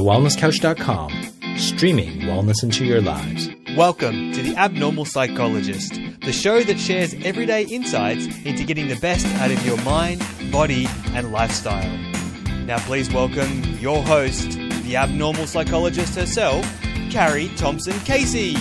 thewellnesscouch.com, 0.00 1.58
streaming 1.58 2.20
wellness 2.20 2.62
into 2.62 2.86
your 2.86 3.02
lives. 3.02 3.50
Welcome 3.76 4.32
to 4.32 4.40
The 4.40 4.56
Abnormal 4.56 5.04
Psychologist, 5.04 6.00
the 6.22 6.32
show 6.32 6.62
that 6.62 6.80
shares 6.80 7.12
everyday 7.22 7.64
insights 7.64 8.24
into 8.46 8.64
getting 8.64 8.88
the 8.88 8.96
best 8.96 9.26
out 9.42 9.50
of 9.50 9.66
your 9.66 9.76
mind, 9.82 10.24
body, 10.50 10.86
and 11.08 11.32
lifestyle. 11.32 11.94
Now, 12.64 12.78
please 12.78 13.12
welcome 13.12 13.62
your 13.78 14.02
host, 14.02 14.52
the 14.84 14.96
abnormal 14.96 15.46
psychologist 15.46 16.14
herself, 16.14 16.64
Carrie 17.10 17.50
Thomson 17.56 17.98
Casey. 18.00 18.56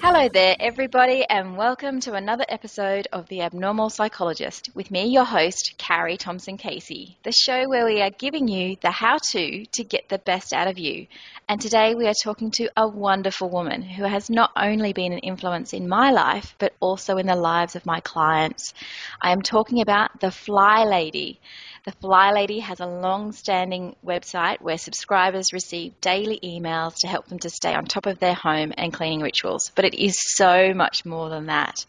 Hello 0.00 0.28
there, 0.32 0.54
everybody, 0.60 1.24
and 1.28 1.56
welcome 1.56 1.98
to 2.00 2.14
another 2.14 2.44
episode 2.48 3.08
of 3.12 3.28
The 3.28 3.42
Abnormal 3.42 3.90
Psychologist 3.90 4.70
with 4.72 4.92
me, 4.92 5.06
your 5.06 5.24
host, 5.24 5.74
Carrie 5.76 6.16
Thomson 6.16 6.56
Casey, 6.56 7.18
the 7.24 7.32
show 7.32 7.68
where 7.68 7.84
we 7.84 8.00
are 8.00 8.10
giving 8.10 8.46
you 8.46 8.76
the 8.80 8.92
how 8.92 9.18
to 9.32 9.66
to 9.66 9.84
get 9.84 10.08
the 10.08 10.18
best 10.18 10.52
out 10.52 10.68
of 10.68 10.78
you. 10.78 11.08
And 11.48 11.60
today 11.60 11.96
we 11.96 12.06
are 12.06 12.14
talking 12.22 12.52
to 12.52 12.70
a 12.76 12.86
wonderful 12.86 13.50
woman 13.50 13.82
who 13.82 14.04
has 14.04 14.30
not 14.30 14.52
only 14.56 14.92
been 14.92 15.12
an 15.12 15.18
influence 15.18 15.72
in 15.72 15.88
my 15.88 16.12
life, 16.12 16.54
but 16.58 16.74
also 16.78 17.16
in 17.16 17.26
the 17.26 17.34
lives 17.34 17.74
of 17.74 17.84
my 17.84 17.98
clients. 17.98 18.74
I 19.20 19.32
am 19.32 19.42
talking 19.42 19.80
about 19.80 20.20
the 20.20 20.30
Fly 20.30 20.84
Lady. 20.84 21.40
The 21.88 21.92
Fly 22.02 22.32
Lady 22.32 22.58
has 22.58 22.80
a 22.80 22.86
long 22.86 23.32
standing 23.32 23.96
website 24.04 24.60
where 24.60 24.76
subscribers 24.76 25.54
receive 25.54 25.98
daily 26.02 26.38
emails 26.44 26.96
to 26.96 27.08
help 27.08 27.28
them 27.28 27.38
to 27.38 27.48
stay 27.48 27.74
on 27.74 27.86
top 27.86 28.04
of 28.04 28.18
their 28.18 28.34
home 28.34 28.74
and 28.76 28.92
cleaning 28.92 29.22
rituals. 29.22 29.72
But 29.74 29.86
it 29.86 29.94
is 29.94 30.18
so 30.36 30.74
much 30.74 31.06
more 31.06 31.30
than 31.30 31.46
that. 31.46 31.86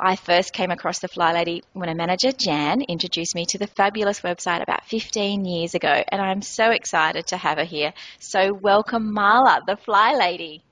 I 0.00 0.16
first 0.16 0.52
came 0.52 0.72
across 0.72 0.98
the 0.98 1.06
Fly 1.06 1.32
Lady 1.32 1.62
when 1.74 1.88
a 1.88 1.94
manager, 1.94 2.32
Jan, 2.32 2.82
introduced 2.88 3.36
me 3.36 3.46
to 3.50 3.58
the 3.58 3.68
fabulous 3.68 4.22
website 4.22 4.64
about 4.64 4.84
15 4.86 5.44
years 5.44 5.76
ago, 5.76 5.94
and 6.08 6.20
I'm 6.20 6.42
so 6.42 6.72
excited 6.72 7.28
to 7.28 7.36
have 7.36 7.58
her 7.58 7.64
here. 7.64 7.92
So, 8.18 8.52
welcome, 8.52 9.14
Marla, 9.14 9.64
the 9.64 9.76
Fly 9.76 10.14
Lady. 10.14 10.64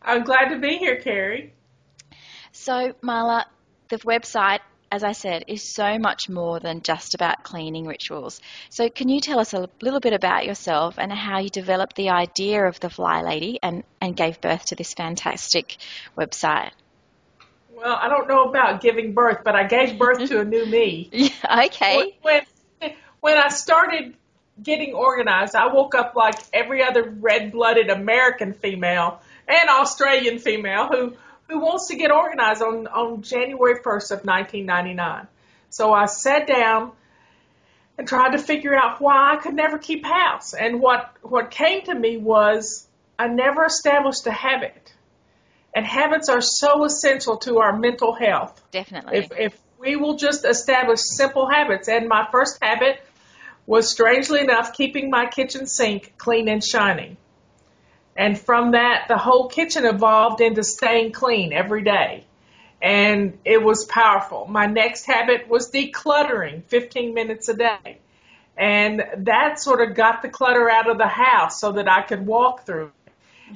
I'm 0.00 0.24
glad 0.24 0.48
to 0.48 0.58
be 0.58 0.78
here, 0.78 0.96
Carrie. 0.96 1.52
So, 2.52 2.94
Marla, 3.02 3.44
the 3.90 3.98
website 3.98 4.60
as 4.90 5.02
I 5.02 5.12
said, 5.12 5.44
is 5.48 5.62
so 5.62 5.98
much 5.98 6.28
more 6.28 6.60
than 6.60 6.82
just 6.82 7.14
about 7.14 7.42
cleaning 7.42 7.86
rituals. 7.86 8.40
So, 8.70 8.88
can 8.88 9.08
you 9.08 9.20
tell 9.20 9.38
us 9.38 9.52
a 9.52 9.68
little 9.80 10.00
bit 10.00 10.12
about 10.12 10.46
yourself 10.46 10.98
and 10.98 11.12
how 11.12 11.38
you 11.38 11.48
developed 11.48 11.96
the 11.96 12.10
idea 12.10 12.64
of 12.64 12.78
the 12.80 12.90
Fly 12.90 13.22
Lady 13.22 13.58
and, 13.62 13.84
and 14.00 14.16
gave 14.16 14.40
birth 14.40 14.66
to 14.66 14.76
this 14.76 14.94
fantastic 14.94 15.76
website? 16.16 16.70
Well, 17.74 17.98
I 18.00 18.08
don't 18.08 18.28
know 18.28 18.44
about 18.44 18.80
giving 18.80 19.12
birth, 19.12 19.40
but 19.44 19.54
I 19.54 19.64
gave 19.64 19.98
birth 19.98 20.28
to 20.28 20.40
a 20.40 20.44
new 20.44 20.64
me. 20.66 21.10
Yeah, 21.12 21.66
okay. 21.66 22.16
When, 22.22 22.42
when 23.20 23.36
I 23.36 23.48
started 23.48 24.14
getting 24.62 24.94
organized, 24.94 25.54
I 25.54 25.66
woke 25.66 25.94
up 25.94 26.14
like 26.16 26.36
every 26.52 26.82
other 26.82 27.02
red 27.02 27.52
blooded 27.52 27.90
American 27.90 28.54
female 28.54 29.20
and 29.46 29.68
Australian 29.68 30.38
female 30.38 30.88
who 30.88 31.16
who 31.48 31.60
wants 31.60 31.88
to 31.88 31.96
get 31.96 32.10
organized 32.10 32.62
on, 32.62 32.86
on 32.86 33.22
January 33.22 33.76
1st 33.76 34.10
of 34.10 34.24
1999. 34.24 35.28
So 35.70 35.92
I 35.92 36.06
sat 36.06 36.46
down 36.46 36.92
and 37.98 38.06
tried 38.06 38.32
to 38.32 38.38
figure 38.38 38.74
out 38.74 39.00
why 39.00 39.34
I 39.34 39.36
could 39.36 39.54
never 39.54 39.78
keep 39.78 40.04
house. 40.04 40.54
And 40.54 40.80
what, 40.80 41.12
what 41.22 41.50
came 41.50 41.82
to 41.82 41.94
me 41.94 42.16
was 42.16 42.86
I 43.18 43.28
never 43.28 43.64
established 43.64 44.26
a 44.26 44.32
habit. 44.32 44.92
And 45.74 45.86
habits 45.86 46.28
are 46.28 46.40
so 46.40 46.84
essential 46.84 47.36
to 47.38 47.58
our 47.58 47.76
mental 47.76 48.14
health. 48.14 48.60
Definitely. 48.70 49.18
If, 49.18 49.32
if 49.38 49.58
we 49.78 49.96
will 49.96 50.16
just 50.16 50.44
establish 50.44 51.00
simple 51.02 51.48
habits. 51.48 51.88
And 51.88 52.08
my 52.08 52.26
first 52.30 52.58
habit 52.62 53.00
was 53.66 53.90
strangely 53.90 54.40
enough 54.40 54.72
keeping 54.72 55.10
my 55.10 55.26
kitchen 55.26 55.66
sink 55.66 56.14
clean 56.16 56.48
and 56.48 56.62
shining. 56.64 57.16
And 58.16 58.38
from 58.38 58.72
that, 58.72 59.06
the 59.08 59.18
whole 59.18 59.48
kitchen 59.48 59.84
evolved 59.84 60.40
into 60.40 60.64
staying 60.64 61.12
clean 61.12 61.52
every 61.52 61.82
day. 61.82 62.24
And 62.80 63.38
it 63.44 63.62
was 63.62 63.84
powerful. 63.84 64.46
My 64.46 64.66
next 64.66 65.04
habit 65.06 65.48
was 65.48 65.70
decluttering 65.70 66.64
15 66.64 67.14
minutes 67.14 67.48
a 67.48 67.54
day. 67.54 67.98
And 68.56 69.02
that 69.18 69.60
sort 69.60 69.86
of 69.86 69.94
got 69.94 70.22
the 70.22 70.28
clutter 70.28 70.70
out 70.70 70.88
of 70.88 70.96
the 70.96 71.06
house 71.06 71.60
so 71.60 71.72
that 71.72 71.90
I 71.90 72.02
could 72.02 72.26
walk 72.26 72.64
through. 72.64 72.90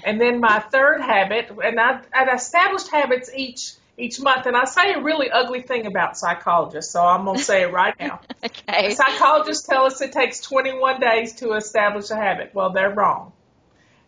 And 0.05 0.21
then 0.21 0.41
my 0.41 0.61
third 0.61 1.01
habit, 1.01 1.51
and 1.65 1.81
I, 1.81 2.01
I 2.15 2.35
established 2.35 2.91
habits 2.91 3.31
each 3.35 3.73
each 3.99 4.19
month. 4.19 4.47
And 4.47 4.57
I 4.57 4.65
say 4.65 4.95
a 4.95 5.03
really 5.03 5.31
ugly 5.31 5.61
thing 5.61 5.85
about 5.85 6.17
psychologists, 6.17 6.93
so 6.93 7.03
I'm 7.03 7.27
going 7.27 7.37
to 7.37 7.45
say 7.45 7.63
it 7.63 7.73
right 7.73 7.95
now. 8.01 8.21
okay. 8.45 8.95
Psychologists 8.95 9.67
tell 9.67 9.85
us 9.85 10.01
it 10.01 10.13
takes 10.13 10.41
21 10.41 11.01
days 11.01 11.35
to 11.35 11.53
establish 11.53 12.09
a 12.11 12.17
habit. 12.17 12.55
Well, 12.55 12.71
they're 12.71 12.95
wrong 12.95 13.33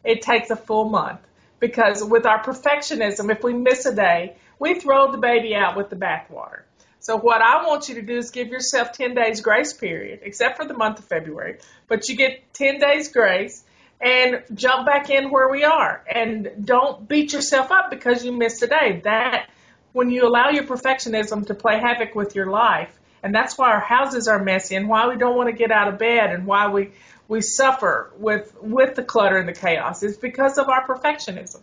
it 0.05 0.23
takes 0.23 0.51
a 0.51 0.57
full 0.57 0.89
month. 0.89 1.21
Because 1.61 2.03
with 2.03 2.27
our 2.27 2.43
perfectionism, 2.43 3.31
if 3.31 3.45
we 3.45 3.55
miss 3.55 3.87
a 3.87 3.95
day, 3.95 4.37
we 4.59 4.81
throw 4.81 5.13
the 5.13 5.19
baby 5.19 5.55
out 5.55 5.77
with 5.77 5.91
the 5.91 5.97
bathwater. 5.97 6.63
So 7.03 7.17
what 7.17 7.43
I 7.43 7.67
want 7.67 7.89
you 7.89 7.97
to 7.97 8.03
do 8.03 8.17
is 8.17 8.31
give 8.31 8.49
yourself 8.49 8.93
10 8.93 9.15
days 9.15 9.41
grace 9.41 9.73
period, 9.73 10.21
except 10.23 10.57
for 10.57 10.65
the 10.65 10.75
month 10.75 11.01
of 11.01 11.05
February, 11.05 11.59
but 11.89 12.09
you 12.09 12.15
get 12.15 12.55
10 12.55 12.79
days 12.79 13.09
grace 13.09 13.65
and 14.01 14.43
jump 14.55 14.87
back 14.87 15.11
in 15.11 15.31
where 15.31 15.49
we 15.49 15.65
are 15.65 16.05
and 16.09 16.49
don't 16.65 17.09
beat 17.09 17.33
yourself 17.33 17.73
up 17.73 17.91
because 17.91 18.25
you 18.25 18.33
missed 18.33 18.62
a 18.62 18.69
day. 18.69 19.01
That 19.03 19.49
when 19.93 20.11
you 20.11 20.27
allow 20.27 20.51
your 20.51 20.65
perfectionism 20.65 21.47
to 21.47 21.55
play 21.55 21.81
havoc 21.81 22.15
with 22.15 22.37
your 22.37 22.47
life, 22.47 22.97
and 23.23 23.35
that's 23.35 23.57
why 23.59 23.71
our 23.71 23.81
houses 23.81 24.27
are 24.29 24.43
messy 24.43 24.75
and 24.75 24.89
why 24.89 25.09
we 25.09 25.17
don't 25.17 25.37
want 25.37 25.49
to 25.49 25.57
get 25.57 25.71
out 25.71 25.89
of 25.89 25.99
bed 25.99 26.31
and 26.31 26.47
why 26.47 26.69
we 26.69 26.93
we 27.32 27.41
suffer 27.41 28.12
with 28.19 28.54
with 28.60 28.94
the 28.94 29.03
clutter 29.03 29.38
and 29.38 29.48
the 29.48 29.54
chaos 29.54 30.03
is 30.03 30.19
because 30.19 30.59
of 30.59 30.69
our 30.69 30.87
perfectionism. 30.87 31.62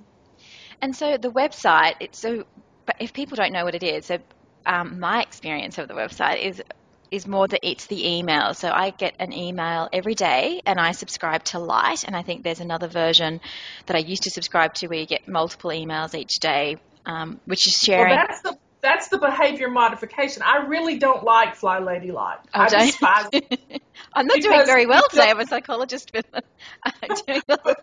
And 0.82 0.96
so 0.96 1.18
the 1.18 1.30
website, 1.30 1.94
it's 2.00 2.18
so 2.18 2.46
if 3.00 3.14
people 3.14 3.36
don't 3.36 3.54
know 3.54 3.66
what 3.66 3.76
it 3.76 3.84
is, 3.84 4.08
so 4.08 4.18
um, 4.66 5.00
my 5.00 5.22
experience 5.22 5.78
of 5.78 5.88
the 5.88 5.94
website 5.94 6.44
is 6.44 6.64
is 7.12 7.28
more 7.28 7.48
that 7.48 7.60
it's 7.62 7.86
the 7.86 8.18
email. 8.18 8.56
So 8.56 8.72
I 8.72 8.90
get 8.90 9.16
an 9.20 9.32
email 9.32 9.90
every 9.94 10.16
day 10.16 10.62
and 10.66 10.80
I 10.80 10.92
subscribe 10.94 11.44
to 11.46 11.60
Lite 11.60 12.04
and 12.04 12.16
I 12.16 12.24
think 12.24 12.44
there's 12.44 12.62
another 12.62 12.88
version 12.88 13.40
that 13.86 13.96
I 13.96 14.00
used 14.00 14.24
to 14.24 14.32
subscribe 14.32 14.74
to 14.76 14.88
where 14.88 14.98
you 14.98 15.06
get 15.06 15.28
multiple 15.28 15.70
emails 15.70 16.16
each 16.16 16.40
day, 16.40 16.78
um, 17.06 17.40
which 17.46 17.68
is 17.68 17.76
sharing. 17.76 18.16
Well, 18.16 18.26
that's 18.28 18.42
the 18.42 18.58
that's 18.82 19.08
the 19.10 19.20
behavior 19.20 19.70
modification. 19.70 20.42
I 20.44 20.66
really 20.66 20.98
don't 20.98 21.24
like 21.24 21.56
Fly 21.56 21.78
Lady 21.78 22.12
Lite. 22.12 22.40
Oh, 22.56 22.62
I 22.62 22.70
despise 22.70 23.30
it. 23.34 23.84
I'm 24.14 24.28
not 24.28 24.42
doing 24.42 24.66
very 24.66 24.86
well 24.86 25.08
today. 25.10 25.30
I'm 25.30 25.40
a 25.40 25.46
psychologist 25.46 26.12
with 26.14 26.26
doing 26.32 27.42
the. 27.48 27.76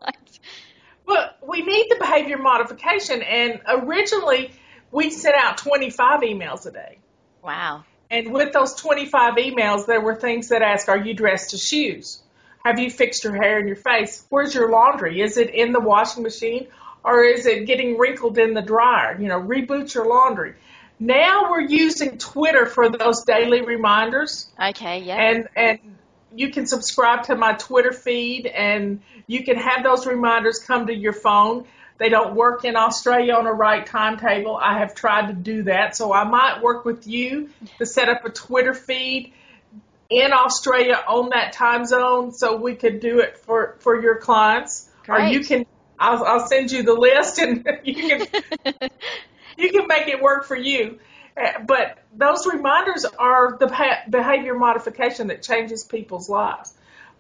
Well, 1.06 1.30
we 1.46 1.62
need 1.62 1.86
the 1.88 1.96
behavior 2.00 2.38
modification, 2.38 3.22
and 3.22 3.60
originally 3.66 4.50
we 4.90 5.10
sent 5.10 5.36
out 5.36 5.58
25 5.58 6.20
emails 6.20 6.66
a 6.66 6.72
day. 6.72 6.98
Wow. 7.42 7.84
And 8.10 8.32
with 8.32 8.52
those 8.52 8.74
25 8.74 9.34
emails, 9.34 9.86
there 9.86 10.00
were 10.00 10.14
things 10.14 10.48
that 10.48 10.62
ask, 10.62 10.88
are 10.88 10.98
you 10.98 11.14
dressed 11.14 11.50
to 11.50 11.58
shoes? 11.58 12.22
Have 12.64 12.78
you 12.78 12.90
fixed 12.90 13.24
your 13.24 13.34
hair 13.34 13.58
and 13.58 13.68
your 13.68 13.76
face? 13.76 14.24
Where's 14.28 14.54
your 14.54 14.70
laundry? 14.70 15.20
Is 15.20 15.36
it 15.36 15.50
in 15.50 15.72
the 15.72 15.80
washing 15.80 16.22
machine 16.22 16.68
or 17.04 17.22
is 17.22 17.46
it 17.46 17.66
getting 17.66 17.98
wrinkled 17.98 18.38
in 18.38 18.54
the 18.54 18.62
dryer? 18.62 19.20
You 19.20 19.28
know, 19.28 19.40
reboot 19.40 19.94
your 19.94 20.06
laundry. 20.06 20.54
Now 20.98 21.50
we're 21.50 21.60
using 21.60 22.18
Twitter 22.18 22.66
for 22.66 22.88
those 22.88 23.24
daily 23.24 23.62
reminders. 23.62 24.48
Okay, 24.60 25.00
yeah. 25.00 25.16
And 25.16 25.48
and 25.54 25.78
you 26.34 26.50
can 26.50 26.66
subscribe 26.66 27.24
to 27.24 27.36
my 27.36 27.54
Twitter 27.54 27.92
feed 27.92 28.46
and 28.46 29.00
you 29.26 29.44
can 29.44 29.56
have 29.56 29.82
those 29.82 30.06
reminders 30.06 30.58
come 30.58 30.86
to 30.86 30.94
your 30.94 31.12
phone. 31.12 31.66
They 31.98 32.08
don't 32.08 32.34
work 32.34 32.64
in 32.64 32.76
Australia 32.76 33.34
on 33.34 33.46
a 33.46 33.52
right 33.52 33.84
timetable. 33.84 34.56
I 34.56 34.78
have 34.78 34.94
tried 34.94 35.28
to 35.28 35.32
do 35.32 35.62
that. 35.64 35.96
So 35.96 36.12
I 36.12 36.24
might 36.24 36.62
work 36.62 36.84
with 36.84 37.06
you 37.06 37.50
to 37.78 37.86
set 37.86 38.08
up 38.08 38.24
a 38.24 38.30
Twitter 38.30 38.74
feed 38.74 39.32
in 40.10 40.32
Australia 40.32 41.02
on 41.08 41.30
that 41.30 41.52
time 41.52 41.86
zone 41.86 42.32
so 42.32 42.56
we 42.56 42.74
could 42.74 43.00
do 43.00 43.20
it 43.20 43.38
for, 43.38 43.76
for 43.80 44.00
your 44.00 44.16
clients. 44.16 44.88
Great. 45.04 45.24
Or 45.24 45.28
you 45.28 45.40
can, 45.44 45.66
I'll, 45.98 46.22
I'll 46.24 46.46
send 46.46 46.70
you 46.70 46.82
the 46.82 46.94
list 46.94 47.38
and 47.38 47.66
you 47.84 47.94
can, 47.94 48.26
you 49.56 49.70
can 49.70 49.86
make 49.86 50.08
it 50.08 50.20
work 50.20 50.44
for 50.44 50.56
you. 50.56 50.98
Uh, 51.36 51.60
but 51.66 51.98
those 52.14 52.46
reminders 52.46 53.04
are 53.04 53.56
the 53.58 53.66
behavior 54.08 54.54
modification 54.54 55.26
that 55.28 55.42
changes 55.42 55.84
people's 55.84 56.28
lives. 56.28 56.72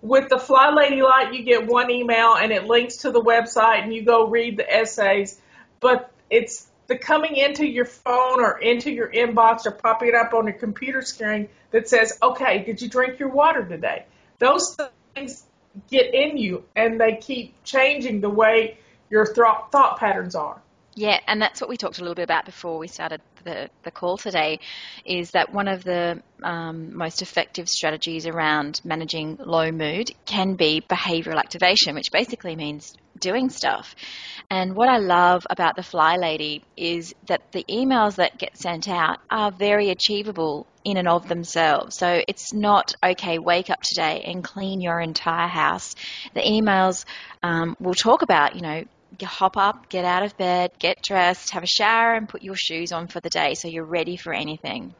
With 0.02 0.28
the 0.28 0.38
Fly 0.38 0.70
Lady 0.70 1.02
Lite, 1.02 1.34
you 1.34 1.42
get 1.42 1.66
one 1.66 1.90
email 1.90 2.34
and 2.34 2.52
it 2.52 2.64
links 2.64 2.98
to 2.98 3.10
the 3.10 3.20
website 3.20 3.82
and 3.82 3.94
you 3.94 4.02
go 4.02 4.28
read 4.28 4.56
the 4.56 4.70
essays. 4.70 5.40
But 5.80 6.10
it's 6.30 6.66
the 6.86 6.96
coming 6.96 7.36
into 7.36 7.66
your 7.66 7.84
phone 7.84 8.40
or 8.40 8.58
into 8.58 8.90
your 8.90 9.10
inbox 9.10 9.66
or 9.66 9.72
popping 9.72 10.14
up 10.14 10.32
on 10.34 10.46
your 10.46 10.54
computer 10.54 11.02
screen 11.02 11.48
that 11.70 11.88
says, 11.88 12.18
okay, 12.22 12.62
did 12.64 12.80
you 12.80 12.88
drink 12.88 13.18
your 13.18 13.30
water 13.30 13.64
today? 13.64 14.04
Those 14.38 14.76
things 15.14 15.44
get 15.90 16.14
in 16.14 16.36
you 16.36 16.64
and 16.74 17.00
they 17.00 17.16
keep 17.16 17.62
changing 17.64 18.20
the 18.20 18.30
way 18.30 18.78
your 19.10 19.26
thought 19.26 19.98
patterns 19.98 20.34
are. 20.34 20.60
Yeah, 20.98 21.20
and 21.28 21.42
that's 21.42 21.60
what 21.60 21.68
we 21.68 21.76
talked 21.76 21.98
a 21.98 22.00
little 22.00 22.14
bit 22.14 22.22
about 22.22 22.46
before 22.46 22.78
we 22.78 22.88
started 22.88 23.20
the, 23.44 23.68
the 23.82 23.90
call 23.90 24.16
today 24.16 24.60
is 25.04 25.32
that 25.32 25.52
one 25.52 25.68
of 25.68 25.84
the 25.84 26.22
um, 26.42 26.96
most 26.96 27.20
effective 27.20 27.68
strategies 27.68 28.26
around 28.26 28.80
managing 28.82 29.36
low 29.36 29.70
mood 29.70 30.10
can 30.24 30.54
be 30.54 30.80
behavioral 30.80 31.36
activation, 31.36 31.96
which 31.96 32.10
basically 32.10 32.56
means 32.56 32.96
doing 33.20 33.50
stuff. 33.50 33.94
And 34.50 34.74
what 34.74 34.88
I 34.88 34.96
love 34.96 35.46
about 35.50 35.76
the 35.76 35.82
Fly 35.82 36.16
Lady 36.16 36.64
is 36.78 37.14
that 37.26 37.52
the 37.52 37.64
emails 37.68 38.16
that 38.16 38.38
get 38.38 38.56
sent 38.56 38.88
out 38.88 39.18
are 39.30 39.52
very 39.52 39.90
achievable 39.90 40.66
in 40.82 40.96
and 40.96 41.08
of 41.08 41.28
themselves. 41.28 41.98
So 41.98 42.22
it's 42.26 42.54
not, 42.54 42.94
okay, 43.04 43.38
wake 43.38 43.68
up 43.68 43.82
today 43.82 44.22
and 44.26 44.42
clean 44.42 44.80
your 44.80 45.00
entire 45.00 45.48
house. 45.48 45.94
The 46.32 46.40
emails 46.40 47.04
um, 47.42 47.76
will 47.78 47.94
talk 47.94 48.22
about, 48.22 48.54
you 48.54 48.62
know, 48.62 48.84
hop 49.22 49.56
up, 49.56 49.88
get 49.88 50.04
out 50.04 50.22
of 50.22 50.36
bed, 50.36 50.72
get 50.78 51.02
dressed, 51.02 51.50
have 51.50 51.62
a 51.62 51.66
shower, 51.66 52.14
and 52.14 52.28
put 52.28 52.42
your 52.42 52.56
shoes 52.56 52.92
on 52.92 53.08
for 53.08 53.20
the 53.20 53.30
day 53.30 53.54
so 53.54 53.68
you're 53.68 53.84
ready 53.84 54.16
for 54.16 54.32
anything. 54.32 54.94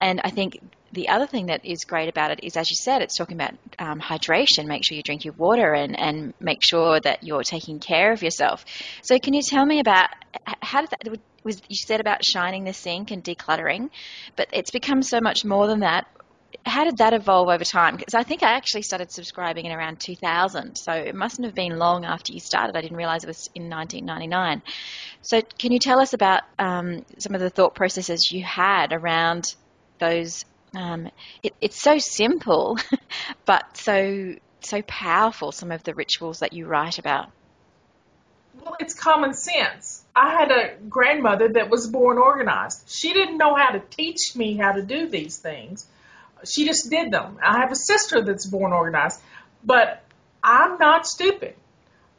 And 0.00 0.20
I 0.24 0.30
think 0.30 0.58
the 0.92 1.08
other 1.08 1.26
thing 1.26 1.46
that 1.46 1.64
is 1.64 1.84
great 1.84 2.08
about 2.08 2.30
it 2.30 2.40
is, 2.42 2.56
as 2.56 2.70
you 2.70 2.76
said, 2.76 3.02
it's 3.02 3.16
talking 3.16 3.36
about 3.36 3.54
um, 3.78 4.00
hydration. 4.00 4.66
Make 4.66 4.84
sure 4.84 4.96
you 4.96 5.02
drink 5.02 5.24
your 5.24 5.34
water 5.34 5.72
and, 5.72 5.98
and 5.98 6.34
make 6.40 6.60
sure 6.62 7.00
that 7.00 7.22
you're 7.22 7.42
taking 7.42 7.80
care 7.80 8.12
of 8.12 8.22
yourself. 8.22 8.64
So, 9.02 9.18
can 9.18 9.34
you 9.34 9.42
tell 9.42 9.64
me 9.64 9.80
about 9.80 10.08
how 10.60 10.82
did 10.82 10.90
that? 10.90 11.18
Was 11.42 11.60
you 11.68 11.76
said 11.76 12.00
about 12.00 12.24
shining 12.24 12.64
the 12.64 12.72
sink 12.72 13.10
and 13.10 13.22
decluttering, 13.22 13.90
but 14.34 14.48
it's 14.52 14.70
become 14.70 15.02
so 15.02 15.20
much 15.20 15.44
more 15.44 15.66
than 15.66 15.80
that 15.80 16.06
how 16.64 16.84
did 16.84 16.98
that 16.98 17.12
evolve 17.12 17.48
over 17.48 17.64
time? 17.64 17.96
Because 17.96 18.14
I 18.14 18.22
think 18.22 18.42
I 18.42 18.52
actually 18.52 18.82
started 18.82 19.10
subscribing 19.10 19.66
in 19.66 19.72
around 19.72 20.00
2000, 20.00 20.76
so 20.76 20.92
it 20.92 21.14
mustn't 21.14 21.44
have 21.44 21.54
been 21.54 21.78
long 21.78 22.04
after 22.04 22.32
you 22.32 22.40
started. 22.40 22.76
I 22.76 22.80
didn't 22.80 22.96
realize 22.96 23.24
it 23.24 23.28
was 23.28 23.50
in 23.54 23.68
1999. 23.68 24.62
So, 25.22 25.42
can 25.58 25.72
you 25.72 25.78
tell 25.78 26.00
us 26.00 26.12
about 26.12 26.42
um, 26.58 27.04
some 27.18 27.34
of 27.34 27.40
the 27.40 27.50
thought 27.50 27.74
processes 27.74 28.30
you 28.30 28.42
had 28.42 28.92
around 28.92 29.54
those? 29.98 30.44
Um, 30.76 31.08
it, 31.42 31.54
it's 31.60 31.80
so 31.80 31.98
simple, 31.98 32.78
but 33.44 33.76
so 33.76 34.34
so 34.60 34.82
powerful. 34.82 35.52
Some 35.52 35.70
of 35.70 35.82
the 35.84 35.94
rituals 35.94 36.40
that 36.40 36.52
you 36.52 36.66
write 36.66 36.98
about. 36.98 37.30
Well, 38.62 38.76
it's 38.80 38.94
common 38.94 39.34
sense. 39.34 40.04
I 40.16 40.30
had 40.30 40.50
a 40.50 40.76
grandmother 40.88 41.48
that 41.48 41.70
was 41.70 41.88
born 41.88 42.18
organized. 42.18 42.88
She 42.88 43.12
didn't 43.12 43.36
know 43.36 43.54
how 43.54 43.70
to 43.70 43.80
teach 43.80 44.34
me 44.36 44.56
how 44.56 44.72
to 44.72 44.82
do 44.82 45.08
these 45.08 45.36
things 45.36 45.86
she 46.44 46.66
just 46.66 46.90
did 46.90 47.10
them. 47.10 47.38
I 47.42 47.60
have 47.60 47.72
a 47.72 47.76
sister 47.76 48.22
that's 48.22 48.46
born 48.46 48.72
organized, 48.72 49.20
but 49.64 50.02
I'm 50.42 50.78
not 50.78 51.06
stupid. 51.06 51.54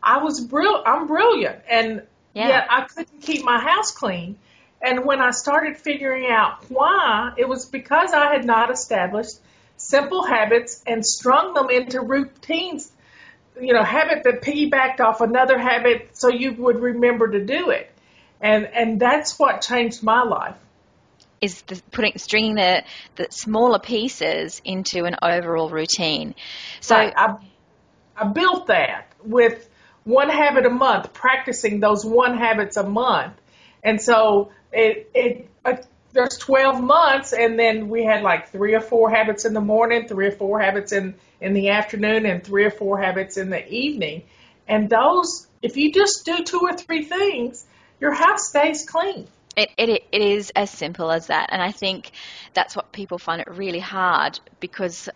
I 0.01 0.23
was 0.23 0.39
brill. 0.39 0.83
I'm 0.85 1.07
brilliant, 1.07 1.61
and 1.69 2.03
yeah. 2.33 2.47
yet 2.47 2.67
I 2.69 2.81
couldn't 2.81 3.21
keep 3.21 3.43
my 3.43 3.59
house 3.59 3.91
clean. 3.91 4.37
And 4.81 5.05
when 5.05 5.19
I 5.19 5.31
started 5.31 5.77
figuring 5.77 6.27
out 6.29 6.69
why, 6.69 7.33
it 7.37 7.47
was 7.47 7.65
because 7.65 8.13
I 8.13 8.31
had 8.33 8.45
not 8.45 8.69
established 8.69 9.39
simple 9.77 10.23
habits 10.23 10.83
and 10.85 11.03
strung 11.03 11.53
them 11.53 11.69
into 11.69 12.01
routines. 12.01 12.91
You 13.59 13.73
know, 13.73 13.83
habit 13.83 14.23
that 14.25 14.41
piggybacked 14.41 14.99
off 14.99 15.21
another 15.21 15.57
habit, 15.57 16.09
so 16.13 16.29
you 16.29 16.53
would 16.53 16.79
remember 16.81 17.29
to 17.29 17.43
do 17.43 17.69
it. 17.69 17.89
And 18.41 18.65
and 18.65 18.99
that's 18.99 19.39
what 19.39 19.61
changed 19.61 20.03
my 20.03 20.23
life 20.23 20.57
is 21.41 21.61
the, 21.63 21.81
putting 21.91 22.17
stringing 22.17 22.55
the, 22.55 22.83
the 23.15 23.27
smaller 23.29 23.79
pieces 23.79 24.61
into 24.63 25.05
an 25.05 25.15
overall 25.21 25.69
routine. 25.69 26.35
So 26.81 26.95
right. 26.95 27.13
I, 27.15 27.35
I 28.17 28.27
built 28.27 28.67
that 28.67 29.11
with 29.23 29.69
one 30.03 30.29
habit 30.29 30.65
a 30.65 30.69
month, 30.69 31.13
practicing 31.13 31.79
those 31.79 32.05
one 32.05 32.37
habits 32.37 32.77
a 32.77 32.83
month, 32.83 33.33
and 33.83 34.01
so 34.01 34.51
it 34.71 35.09
it. 35.13 35.49
Uh, 35.63 35.77
there's 36.13 36.37
12 36.37 36.81
months, 36.81 37.33
and 37.33 37.59
then 37.59 37.89
we 37.89 38.05
had 38.05 38.23
like 38.23 38.47
three 38.49 38.73
or 38.73 38.79
four 38.79 39.09
habits 39.09 39.43
in 39.43 39.53
the 39.53 39.59
morning, 39.59 40.07
three 40.07 40.27
or 40.27 40.31
four 40.31 40.61
habits 40.61 40.93
in 40.93 41.15
in 41.41 41.53
the 41.53 41.69
afternoon, 41.69 42.25
and 42.25 42.41
three 42.41 42.63
or 42.63 42.71
four 42.71 43.01
habits 43.01 43.35
in 43.35 43.49
the 43.49 43.67
evening. 43.67 44.23
And 44.67 44.89
those, 44.89 45.47
if 45.61 45.75
you 45.75 45.91
just 45.91 46.25
do 46.25 46.43
two 46.43 46.61
or 46.61 46.73
three 46.75 47.03
things, 47.03 47.65
your 47.99 48.13
house 48.13 48.47
stays 48.47 48.85
clean. 48.85 49.27
It, 49.55 49.71
it, 49.77 50.03
it 50.11 50.21
is 50.21 50.51
as 50.55 50.69
simple 50.69 51.11
as 51.11 51.27
that. 51.27 51.49
And 51.51 51.61
I 51.61 51.71
think 51.71 52.11
that's 52.53 52.75
what 52.75 52.91
people 52.91 53.17
find 53.17 53.41
it 53.41 53.47
really 53.49 53.79
hard 53.79 54.39
because 54.59 55.09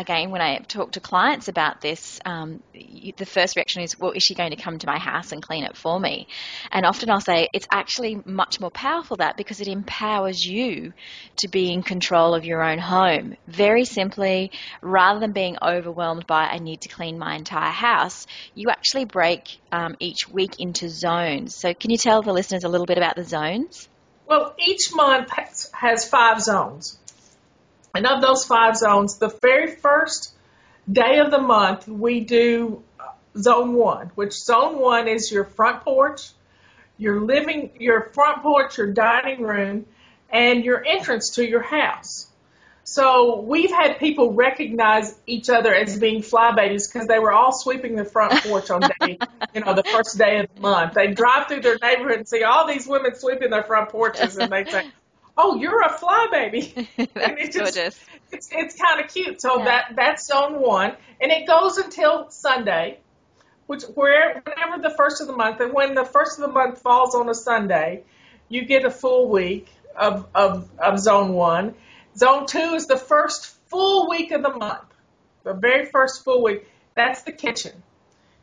again, 0.00 0.30
when 0.30 0.40
I 0.40 0.58
talk 0.58 0.92
to 0.92 1.00
clients 1.00 1.48
about 1.48 1.80
this, 1.80 2.18
um, 2.24 2.62
the 2.72 3.26
first 3.26 3.56
reaction 3.56 3.82
is, 3.82 3.98
well, 3.98 4.12
is 4.12 4.22
she 4.22 4.34
going 4.34 4.50
to 4.50 4.56
come 4.56 4.78
to 4.78 4.86
my 4.86 4.98
house 4.98 5.32
and 5.32 5.42
clean 5.42 5.64
it 5.64 5.76
for 5.76 6.00
me? 6.00 6.26
And 6.72 6.86
often 6.86 7.10
I'll 7.10 7.20
say 7.20 7.48
it's 7.52 7.66
actually 7.70 8.20
much 8.24 8.60
more 8.60 8.70
powerful 8.70 9.18
that 9.18 9.36
because 9.36 9.60
it 9.60 9.68
empowers 9.68 10.44
you 10.44 10.92
to 11.36 11.48
be 11.48 11.72
in 11.72 11.82
control 11.82 12.34
of 12.34 12.44
your 12.44 12.62
own 12.62 12.78
home. 12.78 13.36
Very 13.46 13.84
simply, 13.84 14.52
rather 14.80 15.20
than 15.20 15.32
being 15.32 15.56
overwhelmed 15.62 16.26
by, 16.26 16.44
I 16.44 16.58
need 16.58 16.80
to 16.82 16.88
clean 16.88 17.18
my 17.18 17.36
entire 17.36 17.72
house, 17.72 18.26
you 18.54 18.70
actually 18.70 19.04
break 19.04 19.60
um, 19.70 19.96
each 20.00 20.28
week 20.28 20.56
into 20.58 20.88
zones. 20.88 21.54
So, 21.54 21.74
can 21.74 21.90
you 21.90 21.98
tell 21.98 22.22
the 22.22 22.32
listeners 22.32 22.64
a 22.64 22.68
little 22.68 22.86
bit 22.86 22.96
about 22.96 23.16
the 23.16 23.24
zones? 23.24 23.88
Well, 24.26 24.54
each 24.58 24.94
month 24.94 25.30
has 25.72 26.08
five 26.08 26.40
zones. 26.40 26.99
And 27.94 28.06
of 28.06 28.22
those 28.22 28.44
five 28.44 28.76
zones, 28.76 29.18
the 29.18 29.36
very 29.42 29.74
first 29.76 30.34
day 30.90 31.18
of 31.18 31.30
the 31.30 31.40
month, 31.40 31.88
we 31.88 32.20
do 32.20 32.82
uh, 32.98 33.04
zone 33.36 33.74
one, 33.74 34.10
which 34.14 34.32
zone 34.32 34.78
one 34.78 35.08
is 35.08 35.30
your 35.30 35.44
front 35.44 35.82
porch, 35.82 36.30
your 36.98 37.20
living, 37.20 37.70
your 37.78 38.10
front 38.12 38.42
porch, 38.42 38.78
your 38.78 38.92
dining 38.92 39.42
room, 39.42 39.86
and 40.30 40.64
your 40.64 40.84
entrance 40.86 41.30
to 41.30 41.48
your 41.48 41.62
house. 41.62 42.30
So 42.84 43.40
we've 43.40 43.70
had 43.70 43.98
people 43.98 44.32
recognize 44.32 45.16
each 45.26 45.48
other 45.48 45.72
as 45.72 45.98
being 45.98 46.22
fly 46.22 46.52
babies 46.52 46.88
because 46.90 47.06
they 47.06 47.18
were 47.18 47.32
all 47.32 47.52
sweeping 47.52 47.94
the 47.94 48.04
front 48.04 48.42
porch 48.42 48.70
on 48.70 48.80
day, 48.80 49.18
you 49.54 49.60
know, 49.60 49.74
the 49.74 49.84
first 49.84 50.18
day 50.18 50.40
of 50.40 50.52
the 50.52 50.60
month. 50.60 50.94
They 50.94 51.08
drive 51.08 51.46
through 51.46 51.60
their 51.60 51.78
neighborhood 51.80 52.18
and 52.18 52.28
see 52.28 52.42
all 52.42 52.66
these 52.66 52.88
women 52.88 53.14
sweeping 53.14 53.50
their 53.50 53.62
front 53.62 53.90
porches, 53.90 54.36
and 54.38 54.50
they 54.50 54.64
say, 54.64 54.90
oh, 55.42 55.56
you're 55.56 55.82
a 55.82 55.88
fly 55.90 56.28
baby. 56.30 56.72
and 56.98 57.08
it's 57.16 57.56
just, 57.56 57.74
gorgeous. 57.74 58.04
It's, 58.32 58.48
it's 58.52 58.76
kind 58.76 59.00
of 59.00 59.10
cute. 59.10 59.40
So 59.40 59.58
yeah. 59.58 59.64
that, 59.64 59.92
that's 59.96 60.26
zone 60.26 60.60
one. 60.60 60.94
And 61.20 61.32
it 61.32 61.46
goes 61.46 61.78
until 61.78 62.30
Sunday, 62.30 62.98
which 63.66 63.82
where, 63.94 64.42
whenever 64.44 64.82
the 64.82 64.94
first 64.94 65.20
of 65.20 65.26
the 65.26 65.32
month, 65.32 65.60
and 65.60 65.72
when 65.72 65.94
the 65.94 66.04
first 66.04 66.38
of 66.38 66.46
the 66.46 66.52
month 66.52 66.80
falls 66.80 67.14
on 67.14 67.28
a 67.28 67.34
Sunday, 67.34 68.04
you 68.48 68.64
get 68.64 68.84
a 68.84 68.90
full 68.90 69.28
week 69.28 69.68
of, 69.96 70.26
of, 70.34 70.68
of 70.78 70.98
zone 70.98 71.32
one. 71.32 71.74
Zone 72.16 72.46
two 72.46 72.74
is 72.74 72.86
the 72.86 72.96
first 72.96 73.56
full 73.68 74.08
week 74.08 74.32
of 74.32 74.42
the 74.42 74.54
month. 74.54 74.84
The 75.44 75.54
very 75.54 75.86
first 75.86 76.24
full 76.24 76.42
week. 76.42 76.68
That's 76.94 77.22
the 77.22 77.32
kitchen. 77.32 77.82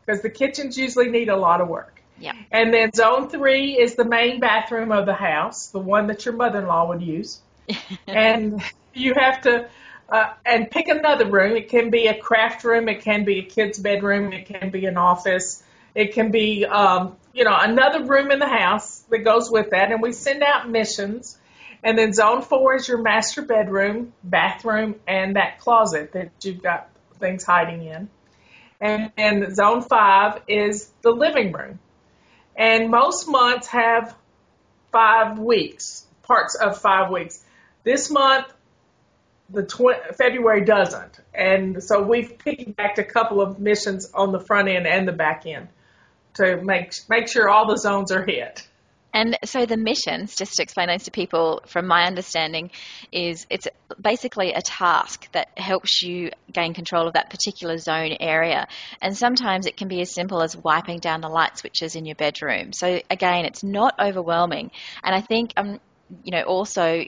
Because 0.06 0.22
the 0.22 0.30
kitchens 0.30 0.78
usually 0.78 1.10
need 1.10 1.30
a 1.30 1.36
lot 1.36 1.62
of 1.62 1.68
work. 1.68 1.97
Yeah. 2.20 2.34
And 2.52 2.74
then 2.74 2.92
zone 2.94 3.30
three 3.30 3.78
is 3.80 3.96
the 3.96 4.06
main 4.06 4.40
bathroom 4.40 4.92
of 4.92 5.06
the 5.06 5.14
house, 5.14 5.68
the 5.68 5.80
one 5.80 6.08
that 6.08 6.26
your 6.26 6.36
mother-in-law 6.36 6.90
would 6.90 7.02
use. 7.02 7.40
and 8.08 8.62
you 8.94 9.14
have 9.16 9.42
to, 9.42 9.70
uh, 10.10 10.34
and 10.46 10.72
pick 10.72 10.88
another 10.88 11.30
room. 11.30 11.56
It 11.56 11.70
can 11.70 11.90
be 11.90 12.08
a 12.08 12.18
craft 12.18 12.64
room. 12.64 12.88
It 12.90 13.02
can 13.02 13.26
be 13.26 13.40
a 13.40 13.44
kid's 13.44 13.78
bedroom. 13.78 14.34
It 14.34 14.46
can 14.46 14.70
be 14.70 14.86
an 14.86 14.98
office. 14.98 15.64
It 15.94 16.14
can 16.14 16.32
be, 16.32 16.66
um, 16.66 17.18
you 17.34 17.44
know, 17.44 17.56
another 17.58 18.04
room 18.04 18.32
in 18.32 18.40
the 18.40 18.48
house 18.48 19.00
that 19.10 19.20
goes 19.20 19.52
with 19.52 19.72
that. 19.72 19.92
And 19.92 20.02
we 20.02 20.12
send 20.14 20.44
out 20.44 20.70
missions. 20.70 21.38
And 21.84 21.98
then 21.98 22.14
zone 22.14 22.42
four 22.42 22.76
is 22.76 22.88
your 22.88 23.02
master 23.02 23.42
bedroom, 23.42 24.14
bathroom, 24.24 24.96
and 25.08 25.36
that 25.36 25.60
closet 25.60 26.14
that 26.14 26.32
you've 26.42 26.64
got 26.64 26.90
things 27.20 27.44
hiding 27.44 27.84
in. 27.84 28.10
And, 28.80 29.12
and 29.18 29.56
zone 29.56 29.82
five 29.82 30.42
is 30.48 30.90
the 31.02 31.12
living 31.12 31.52
room. 31.52 31.80
And 32.58 32.90
most 32.90 33.28
months 33.28 33.68
have 33.68 34.16
five 34.92 35.38
weeks, 35.38 36.06
parts 36.24 36.56
of 36.56 36.80
five 36.82 37.12
weeks. 37.12 37.44
This 37.84 38.10
month, 38.10 38.48
the 39.50 39.64
tw- 39.64 40.16
February 40.18 40.66
doesn't. 40.66 41.20
And 41.34 41.84
so 41.84 42.02
we've 42.02 42.38
piggybacked 42.38 42.98
a 42.98 43.04
couple 43.04 43.42
of 43.42 43.60
missions 43.60 44.12
on 44.14 44.32
the 44.32 44.40
front 44.40 44.68
end 44.70 44.88
and 44.88 45.08
the 45.08 45.14
back 45.14 45.46
end 45.46 45.68
to 46.34 46.62
make, 46.62 46.94
make 47.10 47.28
sure 47.28 47.48
all 47.48 47.68
the 47.68 47.78
zones 47.78 48.12
are 48.12 48.26
hit. 48.26 48.67
And 49.18 49.36
so 49.46 49.66
the 49.66 49.78
missions, 49.78 50.36
just 50.36 50.54
to 50.58 50.62
explain 50.62 50.90
those 50.90 51.06
to 51.06 51.12
people 51.12 51.64
from 51.66 51.88
my 51.88 52.04
understanding, 52.06 52.70
is 53.12 53.48
it's 53.50 53.68
basically 54.00 54.54
a 54.54 54.62
task 54.62 55.28
that 55.32 55.58
helps 55.58 56.04
you 56.04 56.30
gain 56.54 56.76
control 56.76 57.08
of 57.08 57.14
that 57.14 57.32
particular 57.32 57.80
zone 57.80 58.16
area. 58.20 58.68
And 59.02 59.18
sometimes 59.18 59.66
it 59.66 59.76
can 59.76 59.88
be 59.88 60.02
as 60.02 60.14
simple 60.14 60.44
as 60.44 60.56
wiping 60.56 61.00
down 61.00 61.22
the 61.22 61.30
light 61.30 61.58
switches 61.58 61.96
in 61.96 62.06
your 62.06 62.14
bedroom. 62.14 62.74
So 62.74 63.02
again, 63.10 63.46
it's 63.46 63.64
not 63.64 63.96
overwhelming. 64.00 64.70
And 65.04 65.16
I 65.16 65.22
think, 65.22 65.52
um, 65.58 65.80
you 66.24 66.32
know, 66.32 66.44
also 66.44 67.04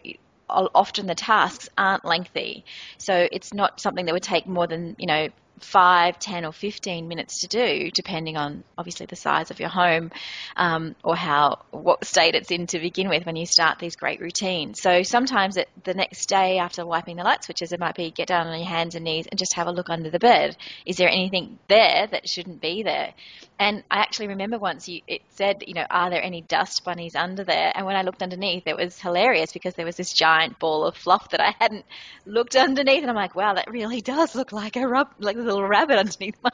often 0.49 1.05
the 1.05 1.13
tasks 1.13 1.69
aren't 1.77 2.05
lengthy. 2.05 2.65
So 2.97 3.27
it's 3.31 3.53
not 3.53 3.79
something 3.79 4.07
that 4.07 4.13
would 4.13 4.23
take 4.23 4.47
more 4.47 4.65
than, 4.65 4.95
you 4.97 5.05
know, 5.05 5.27
five, 5.61 6.19
ten, 6.19 6.45
or 6.45 6.51
15 6.51 7.07
minutes 7.07 7.41
to 7.41 7.47
do, 7.47 7.89
depending 7.91 8.37
on 8.37 8.63
obviously 8.77 9.05
the 9.05 9.15
size 9.15 9.51
of 9.51 9.59
your 9.59 9.69
home 9.69 10.11
um, 10.55 10.95
or 11.03 11.15
how 11.15 11.59
what 11.71 12.05
state 12.05 12.35
it's 12.35 12.51
in 12.51 12.67
to 12.67 12.79
begin 12.79 13.09
with 13.09 13.25
when 13.25 13.35
you 13.35 13.45
start 13.45 13.79
these 13.79 13.95
great 13.95 14.19
routines. 14.19 14.81
So 14.81 15.03
sometimes 15.03 15.57
it, 15.57 15.69
the 15.83 15.93
next 15.93 16.27
day 16.27 16.57
after 16.59 16.85
wiping 16.85 17.17
the 17.17 17.23
light 17.23 17.43
switches, 17.43 17.71
it 17.71 17.79
might 17.79 17.95
be 17.95 18.11
get 18.11 18.27
down 18.27 18.47
on 18.47 18.57
your 18.57 18.67
hands 18.67 18.95
and 18.95 19.03
knees 19.03 19.27
and 19.27 19.37
just 19.37 19.53
have 19.53 19.67
a 19.67 19.71
look 19.71 19.89
under 19.89 20.09
the 20.09 20.19
bed. 20.19 20.55
Is 20.85 20.97
there 20.97 21.09
anything 21.09 21.59
there 21.67 22.07
that 22.07 22.27
shouldn't 22.27 22.61
be 22.61 22.83
there? 22.83 23.13
And 23.59 23.83
I 23.91 23.99
actually 23.99 24.29
remember 24.29 24.57
once 24.57 24.87
you, 24.87 25.01
it 25.05 25.21
said, 25.31 25.65
you 25.67 25.73
know, 25.73 25.85
are 25.89 26.09
there 26.09 26.23
any 26.23 26.41
dust 26.41 26.85
bunnies 26.85 27.13
under 27.13 27.43
there? 27.43 27.73
And 27.75 27.85
when 27.85 27.97
I 27.97 28.03
looked 28.03 28.23
underneath, 28.23 28.63
it 28.65 28.77
was 28.77 28.97
hilarious 28.97 29.51
because 29.51 29.73
there 29.73 29.85
was 29.85 29.97
this 29.97 30.13
giant 30.13 30.59
ball 30.59 30.85
of 30.85 30.95
fluff 30.95 31.31
that 31.31 31.41
I 31.41 31.53
hadn't 31.59 31.85
looked 32.25 32.55
underneath, 32.55 33.01
and 33.01 33.09
I'm 33.09 33.17
like, 33.17 33.35
wow, 33.35 33.55
that 33.55 33.69
really 33.69 33.99
does 33.99 34.33
look 34.33 34.53
like 34.53 34.77
a 34.77 34.87
rub, 34.87 35.09
like 35.19 35.35
a 35.35 35.41
little 35.41 35.67
rabbit 35.67 35.97
underneath 35.97 36.37
my 36.41 36.51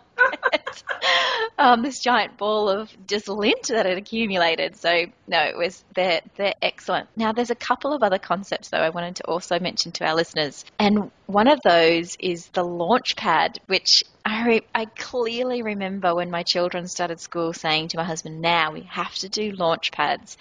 head. 0.52 0.62
um, 1.58 1.84
this 1.84 2.00
giant 2.00 2.38
ball 2.38 2.70
of 2.70 2.92
just 3.08 3.28
lint 3.28 3.68
that 3.68 3.86
had 3.86 3.98
accumulated. 3.98 4.76
So 4.78 5.06
no, 5.28 5.44
it 5.44 5.58
was 5.58 5.84
they're 5.94 6.22
they're 6.36 6.56
excellent. 6.62 7.08
Now 7.16 7.32
there's 7.32 7.52
a 7.52 7.56
couple 7.56 7.94
of 7.94 8.04
other 8.04 8.20
concepts 8.20 8.70
though 8.70 8.80
I 8.80 8.90
wanted 8.90 9.18
to 9.18 9.26
also 9.26 9.60
mention 9.60 9.92
to 9.94 10.06
our 10.06 10.16
listeners, 10.16 10.66
and 10.80 11.12
one 11.28 11.48
of 11.48 11.60
those 11.64 12.16
is 12.20 12.48
the 12.50 12.64
launch 12.64 13.16
pad, 13.16 13.58
which 13.68 14.04
I, 14.24 14.48
re- 14.48 14.68
I 14.74 14.86
clearly 14.86 15.64
remember 15.64 16.14
when 16.14 16.30
my 16.30 16.44
children 16.44 16.88
started 16.88 17.20
school 17.20 17.54
saying 17.54 17.90
to 17.90 17.98
my 17.98 18.04
husband, 18.04 18.42
now 18.42 18.72
we 18.72 18.82
have 18.84 19.14
to 19.16 19.30
do 19.30 19.52
launch 19.52 19.92
pads. 19.92 20.38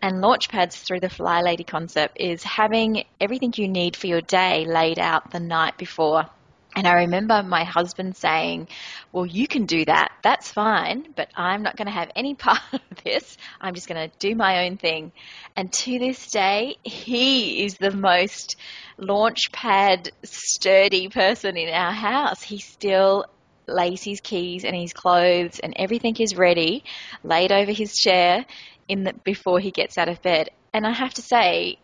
And 0.00 0.20
launch 0.20 0.48
pads 0.48 0.76
through 0.76 1.00
the 1.00 1.10
Fly 1.10 1.42
Lady 1.42 1.64
concept 1.64 2.18
is 2.20 2.42
having 2.44 3.04
everything 3.20 3.52
you 3.56 3.68
need 3.68 3.96
for 3.96 4.06
your 4.06 4.20
day 4.20 4.64
laid 4.64 4.98
out 4.98 5.30
the 5.30 5.40
night 5.40 5.76
before. 5.76 6.26
And 6.76 6.86
I 6.86 6.92
remember 6.94 7.42
my 7.42 7.64
husband 7.64 8.16
saying, 8.16 8.68
Well, 9.10 9.26
you 9.26 9.48
can 9.48 9.66
do 9.66 9.84
that. 9.86 10.12
That's 10.22 10.50
fine, 10.50 11.12
but 11.16 11.28
I'm 11.34 11.62
not 11.62 11.76
going 11.76 11.86
to 11.86 11.92
have 11.92 12.10
any 12.14 12.34
part 12.36 12.60
of 12.72 12.80
this. 13.04 13.36
I'm 13.60 13.74
just 13.74 13.88
going 13.88 14.08
to 14.08 14.16
do 14.18 14.34
my 14.34 14.66
own 14.66 14.76
thing. 14.76 15.12
And 15.56 15.72
to 15.72 15.98
this 15.98 16.30
day, 16.30 16.76
he 16.84 17.64
is 17.64 17.74
the 17.78 17.90
most 17.90 18.56
launch 18.98 19.50
pad 19.52 20.10
sturdy 20.24 21.08
person 21.08 21.56
in 21.56 21.72
our 21.72 21.92
house. 21.92 22.42
He 22.42 22.58
still 22.58 23.24
lays 23.66 24.02
his 24.02 24.20
keys 24.20 24.64
and 24.64 24.74
his 24.74 24.92
clothes 24.92 25.58
and 25.58 25.74
everything 25.76 26.16
is 26.18 26.36
ready, 26.36 26.84
laid 27.22 27.52
over 27.52 27.72
his 27.72 27.94
chair 27.94 28.46
in 28.88 29.04
the, 29.04 29.12
before 29.24 29.60
he 29.60 29.70
gets 29.70 29.98
out 29.98 30.08
of 30.08 30.22
bed. 30.22 30.50
And 30.72 30.86
I 30.86 30.92
have 30.92 31.14
to 31.14 31.22
say, 31.22 31.78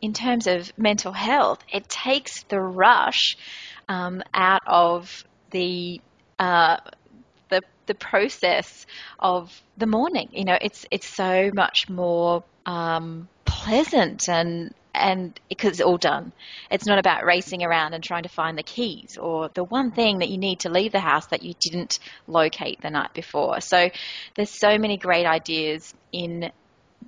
in 0.00 0.12
terms 0.12 0.46
of 0.46 0.72
mental 0.78 1.12
health, 1.12 1.58
it 1.72 1.88
takes 1.88 2.42
the 2.44 2.60
rush 2.60 3.36
um, 3.90 4.22
out 4.32 4.62
of 4.68 5.24
the 5.50 6.00
uh, 6.38 6.76
the 7.48 7.60
the 7.86 7.94
process 7.94 8.86
of 9.18 9.60
the 9.76 9.86
morning. 9.86 10.28
You 10.32 10.44
know, 10.44 10.56
it's 10.58 10.86
it's 10.92 11.08
so 11.08 11.50
much 11.52 11.90
more 11.90 12.44
um, 12.64 13.28
pleasant 13.44 14.28
and 14.28 14.72
and 14.94 15.38
because 15.48 15.72
it's 15.72 15.80
all 15.80 15.98
done. 15.98 16.32
It's 16.70 16.86
not 16.86 17.00
about 17.00 17.24
racing 17.24 17.64
around 17.64 17.94
and 17.94 18.02
trying 18.02 18.22
to 18.22 18.28
find 18.28 18.56
the 18.56 18.62
keys 18.62 19.18
or 19.20 19.50
the 19.54 19.64
one 19.64 19.90
thing 19.90 20.20
that 20.20 20.28
you 20.28 20.38
need 20.38 20.60
to 20.60 20.70
leave 20.70 20.92
the 20.92 21.00
house 21.00 21.26
that 21.26 21.42
you 21.42 21.54
didn't 21.58 21.98
locate 22.28 22.80
the 22.80 22.90
night 22.90 23.12
before. 23.12 23.60
So 23.60 23.90
there's 24.36 24.50
so 24.50 24.78
many 24.78 24.98
great 24.98 25.26
ideas 25.26 25.92
in 26.12 26.52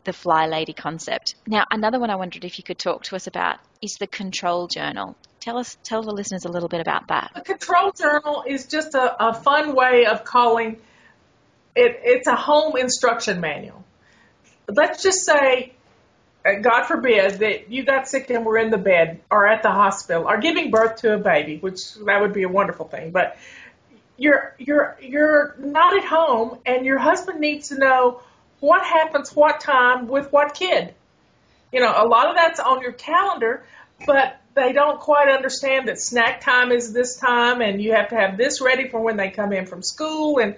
the 0.05 0.13
Fly 0.13 0.47
Lady 0.47 0.73
concept. 0.73 1.35
Now, 1.47 1.65
another 1.71 1.99
one 2.01 2.11
I 2.11 2.17
wondered 2.17 2.45
if 2.45 2.59
you 2.59 2.65
could 2.65 2.79
talk 2.79 3.05
to 3.05 3.17
us 3.17 3.27
about 3.27 3.59
is 3.81 3.95
the 3.99 4.07
control 4.07 4.67
journal. 4.67 5.17
Tell 5.41 5.59
us, 5.59 5.77
tell 5.83 6.03
the 6.03 6.13
listeners 6.13 6.45
a 6.45 6.49
little 6.49 6.69
bit 6.69 6.81
about 6.81 7.09
that. 7.09 7.33
A 7.35 7.41
control 7.41 7.93
journal 7.93 8.45
is 8.47 8.67
just 8.67 8.95
a, 8.95 9.29
a 9.29 9.35
fun 9.35 9.75
way 9.75 10.07
of 10.07 10.25
calling 10.25 10.79
it. 11.75 12.01
It's 12.05 12.29
a 12.29 12.37
home 12.37 12.77
instruction 12.77 13.41
manual. 13.41 13.85
Let's 14.69 15.03
just 15.03 15.25
say, 15.25 15.73
uh, 16.47 16.61
God 16.61 16.85
forbid, 16.85 17.41
that 17.41 17.71
you 17.71 17.85
got 17.85 18.09
sick 18.09 18.31
and 18.31 18.45
were 18.45 18.59
in 18.59 18.71
the 18.71 18.79
bed 18.79 19.21
or 19.31 19.47
at 19.47 19.63
the 19.63 19.71
hospital 19.71 20.29
or 20.29 20.39
giving 20.39 20.71
birth 20.71 20.97
to 21.03 21.15
a 21.15 21.19
baby, 21.19 21.59
which 21.59 21.95
that 22.07 22.21
would 22.21 22.33
be 22.33 22.45
a 22.45 22.49
wonderful 22.49 22.87
thing. 22.87 23.11
But 23.11 23.37
you're 24.17 24.55
you're 24.59 24.97
you're 25.01 25.57
not 25.59 25.97
at 25.97 26.05
home, 26.05 26.59
and 26.65 26.87
your 26.87 26.99
husband 26.99 27.41
needs 27.41 27.69
to 27.69 27.79
know 27.79 28.21
what 28.63 28.85
happens, 28.85 29.35
what 29.35 29.61
time, 29.61 30.07
with 30.07 30.33
what 30.33 30.55
kid. 30.55 30.95
You 31.73 31.81
know, 31.81 31.93
a 31.97 32.07
lot 32.07 32.29
of 32.29 32.37
that's 32.37 32.61
on 32.61 32.81
your 32.81 32.93
calendar, 32.93 33.65
but 34.07 34.41
they 34.55 34.73
don't 34.73 35.01
quite 35.01 35.29
understand 35.29 35.89
that 35.89 36.01
snack 36.01 36.43
time 36.43 36.71
is 36.71 36.93
this 36.93 37.17
time 37.17 37.61
and 37.61 37.83
you 37.83 37.93
have 37.93 38.11
to 38.11 38.15
have 38.15 38.37
this 38.37 38.61
ready 38.61 38.89
for 38.89 39.01
when 39.01 39.17
they 39.17 39.31
come 39.31 39.53
in 39.53 39.67
from 39.67 39.83
school. 39.83 40.39
And 40.39 40.55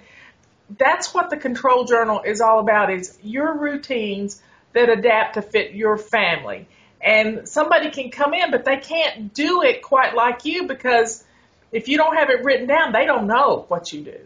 that's 0.77 1.15
what 1.15 1.31
the 1.31 1.37
control 1.37 1.85
journal 1.85 2.21
is 2.23 2.41
all 2.41 2.59
about 2.59 2.93
is 2.93 3.17
your 3.23 3.57
routines 3.57 4.39
that 4.73 4.87
adapt 4.89 5.33
to 5.33 5.41
fit 5.41 5.73
your 5.73 5.97
family. 5.97 6.67
And 7.01 7.49
somebody 7.49 7.89
can 7.89 8.11
come 8.11 8.35
in 8.35 8.51
but 8.51 8.65
they 8.65 8.77
can't 8.77 9.33
do 9.33 9.63
it 9.63 9.81
quite 9.81 10.13
like 10.13 10.45
you 10.45 10.67
because 10.67 11.23
if 11.71 11.87
you 11.87 11.97
don't 11.97 12.15
have 12.15 12.29
it 12.29 12.43
written 12.43 12.67
down 12.67 12.91
they 12.91 13.05
don't 13.05 13.25
know 13.25 13.65
what 13.67 13.91
you 13.91 14.01
do. 14.01 14.19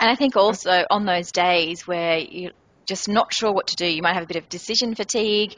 And 0.00 0.10
I 0.10 0.16
think 0.16 0.36
also 0.36 0.84
on 0.90 1.04
those 1.06 1.30
days 1.30 1.86
where 1.86 2.18
you 2.18 2.50
just 2.88 3.08
not 3.08 3.32
sure 3.32 3.52
what 3.52 3.68
to 3.68 3.76
do. 3.76 3.86
You 3.86 4.02
might 4.02 4.14
have 4.14 4.24
a 4.24 4.26
bit 4.26 4.36
of 4.36 4.48
decision 4.48 4.94
fatigue 4.94 5.54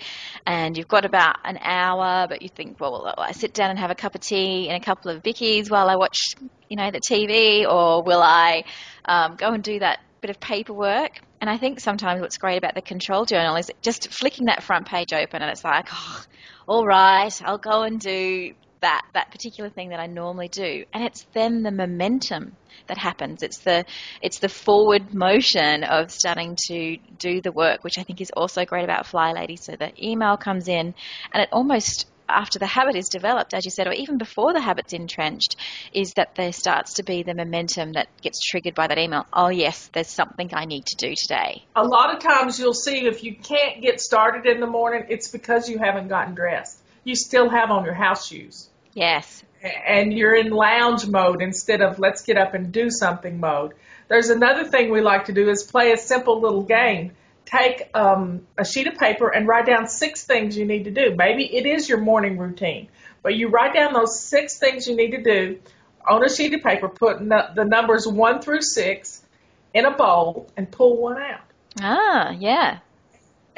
and 0.46 0.76
you've 0.76 0.88
got 0.88 1.04
about 1.04 1.36
an 1.44 1.58
hour, 1.62 2.26
but 2.28 2.42
you 2.42 2.48
think, 2.48 2.80
well, 2.80 3.14
I 3.16 3.32
sit 3.32 3.54
down 3.54 3.70
and 3.70 3.78
have 3.78 3.90
a 3.90 3.94
cup 3.94 4.14
of 4.14 4.20
tea 4.20 4.68
and 4.68 4.82
a 4.82 4.84
couple 4.84 5.10
of 5.10 5.22
bickies 5.22 5.70
while 5.70 5.88
I 5.88 5.96
watch, 5.96 6.18
you 6.68 6.76
know, 6.76 6.90
the 6.90 7.00
TV 7.00 7.64
or 7.66 8.02
will 8.02 8.20
I 8.20 8.64
um, 9.04 9.36
go 9.36 9.52
and 9.52 9.62
do 9.62 9.78
that 9.78 10.00
bit 10.20 10.30
of 10.30 10.40
paperwork? 10.40 11.20
And 11.40 11.48
I 11.48 11.56
think 11.56 11.80
sometimes 11.80 12.20
what's 12.20 12.36
great 12.36 12.58
about 12.58 12.74
the 12.74 12.82
control 12.82 13.24
journal 13.24 13.56
is 13.56 13.70
just 13.80 14.12
flicking 14.12 14.46
that 14.46 14.62
front 14.62 14.86
page 14.86 15.12
open 15.12 15.40
and 15.40 15.50
it's 15.50 15.64
like, 15.64 15.88
oh, 15.92 16.24
all 16.66 16.84
right, 16.84 17.32
I'll 17.44 17.58
go 17.58 17.82
and 17.82 18.00
do 18.00 18.54
that 18.80 19.02
that 19.14 19.30
particular 19.30 19.70
thing 19.70 19.90
that 19.90 20.00
I 20.00 20.06
normally 20.06 20.48
do, 20.48 20.84
and 20.92 21.04
it's 21.04 21.26
then 21.32 21.62
the 21.62 21.70
momentum 21.70 22.56
that 22.86 22.98
happens. 22.98 23.42
It's 23.42 23.58
the 23.58 23.84
it's 24.22 24.38
the 24.38 24.48
forward 24.48 25.14
motion 25.14 25.84
of 25.84 26.10
starting 26.10 26.56
to 26.68 26.96
do 27.18 27.40
the 27.40 27.52
work, 27.52 27.84
which 27.84 27.98
I 27.98 28.02
think 28.02 28.20
is 28.20 28.30
also 28.36 28.64
great 28.64 28.84
about 28.84 29.06
Fly 29.06 29.32
Lady. 29.32 29.56
So 29.56 29.76
the 29.76 29.92
email 30.02 30.36
comes 30.36 30.68
in, 30.68 30.94
and 31.32 31.42
it 31.42 31.48
almost 31.52 32.06
after 32.30 32.58
the 32.58 32.66
habit 32.66 32.96
is 32.96 33.08
developed, 33.08 33.54
as 33.54 33.64
you 33.64 33.70
said, 33.70 33.86
or 33.86 33.92
even 33.92 34.16
before 34.16 34.52
the 34.52 34.60
habit's 34.60 34.92
entrenched, 34.92 35.56
is 35.92 36.14
that 36.14 36.34
there 36.36 36.52
starts 36.52 36.94
to 36.94 37.02
be 37.02 37.22
the 37.22 37.34
momentum 37.34 37.92
that 37.94 38.08
gets 38.22 38.40
triggered 38.40 38.74
by 38.74 38.86
that 38.86 38.98
email. 38.98 39.26
Oh, 39.32 39.48
yes, 39.48 39.90
there's 39.92 40.08
something 40.08 40.50
I 40.54 40.64
need 40.64 40.86
to 40.86 40.96
do 40.96 41.14
today. 41.16 41.64
A 41.74 41.84
lot 41.84 42.14
of 42.14 42.22
times 42.22 42.58
you'll 42.58 42.72
see 42.72 43.06
if 43.06 43.24
you 43.24 43.34
can't 43.34 43.82
get 43.82 44.00
started 44.00 44.46
in 44.46 44.60
the 44.60 44.66
morning, 44.66 45.06
it's 45.08 45.28
because 45.28 45.68
you 45.68 45.78
haven't 45.78 46.08
gotten 46.08 46.34
dressed. 46.34 46.80
You 47.02 47.16
still 47.16 47.48
have 47.48 47.70
on 47.70 47.84
your 47.84 47.94
house 47.94 48.28
shoes. 48.28 48.69
Yes. 48.94 49.42
And 49.86 50.12
you're 50.12 50.34
in 50.34 50.50
lounge 50.50 51.06
mode 51.06 51.42
instead 51.42 51.82
of 51.82 51.98
let's 51.98 52.22
get 52.22 52.38
up 52.38 52.54
and 52.54 52.72
do 52.72 52.90
something 52.90 53.38
mode. 53.38 53.74
There's 54.08 54.30
another 54.30 54.64
thing 54.64 54.90
we 54.90 55.00
like 55.00 55.26
to 55.26 55.32
do 55.32 55.48
is 55.48 55.62
play 55.62 55.92
a 55.92 55.96
simple 55.96 56.40
little 56.40 56.62
game. 56.62 57.12
Take 57.44 57.90
um, 57.94 58.46
a 58.56 58.64
sheet 58.64 58.86
of 58.86 58.94
paper 58.94 59.28
and 59.28 59.46
write 59.46 59.66
down 59.66 59.88
six 59.88 60.24
things 60.24 60.56
you 60.56 60.64
need 60.64 60.84
to 60.84 60.90
do. 60.90 61.14
Maybe 61.16 61.44
it 61.44 61.66
is 61.66 61.88
your 61.88 61.98
morning 61.98 62.38
routine, 62.38 62.88
but 63.22 63.34
you 63.34 63.48
write 63.48 63.74
down 63.74 63.92
those 63.92 64.20
six 64.20 64.58
things 64.58 64.86
you 64.86 64.96
need 64.96 65.10
to 65.12 65.22
do 65.22 65.60
on 66.08 66.24
a 66.24 66.28
sheet 66.28 66.54
of 66.54 66.62
paper, 66.62 66.88
put 66.88 67.18
the 67.18 67.64
numbers 67.64 68.06
one 68.06 68.40
through 68.40 68.62
six 68.62 69.22
in 69.74 69.84
a 69.84 69.96
bowl, 69.96 70.48
and 70.56 70.70
pull 70.70 70.96
one 70.96 71.20
out. 71.20 71.40
Ah, 71.80 72.30
yeah 72.30 72.78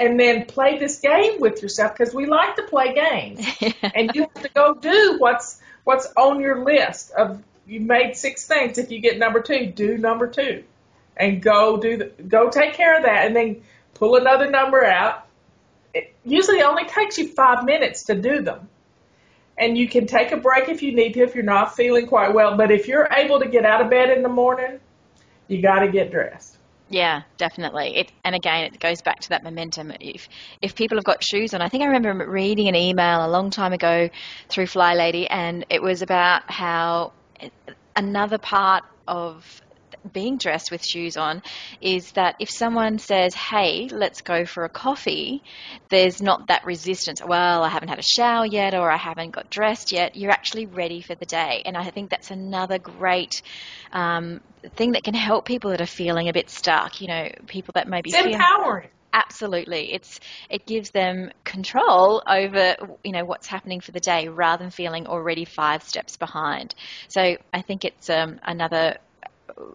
and 0.03 0.19
then 0.19 0.47
play 0.47 0.79
this 0.79 0.99
game 0.99 1.39
with 1.39 1.63
yourself 1.63 1.97
because 1.97 2.13
we 2.13 2.27
like 2.27 2.57
to 2.57 2.63
play 2.65 2.93
games. 2.93 3.47
and 3.95 4.11
you 4.15 4.23
have 4.23 4.43
to 4.43 4.49
go 4.49 4.75
do 4.75 5.17
what's 5.19 5.61
what's 5.85 6.07
on 6.17 6.41
your 6.41 6.65
list 6.65 7.13
of 7.13 7.41
you 7.67 7.81
made 7.81 8.17
six 8.17 8.47
things. 8.47 8.79
If 8.79 8.91
you 8.91 8.99
get 8.99 9.19
number 9.19 9.41
two, 9.41 9.67
do 9.67 9.97
number 9.97 10.27
two, 10.27 10.65
and 11.17 11.41
go 11.41 11.77
do 11.77 11.97
the 11.99 12.07
go 12.25 12.51
take 12.51 12.75
care 12.75 12.97
of 12.97 13.05
that, 13.05 13.27
and 13.27 13.37
then 13.37 13.63
pull 13.95 14.17
another 14.17 14.51
number 14.51 14.85
out. 14.85 15.25
It 15.95 16.15
usually 16.25 16.63
only 16.63 16.85
takes 16.85 17.17
you 17.19 17.29
five 17.29 17.65
minutes 17.65 18.05
to 18.05 18.17
do 18.17 18.43
them. 18.43 18.69
And 19.57 19.79
you 19.79 19.87
can 19.87 20.07
take 20.07 20.33
a 20.33 20.39
break 20.39 20.69
if 20.69 20.83
you 20.83 20.93
need 20.97 21.13
to 21.15 21.21
if 21.21 21.37
you're 21.37 21.45
not 21.45 21.77
feeling 21.77 22.09
quite 22.09 22.35
well. 22.35 22.57
But 22.57 22.73
if 22.73 22.89
you're 22.89 23.07
able 23.13 23.39
to 23.39 23.49
get 23.49 23.65
out 23.65 23.83
of 23.83 23.91
bed 23.91 24.11
in 24.11 24.23
the 24.23 24.29
morning, 24.29 24.81
you 25.47 25.63
got 25.63 25.81
to 25.81 25.89
get 25.89 26.11
dressed. 26.11 26.57
Yeah, 26.93 27.23
definitely. 27.39 27.97
It, 27.97 28.13
and 28.23 28.35
again, 28.35 28.65
it 28.65 28.79
goes 28.79 29.01
back 29.01 29.21
to 29.21 29.31
that 29.31 29.43
momentum. 29.43 29.93
If 29.99 30.29
if 30.61 30.75
people 30.75 30.99
have 30.99 31.05
got 31.05 31.25
shoes 31.25 31.55
on, 31.55 31.63
I 31.63 31.69
think 31.71 31.83
I 31.83 31.87
remember 31.87 32.29
reading 32.29 32.69
an 32.69 32.77
email 32.77 33.27
a 33.27 33.29
long 33.29 33.51
time 33.51 33.73
ago 33.73 34.11
through 34.51 34.67
Fly 34.67 34.95
Lady, 34.95 35.27
and 35.29 35.65
it 35.71 35.83
was 35.83 36.03
about 36.03 36.51
how 36.51 37.15
another 37.97 38.37
part 38.37 38.85
of 39.09 39.63
being 40.11 40.39
dressed 40.39 40.71
with 40.71 40.85
shoes 40.85 41.17
on 41.17 41.43
is 41.81 42.13
that 42.13 42.37
if 42.39 42.51
someone 42.51 42.99
says, 42.99 43.35
hey, 43.35 43.89
let's 43.91 44.23
go 44.23 44.45
for 44.45 44.65
a 44.65 44.69
coffee, 44.69 45.43
there's 45.89 46.23
not 46.23 46.49
that 46.49 46.65
resistance. 46.65 47.21
Well, 47.25 47.63
I 47.63 47.69
haven't 47.69 47.89
had 47.89 47.99
a 47.99 48.03
shower 48.03 48.47
yet 48.47 48.75
or 48.75 48.91
I 48.91 48.97
haven't 48.97 49.31
got 49.31 49.51
dressed 49.51 49.93
yet. 49.93 50.17
You're 50.17 50.31
actually 50.31 50.67
ready 50.67 51.01
for 51.01 51.15
the 51.15 51.27
day. 51.27 51.63
And 51.65 51.77
I 51.77 51.91
think 51.91 52.11
that's 52.11 52.31
another 52.31 52.79
great 52.79 53.43
um, 53.93 54.41
thing 54.77 54.93
that 54.93 55.05
can 55.05 55.15
help 55.15 55.45
people 55.45 55.71
that 55.71 55.81
are 55.81 55.87
feeling 55.87 56.29
a 56.29 56.33
bit 56.33 56.51
stuck, 56.51 57.01
you 57.01 57.09
know, 57.09 57.29
people 57.47 57.73
that 57.75 57.89
maybe 57.89 58.11
it's 58.11 58.19
feel 58.19 58.33
empowering. 58.33 58.89
Absolutely. 59.15 59.93
It's 59.93 60.21
it 60.49 60.65
gives 60.65 60.91
them 60.91 61.31
control 61.45 62.23
over 62.27 62.77
you 63.05 63.13
know 63.13 63.27
what's 63.27 63.47
happening 63.47 63.81
for 63.81 63.93
the 63.93 64.01
day 64.01 64.29
rather 64.29 64.65
than 64.65 64.71
feeling 64.71 65.07
already 65.07 65.45
five 65.45 65.83
steps 65.83 66.17
behind. 66.17 66.75
So 67.09 67.37
I 67.53 67.61
think 67.61 67.85
it's 67.85 68.09
um, 68.09 68.41
another 68.43 68.97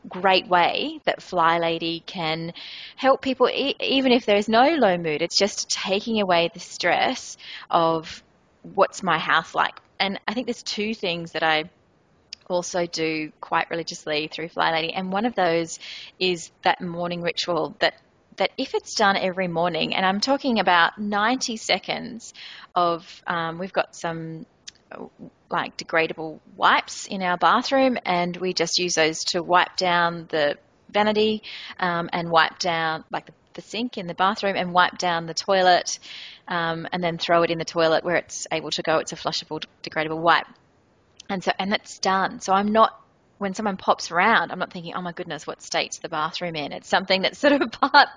great 0.08 0.48
way 0.48 1.00
that 1.06 1.22
Fly 1.22 1.60
Lady 1.60 2.01
can 2.06 2.53
help 2.96 3.22
people 3.22 3.50
e- 3.50 3.75
even 3.79 4.12
if 4.12 4.25
there's 4.25 4.48
no 4.48 4.75
low 4.75 4.98
mood. 4.98 5.22
It's 5.22 5.38
just 5.38 5.70
taking 5.70 6.22
away 6.22 6.50
the 6.53 6.60
stress 6.60 7.38
of 7.70 8.24
what's 8.62 9.03
my 9.03 9.17
house 9.17 9.53
like. 9.56 9.75
And 10.00 10.20
I 10.27 10.34
think 10.34 10.48
there's 10.48 10.63
two 10.63 10.94
things 10.94 11.32
that 11.32 11.44
I 11.44 11.70
also 12.50 12.86
do 12.86 13.32
quite 13.41 13.70
religiously 13.70 14.29
through 14.32 14.50
Fly 14.50 14.72
Lady, 14.72 14.94
and 14.94 15.12
one 15.12 15.25
of 15.25 15.36
those 15.36 15.79
is 16.20 16.51
that 16.63 16.82
morning 16.82 17.22
ritual 17.22 17.75
that 17.79 17.96
that 18.38 18.51
if 18.58 18.75
it's 18.75 18.94
done 18.96 19.17
every 19.17 19.48
morning, 19.48 19.96
and 19.96 20.06
I'm 20.06 20.20
talking 20.20 20.60
about 20.60 20.98
90 21.00 21.58
seconds 21.58 22.34
of, 22.75 23.24
um, 23.25 23.58
we've 23.58 23.74
got 23.74 23.96
some 23.96 24.46
like 25.50 25.77
degradable 25.77 26.39
wipes 26.56 27.08
in 27.08 27.22
our 27.22 27.38
bathroom, 27.38 27.98
and 28.06 28.36
we 28.38 28.53
just 28.53 28.79
use 28.79 28.96
those 28.96 29.24
to 29.25 29.41
wipe 29.41 29.75
down 29.77 30.27
the 30.29 30.58
vanity 30.89 31.44
um, 31.79 32.10
and 32.13 32.29
wipe 32.29 32.60
down 32.60 33.03
like 33.12 33.25
the, 33.25 33.34
the, 33.53 33.62
sink 33.62 33.98
in 33.98 34.08
the 34.08 34.13
bathroom 34.13 34.56
and 34.56 34.74
wipe 34.74 34.98
down 34.98 35.25
the 35.25 35.34
toilet, 35.34 36.00
um, 36.48 36.88
and 36.91 37.03
then 37.03 37.17
throw 37.17 37.44
it 37.44 37.50
in 37.50 37.58
the 37.58 37.65
toilet 37.65 38.03
where 38.03 38.15
it's 38.15 38.48
able 38.51 38.72
to 38.72 38.82
go. 38.82 38.98
It's 38.98 39.12
a 39.12 39.15
flushable, 39.15 39.63
degradable 39.84 40.20
wipe, 40.20 40.48
and 41.29 41.44
so 41.44 41.51
and 41.60 41.72
that's 41.72 42.00
done. 42.00 42.39
So 42.41 42.53
I'm 42.53 42.72
not 42.72 43.00
when 43.38 43.53
someone 43.53 43.77
pops 43.77 44.12
around, 44.12 44.51
I'm 44.51 44.60
not 44.60 44.74
thinking, 44.74 44.94
oh 44.96 45.01
my 45.01 45.12
goodness, 45.12 45.46
what 45.46 45.62
state's 45.62 46.00
the 46.00 46.10
bathroom 46.10 46.56
in? 46.56 46.72
It's 46.72 46.89
something 46.89 47.22
that's 47.22 47.38
sort 47.38 47.53
of 47.53 47.72
part 47.82 48.10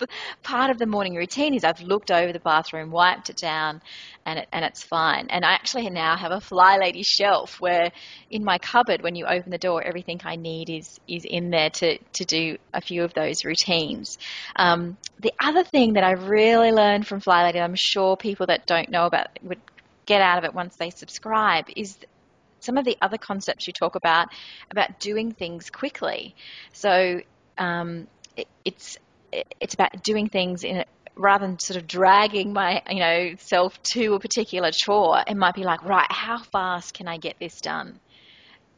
part 0.43 0.71
of 0.71 0.79
the 0.79 0.87
morning 0.87 1.15
routine. 1.15 1.55
Is 1.55 1.65
I've 1.65 1.81
looked 1.81 2.11
over 2.11 2.33
the 2.33 2.41
bathroom, 2.41 2.91
wiped 2.91 3.29
it 3.29 3.37
down, 3.37 3.83
and 4.25 4.39
it, 4.39 4.49
and 4.53 4.65
it's 4.65 4.83
fine. 4.83 5.27
And 5.31 5.45
I 5.45 5.53
actually 5.53 5.89
now 5.91 6.17
have 6.17 6.33
a 6.33 6.41
Fly 6.41 6.79
Lady 6.79 7.03
shelf 7.03 7.61
where 7.61 7.91
in 8.31 8.45
my 8.45 8.59
cupboard, 8.59 9.03
when 9.03 9.15
you 9.15 9.27
open 9.27 9.51
the 9.51 9.59
door, 9.59 9.83
everything 9.83 10.21
I 10.25 10.37
need 10.37 10.71
is 10.71 10.99
is 11.07 11.25
in 11.25 11.51
there 11.51 11.71
to 11.71 11.99
to 11.99 12.25
do 12.25 12.57
a 12.73 12.81
few 12.81 13.05
of 13.05 13.13
those 13.13 13.45
routines. 13.45 14.19
Um, 14.57 14.97
the 15.19 15.33
other 15.43 15.65
thing 15.65 15.95
that 15.95 16.05
I 16.05 16.13
really 16.13 16.73
learned 16.73 17.07
from 17.07 17.21
Fly 17.21 17.45
Lady, 17.45 17.61
I'm 17.61 17.77
sure 17.77 18.17
people 18.17 18.47
that 18.47 18.67
don't 18.67 18.89
know 18.89 19.07
about 19.07 19.39
would 19.43 19.61
get 20.07 20.23
out 20.23 20.39
of 20.39 20.45
it 20.45 20.55
once 20.55 20.75
they 20.77 20.91
subscribe, 20.91 21.67
is 21.77 21.97
some 22.61 22.77
of 22.77 22.85
the 22.85 22.97
other 23.03 23.19
concepts 23.19 23.67
you 23.67 23.73
talk 23.73 23.95
about 23.97 24.29
about 24.71 25.01
doing 25.01 25.33
things 25.33 25.71
quickly. 25.71 26.35
So 26.73 27.21
um, 27.59 28.07
it, 28.37 28.49
it's 28.65 28.99
it's 29.33 29.75
about 29.75 30.03
doing 30.03 30.29
things 30.29 30.65
in 30.65 30.85
rather 31.17 31.47
than 31.47 31.59
sort 31.59 31.77
of 31.77 31.87
dragging 31.87 32.53
my 32.53 32.83
you 32.89 33.01
know 33.01 33.35
self 33.39 33.81
to 33.83 34.15
a 34.15 34.21
particular 34.21 34.71
chore. 34.73 35.23
It 35.27 35.37
might 35.37 35.55
be 35.55 35.65
like, 35.65 35.85
right, 35.85 36.11
how 36.11 36.43
fast 36.43 36.95
can 36.95 37.09
I 37.09 37.19
get 37.19 37.37
this 37.39 37.61
done? 37.61 38.01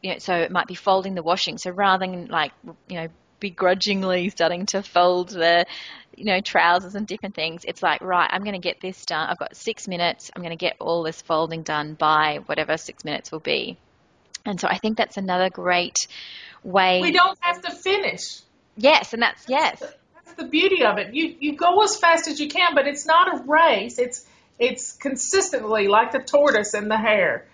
You 0.03 0.12
know, 0.12 0.19
so 0.19 0.35
it 0.35 0.51
might 0.51 0.67
be 0.67 0.75
folding 0.75 1.15
the 1.15 1.23
washing. 1.23 1.59
So 1.59 1.71
rather 1.71 2.07
than 2.07 2.27
like 2.27 2.53
you 2.89 2.97
know 2.97 3.09
begrudgingly 3.41 4.29
starting 4.31 4.67
to 4.67 4.83
fold 4.83 5.31
the 5.31 5.67
you 6.16 6.25
know 6.25 6.40
trousers 6.40 6.95
and 6.95 7.07
different 7.07 7.35
things 7.35 7.64
it's 7.66 7.83
like 7.83 8.00
right 8.00 8.28
i'm 8.33 8.42
going 8.42 8.54
to 8.54 8.59
get 8.59 8.81
this 8.81 9.04
done. 9.07 9.28
I've 9.28 9.38
got 9.38 9.57
six 9.57 9.88
minutes. 9.88 10.31
I'm 10.35 10.42
going 10.42 10.57
to 10.57 10.62
get 10.62 10.76
all 10.78 11.02
this 11.02 11.21
folding 11.23 11.62
done 11.62 11.95
by 11.95 12.40
whatever 12.47 12.76
six 12.76 13.04
minutes 13.04 13.33
will 13.33 13.40
be. 13.40 13.76
And 14.45 14.61
so 14.61 14.69
i 14.69 14.78
think 14.78 14.97
that's 14.97 15.16
another 15.16 15.50
great 15.50 15.97
way 16.62 17.00
we 17.00 17.12
don't 17.12 17.38
have 17.40 17.62
to 17.62 17.71
finish. 17.71 18.40
Yes 18.76 19.12
and 19.12 19.23
that's 19.23 19.49
yes. 19.49 19.81
that's 19.81 19.92
the, 19.92 19.99
that's 20.14 20.37
the 20.37 20.49
beauty 20.49 20.85
of 20.85 20.99
it. 20.99 21.14
You 21.14 21.35
you 21.38 21.57
go 21.57 21.83
as 21.83 21.97
fast 21.97 22.28
as 22.28 22.40
you 22.40 22.49
can 22.49 22.75
but 22.75 22.87
it's 22.87 23.07
not 23.07 23.35
a 23.35 23.42
race. 23.45 23.99
It's 23.99 24.26
it's 24.59 24.92
consistently 24.92 25.88
like 25.88 26.12
the 26.12 26.21
tortoise 26.21 26.75
and 26.75 26.90
the 26.90 26.99
hare. 26.99 27.47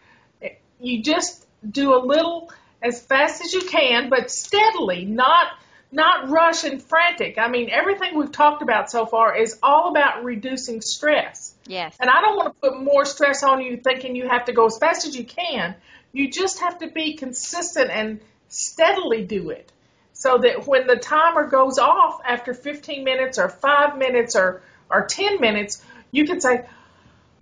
You 0.81 1.03
just 1.03 1.47
do 1.69 1.95
a 1.95 2.01
little 2.05 2.53
as 2.83 3.01
fast 3.03 3.45
as 3.45 3.53
you 3.53 3.63
can 3.63 4.09
but 4.09 4.31
steadily 4.31 5.05
not 5.05 5.49
not 5.91 6.29
rush 6.29 6.65
and 6.65 6.83
frantic. 6.83 7.39
I 7.39 7.49
mean, 7.49 7.71
everything 7.71 8.17
we've 8.17 8.33
talked 8.33 8.63
about 8.63 8.91
so 8.91 9.07
far 9.07 9.37
is 9.37 9.59
all 9.63 9.91
about 9.91 10.25
reducing 10.25 10.81
stress. 10.81 11.55
Yes. 11.67 11.97
And 11.99 12.11
I 12.11 12.21
don't 12.21 12.37
want 12.37 12.55
to 12.55 12.71
put 12.71 12.81
more 12.81 13.05
stress 13.05 13.43
on 13.43 13.63
you 13.63 13.77
thinking 13.79 14.15
you 14.15 14.29
have 14.29 14.47
to 14.47 14.53
go 14.53 14.67
as 14.67 14.79
fast 14.79 15.07
as 15.07 15.17
you 15.17 15.25
can. 15.25 15.75
You 16.13 16.31
just 16.31 16.61
have 16.61 16.79
to 16.81 16.91
be 16.91 17.17
consistent 17.17 17.91
and 17.91 18.21
steadily 18.49 19.25
do 19.25 19.51
it. 19.51 19.73
So 20.13 20.39
that 20.39 20.67
when 20.67 20.87
the 20.87 20.97
timer 20.97 21.47
goes 21.47 21.79
off 21.79 22.21
after 22.27 22.53
15 22.53 23.05
minutes 23.05 23.39
or 23.39 23.49
5 23.49 23.97
minutes 23.97 24.35
or, 24.35 24.63
or 24.91 25.07
10 25.07 25.41
minutes, 25.41 25.81
you 26.11 26.27
can 26.27 26.41
say, 26.41 26.67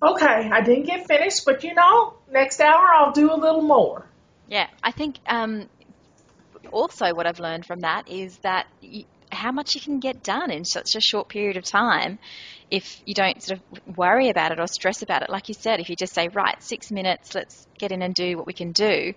okay, 0.02 0.50
I 0.52 0.60
didn't 0.60 0.84
get 0.84 1.06
finished, 1.06 1.44
but 1.46 1.64
you 1.64 1.74
know, 1.74 2.14
next 2.30 2.60
hour 2.60 2.86
I'll 2.94 3.12
do 3.12 3.32
a 3.32 3.36
little 3.36 3.62
more. 3.62 4.04
Yeah, 4.48 4.68
I 4.82 4.92
think 4.92 5.18
um, 5.26 5.68
also 6.76 7.14
what 7.14 7.26
I've 7.26 7.40
learned 7.40 7.66
from 7.66 7.80
that 7.80 8.08
is 8.08 8.36
that 8.38 8.66
you, 8.80 9.04
how 9.32 9.50
much 9.50 9.74
you 9.74 9.80
can 9.80 9.98
get 9.98 10.22
done 10.22 10.50
in 10.50 10.64
such 10.64 10.94
a 10.94 11.00
short 11.00 11.28
period 11.28 11.56
of 11.56 11.64
time 11.64 12.18
if 12.70 13.00
you 13.04 13.14
don't 13.14 13.42
sort 13.42 13.60
of 13.60 13.96
worry 13.96 14.28
about 14.28 14.52
it 14.52 14.60
or 14.60 14.66
stress 14.66 15.02
about 15.02 15.22
it. 15.22 15.30
Like 15.30 15.48
you 15.48 15.54
said, 15.54 15.80
if 15.80 15.88
you 15.88 15.96
just 15.96 16.14
say, 16.14 16.28
right, 16.28 16.60
six 16.62 16.90
minutes, 16.90 17.34
let's 17.34 17.66
get 17.78 17.92
in 17.92 18.02
and 18.02 18.14
do 18.14 18.36
what 18.36 18.46
we 18.46 18.52
can 18.52 18.72
do, 18.72 19.14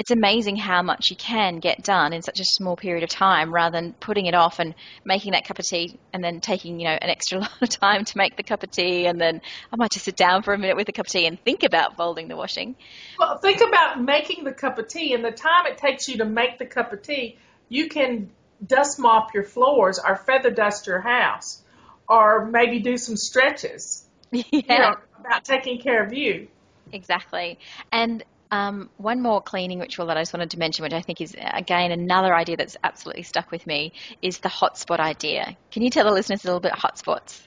it's 0.00 0.10
amazing 0.10 0.56
how 0.56 0.80
much 0.80 1.10
you 1.10 1.16
can 1.16 1.58
get 1.58 1.84
done 1.84 2.14
in 2.14 2.22
such 2.22 2.40
a 2.40 2.44
small 2.44 2.74
period 2.74 3.04
of 3.04 3.10
time 3.10 3.52
rather 3.52 3.78
than 3.78 3.92
putting 3.92 4.24
it 4.24 4.32
off 4.32 4.58
and 4.58 4.74
making 5.04 5.32
that 5.32 5.44
cup 5.44 5.58
of 5.58 5.66
tea 5.66 6.00
and 6.14 6.24
then 6.24 6.40
taking, 6.40 6.80
you 6.80 6.86
know, 6.86 6.96
an 7.02 7.10
extra 7.10 7.38
lot 7.40 7.60
of 7.60 7.68
time 7.68 8.06
to 8.06 8.16
make 8.16 8.34
the 8.34 8.42
cup 8.42 8.62
of 8.62 8.70
tea 8.70 9.04
and 9.04 9.20
then 9.20 9.42
I 9.70 9.76
might 9.76 9.90
just 9.90 10.06
sit 10.06 10.16
down 10.16 10.42
for 10.42 10.54
a 10.54 10.58
minute 10.58 10.74
with 10.74 10.88
a 10.88 10.92
cup 10.92 11.04
of 11.04 11.12
tea 11.12 11.26
and 11.26 11.38
think 11.38 11.64
about 11.64 11.98
folding 11.98 12.28
the 12.28 12.36
washing. 12.36 12.76
Well, 13.18 13.36
think 13.36 13.60
about 13.60 14.02
making 14.02 14.44
the 14.44 14.52
cup 14.52 14.78
of 14.78 14.88
tea 14.88 15.12
and 15.12 15.22
the 15.22 15.32
time 15.32 15.66
it 15.66 15.76
takes 15.76 16.08
you 16.08 16.16
to 16.16 16.24
make 16.24 16.58
the 16.58 16.64
cup 16.64 16.94
of 16.94 17.02
tea, 17.02 17.36
you 17.68 17.90
can 17.90 18.30
dust 18.66 18.98
mop 18.98 19.34
your 19.34 19.44
floors 19.44 19.98
or 20.02 20.16
feather 20.16 20.50
dust 20.50 20.86
your 20.86 21.00
house 21.00 21.62
or 22.08 22.46
maybe 22.46 22.78
do 22.78 22.96
some 22.96 23.18
stretches. 23.18 24.06
Yeah. 24.30 24.44
You 24.50 24.62
know, 24.66 24.94
about 25.18 25.44
taking 25.44 25.78
care 25.78 26.02
of 26.02 26.14
you. 26.14 26.48
Exactly. 26.90 27.58
And 27.92 28.24
um, 28.50 28.90
one 28.96 29.22
more 29.22 29.40
cleaning 29.40 29.78
ritual 29.78 30.06
that 30.06 30.16
I 30.16 30.22
just 30.22 30.32
wanted 30.32 30.50
to 30.50 30.58
mention, 30.58 30.82
which 30.82 30.92
I 30.92 31.02
think 31.02 31.20
is 31.20 31.36
again 31.38 31.92
another 31.92 32.34
idea 32.34 32.56
that's 32.56 32.76
absolutely 32.82 33.22
stuck 33.22 33.50
with 33.50 33.66
me, 33.66 33.92
is 34.22 34.38
the 34.38 34.48
hotspot 34.48 34.98
idea. 34.98 35.56
Can 35.70 35.82
you 35.82 35.90
tell 35.90 36.04
the 36.04 36.12
listeners 36.12 36.44
a 36.44 36.48
little 36.48 36.60
bit 36.60 36.72
about 36.72 36.94
hotspots? 36.94 37.40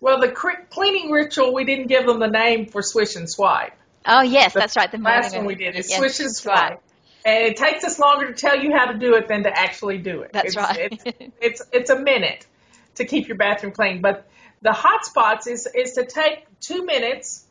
Well, 0.00 0.20
the 0.20 0.28
cleaning 0.28 1.10
ritual 1.10 1.52
we 1.52 1.64
didn't 1.64 1.88
give 1.88 2.06
them 2.06 2.20
the 2.20 2.28
name 2.28 2.66
for 2.66 2.82
swish 2.82 3.16
and 3.16 3.28
swipe. 3.28 3.72
Oh 4.06 4.22
yes, 4.22 4.54
the 4.54 4.60
that's 4.60 4.76
right. 4.76 4.90
The 4.90 4.98
last 4.98 5.34
one 5.34 5.44
we 5.44 5.56
did 5.56 5.76
is 5.76 5.90
yes, 5.90 5.98
swish 5.98 6.20
and 6.20 6.34
swipe. 6.34 6.70
Right. 6.70 6.80
And 7.24 7.44
it 7.44 7.56
takes 7.56 7.84
us 7.84 7.98
longer 7.98 8.28
to 8.28 8.34
tell 8.34 8.58
you 8.58 8.74
how 8.74 8.86
to 8.86 8.98
do 8.98 9.14
it 9.16 9.28
than 9.28 9.42
to 9.42 9.50
actually 9.50 9.98
do 9.98 10.22
it. 10.22 10.32
That's 10.32 10.48
it's, 10.48 10.56
right. 10.56 10.88
it's, 10.90 11.32
it's 11.40 11.62
it's 11.72 11.90
a 11.90 11.98
minute 11.98 12.46
to 12.94 13.04
keep 13.04 13.28
your 13.28 13.36
bathroom 13.36 13.72
clean, 13.72 14.00
but 14.00 14.26
the 14.62 14.72
hot 14.72 15.04
spots 15.04 15.46
is 15.46 15.66
is 15.74 15.92
to 15.92 16.06
take 16.06 16.46
two 16.60 16.84
minutes 16.84 17.44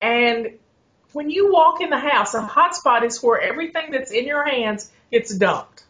and 0.00 0.58
when 1.12 1.30
you 1.30 1.52
walk 1.52 1.80
in 1.80 1.90
the 1.90 1.98
house, 1.98 2.34
a 2.34 2.42
hot 2.42 2.74
spot 2.74 3.04
is 3.04 3.22
where 3.22 3.40
everything 3.40 3.90
that's 3.90 4.10
in 4.10 4.26
your 4.26 4.44
hands 4.44 4.90
gets 5.10 5.34
dumped. 5.34 5.84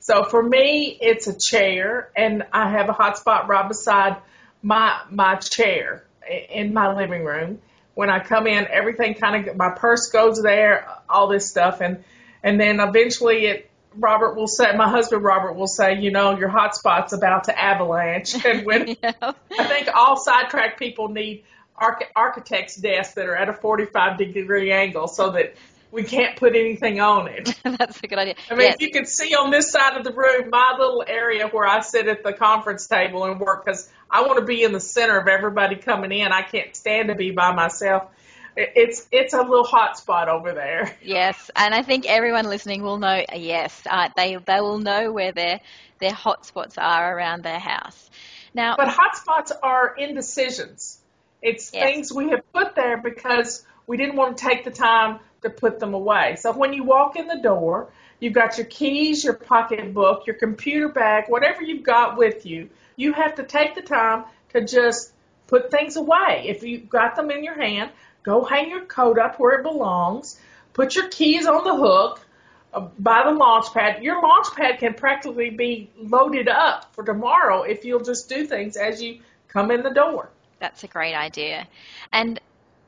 So 0.00 0.24
for 0.24 0.42
me, 0.42 0.98
it's 1.00 1.28
a 1.28 1.38
chair, 1.38 2.10
and 2.16 2.44
I 2.52 2.68
have 2.70 2.88
a 2.88 2.92
hot 2.92 3.16
spot 3.16 3.48
right 3.48 3.66
beside 3.66 4.16
my 4.62 5.00
my 5.10 5.36
chair 5.36 6.04
in 6.50 6.74
my 6.74 6.94
living 6.94 7.24
room. 7.24 7.60
When 7.94 8.10
I 8.10 8.18
come 8.18 8.46
in, 8.46 8.66
everything 8.66 9.14
kind 9.14 9.48
of 9.48 9.56
my 9.56 9.70
purse 9.70 10.10
goes 10.10 10.42
there, 10.42 10.86
all 11.08 11.28
this 11.28 11.48
stuff, 11.48 11.80
and 11.80 12.04
and 12.42 12.60
then 12.60 12.80
eventually 12.80 13.46
it. 13.46 13.70
Robert 13.96 14.34
will 14.34 14.48
say, 14.48 14.76
my 14.76 14.88
husband 14.88 15.22
Robert 15.22 15.52
will 15.52 15.68
say, 15.68 16.00
you 16.00 16.10
know, 16.10 16.36
your 16.36 16.48
hot 16.48 16.74
spot's 16.74 17.12
about 17.12 17.44
to 17.44 17.56
avalanche, 17.56 18.34
and 18.44 18.66
when 18.66 18.88
yeah. 19.02 19.12
I 19.22 19.64
think 19.68 19.88
all 19.94 20.16
sidetrack 20.16 20.80
people 20.80 21.08
need 21.08 21.44
arch- 21.76 22.10
architect's 22.14 22.76
desks 22.76 23.14
that 23.14 23.26
are 23.26 23.36
at 23.36 23.48
a 23.48 23.52
45 23.52 24.18
degree 24.18 24.72
angle 24.72 25.08
so 25.08 25.30
that 25.30 25.54
we 25.94 26.02
can't 26.02 26.36
put 26.36 26.56
anything 26.56 27.00
on 27.00 27.28
it. 27.28 27.54
That's 27.62 28.00
a 28.02 28.08
good 28.08 28.18
idea. 28.18 28.34
I 28.50 28.54
mean, 28.54 28.66
yes. 28.66 28.74
if 28.74 28.80
you 28.80 28.90
can 28.90 29.06
see 29.06 29.34
on 29.34 29.50
this 29.50 29.70
side 29.70 29.96
of 29.96 30.02
the 30.02 30.12
room, 30.12 30.50
my 30.50 30.74
little 30.76 31.04
area 31.06 31.46
where 31.46 31.66
I 31.66 31.80
sit 31.80 32.08
at 32.08 32.24
the 32.24 32.32
conference 32.32 32.88
table 32.88 33.24
and 33.24 33.38
work, 33.38 33.64
because 33.64 33.88
I 34.10 34.22
want 34.22 34.40
to 34.40 34.44
be 34.44 34.64
in 34.64 34.72
the 34.72 34.80
center 34.80 35.16
of 35.18 35.28
everybody 35.28 35.76
coming 35.76 36.10
in. 36.10 36.32
I 36.32 36.42
can't 36.42 36.74
stand 36.74 37.08
to 37.08 37.14
be 37.14 37.30
by 37.30 37.52
myself. 37.52 38.08
it's 38.56 39.06
it's 39.12 39.34
a 39.34 39.38
little 39.38 39.64
hot 39.64 39.96
spot 39.96 40.28
over 40.28 40.52
there. 40.52 40.96
Yes, 41.02 41.50
and 41.54 41.72
I 41.72 41.82
think 41.82 42.06
everyone 42.06 42.46
listening 42.46 42.82
will 42.82 42.98
know. 42.98 43.24
Yes, 43.32 43.80
uh, 43.88 44.08
they 44.16 44.36
they 44.36 44.60
will 44.60 44.78
know 44.78 45.12
where 45.12 45.30
their 45.30 45.60
their 46.00 46.12
hot 46.12 46.44
spots 46.44 46.76
are 46.76 47.16
around 47.16 47.44
their 47.44 47.60
house. 47.60 48.10
Now, 48.52 48.74
but 48.76 48.88
hot 48.88 49.16
spots 49.16 49.52
are 49.62 49.94
indecisions. 49.96 50.98
It's 51.44 51.70
yes. 51.74 51.84
things 51.84 52.12
we 52.12 52.30
have 52.30 52.40
put 52.54 52.74
there 52.74 52.96
because 52.96 53.66
we 53.86 53.98
didn't 53.98 54.16
want 54.16 54.38
to 54.38 54.44
take 54.44 54.64
the 54.64 54.70
time 54.70 55.20
to 55.42 55.50
put 55.50 55.78
them 55.78 55.92
away. 55.92 56.36
So 56.38 56.52
when 56.52 56.72
you 56.72 56.84
walk 56.84 57.16
in 57.16 57.28
the 57.28 57.36
door, 57.36 57.90
you've 58.18 58.32
got 58.32 58.56
your 58.56 58.66
keys, 58.66 59.22
your 59.22 59.34
pocketbook, 59.34 60.26
your 60.26 60.36
computer 60.36 60.88
bag, 60.88 61.24
whatever 61.28 61.62
you've 61.62 61.82
got 61.82 62.16
with 62.16 62.46
you. 62.46 62.70
You 62.96 63.12
have 63.12 63.34
to 63.34 63.42
take 63.42 63.74
the 63.74 63.82
time 63.82 64.24
to 64.54 64.64
just 64.64 65.12
put 65.46 65.70
things 65.70 65.96
away. 65.96 66.46
If 66.46 66.62
you've 66.62 66.88
got 66.88 67.14
them 67.14 67.30
in 67.30 67.44
your 67.44 67.60
hand, 67.60 67.90
go 68.22 68.42
hang 68.42 68.70
your 68.70 68.86
coat 68.86 69.18
up 69.18 69.38
where 69.38 69.58
it 69.58 69.64
belongs. 69.64 70.40
Put 70.72 70.96
your 70.96 71.08
keys 71.08 71.46
on 71.46 71.64
the 71.64 71.76
hook 71.76 72.26
uh, 72.72 72.88
by 72.98 73.22
the 73.24 73.32
launch 73.32 73.66
pad. 73.74 74.02
Your 74.02 74.22
launch 74.22 74.46
pad 74.56 74.78
can 74.78 74.94
practically 74.94 75.50
be 75.50 75.90
loaded 75.98 76.48
up 76.48 76.94
for 76.94 77.04
tomorrow 77.04 77.64
if 77.64 77.84
you'll 77.84 78.00
just 78.00 78.30
do 78.30 78.46
things 78.46 78.78
as 78.78 79.02
you 79.02 79.20
come 79.48 79.70
in 79.70 79.82
the 79.82 79.90
door. 79.90 80.30
That's 80.64 80.82
a 80.82 80.86
great 80.86 81.14
idea. 81.14 81.68
And 82.10 82.40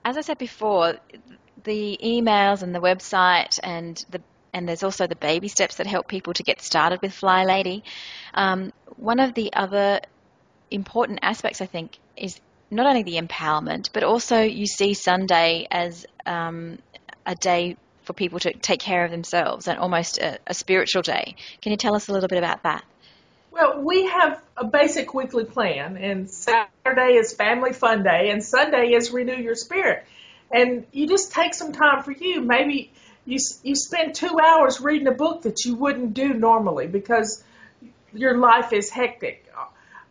as 0.02 0.16
I 0.16 0.22
said 0.22 0.38
before, 0.38 0.96
the 1.64 1.98
emails 2.02 2.62
and 2.62 2.74
the 2.74 2.80
website 2.80 3.60
and 3.62 4.02
the 4.08 4.22
and 4.54 4.66
there's 4.66 4.82
also 4.82 5.06
the 5.06 5.16
baby 5.30 5.48
steps 5.48 5.76
that 5.76 5.86
help 5.86 6.08
people 6.08 6.32
to 6.32 6.42
get 6.42 6.62
started 6.62 7.02
with 7.02 7.12
Fly 7.12 7.44
Lady. 7.44 7.84
Um, 8.32 8.72
one 8.96 9.20
of 9.20 9.34
the 9.34 9.52
other 9.52 10.00
important 10.70 11.18
aspects, 11.20 11.60
I 11.60 11.66
think, 11.66 11.98
is 12.16 12.40
not 12.70 12.86
only 12.86 13.02
the 13.02 13.18
empowerment, 13.18 13.90
but 13.92 14.04
also 14.04 14.40
you 14.40 14.64
see 14.64 14.94
Sunday 14.94 15.68
as 15.70 16.06
um, 16.24 16.78
a 17.26 17.34
day 17.34 17.76
for 18.04 18.14
people 18.14 18.38
to 18.38 18.54
take 18.54 18.80
care 18.80 19.04
of 19.04 19.10
themselves 19.10 19.68
and 19.68 19.78
almost 19.78 20.16
a, 20.16 20.38
a, 20.46 20.54
spiritual 20.54 21.02
day. 21.02 21.36
Can 21.60 21.72
you 21.72 21.76
tell 21.76 21.94
us 21.94 22.08
a 22.08 22.12
little 22.12 22.28
bit 22.28 22.38
about 22.38 22.62
that? 22.62 22.84
Well, 23.57 23.81
we 23.81 24.05
have 24.05 24.42
a 24.55 24.66
basic 24.66 25.14
weekly 25.14 25.47
plan, 25.47 25.97
and 25.97 26.29
Saturday 26.29 27.14
is 27.14 27.33
Family 27.33 27.73
Fun 27.73 28.03
Day, 28.03 28.29
and 28.29 28.45
Sunday 28.45 28.92
is 28.92 29.12
Renew 29.12 29.37
Your 29.37 29.55
Spirit. 29.55 30.05
And 30.53 30.85
you 30.92 31.09
just 31.09 31.33
take 31.33 31.55
some 31.55 31.73
time 31.73 32.03
for 32.03 32.12
you. 32.12 32.42
Maybe 32.42 32.92
you 33.25 33.38
you 33.62 33.75
spend 33.75 34.14
two 34.14 34.38
hours 34.38 34.83
reading 34.83 35.09
a 35.09 35.12
book 35.12 35.42
that 35.42 35.64
you 35.64 35.75
wouldn't 35.75 36.12
do 36.12 36.35
normally 36.35 36.87
because 36.87 37.42
your 38.12 38.37
life 38.37 38.75
is 38.75 38.90
hectic. 38.90 39.51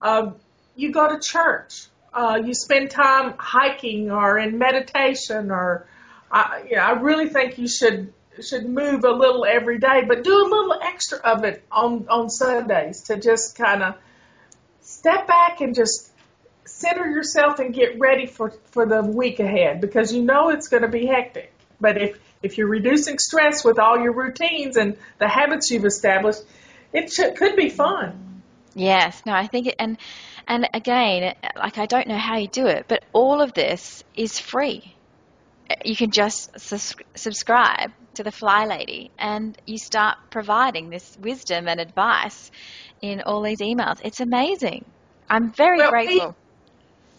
Uh, 0.02 0.32
you 0.76 0.92
go 0.92 1.08
to 1.08 1.20
church. 1.20 1.86
Uh, 2.12 2.40
you 2.44 2.56
spend 2.56 2.90
time 2.90 3.36
hiking 3.38 4.10
or 4.10 4.40
in 4.40 4.58
meditation 4.58 5.52
or 5.52 5.86
uh, 6.32 6.62
yeah, 6.68 6.84
I 6.84 6.94
really 6.94 7.30
think 7.30 7.60
you 7.60 7.68
should 7.68 8.12
should 8.43 8.67
move 8.67 9.04
a 9.04 9.12
little 9.12 9.45
every 9.45 9.78
day, 9.78 10.04
but 10.08 10.24
do 10.24 10.32
a 10.32 10.48
little 10.48 10.74
extra 10.74 11.19
of 11.19 11.43
it 11.43 11.63
on 11.71 12.08
on 12.10 12.30
Sundays 12.30 13.04
to 13.04 13.17
just 13.17 13.58
kind 13.58 13.84
of 13.84 13.95
step 14.82 15.28
back 15.28 15.62
and 15.62 15.76
just 15.76 16.12
center 16.65 17.08
yourself 17.08 17.60
and 17.60 17.74
get 17.74 18.00
ready 18.00 18.26
for 18.26 18.52
for 18.71 18.86
the 18.86 19.02
week 19.02 19.39
ahead 19.39 19.82
because 19.82 20.13
you 20.13 20.21
know 20.21 20.50
it's 20.50 20.67
going 20.67 20.84
to 20.84 20.89
be 20.89 21.06
hectic. 21.06 21.54
But 21.80 22.02
if 22.02 22.19
if 22.41 22.58
you're 22.58 22.67
reducing 22.67 23.17
stress 23.17 23.63
with 23.63 23.80
all 23.80 24.00
your 24.00 24.13
routines 24.13 24.78
and 24.78 24.98
the 25.19 25.28
habits 25.28 25.71
you've 25.71 25.86
established, 25.86 26.43
it 26.93 27.12
should, 27.12 27.36
could 27.36 27.56
be 27.56 27.69
fun. 27.69 28.41
Yes, 28.76 29.21
no, 29.26 29.34
I 29.34 29.48
think 29.48 29.67
it, 29.67 29.76
and 29.80 29.98
and 30.48 30.69
again, 30.74 31.36
like 31.56 31.78
I 31.78 31.86
don't 31.86 32.08
know 32.08 32.17
how 32.17 32.38
you 32.38 32.48
do 32.48 32.67
it, 32.67 32.86
but 32.88 33.04
all 33.13 33.41
of 33.41 33.54
this 33.54 34.04
is 34.15 34.38
free. 34.38 34.95
You 35.84 35.95
can 35.95 36.12
just 36.12 36.60
sus- 36.60 36.95
subscribe 37.15 37.91
to 38.15 38.23
the 38.23 38.32
Fly 38.32 38.65
Lady, 38.65 39.12
and 39.17 39.58
you 39.65 39.78
start 39.78 40.17
providing 40.30 40.89
this 40.89 41.17
wisdom 41.19 41.67
and 41.67 41.80
advice 41.80 42.51
in 43.01 43.21
all 43.21 43.41
these 43.41 43.60
emails. 43.60 43.99
It's 44.04 44.19
amazing. 44.19 44.86
I'm 45.30 45.51
very 45.51 45.78
well, 45.78 45.89
grateful. 45.89 46.36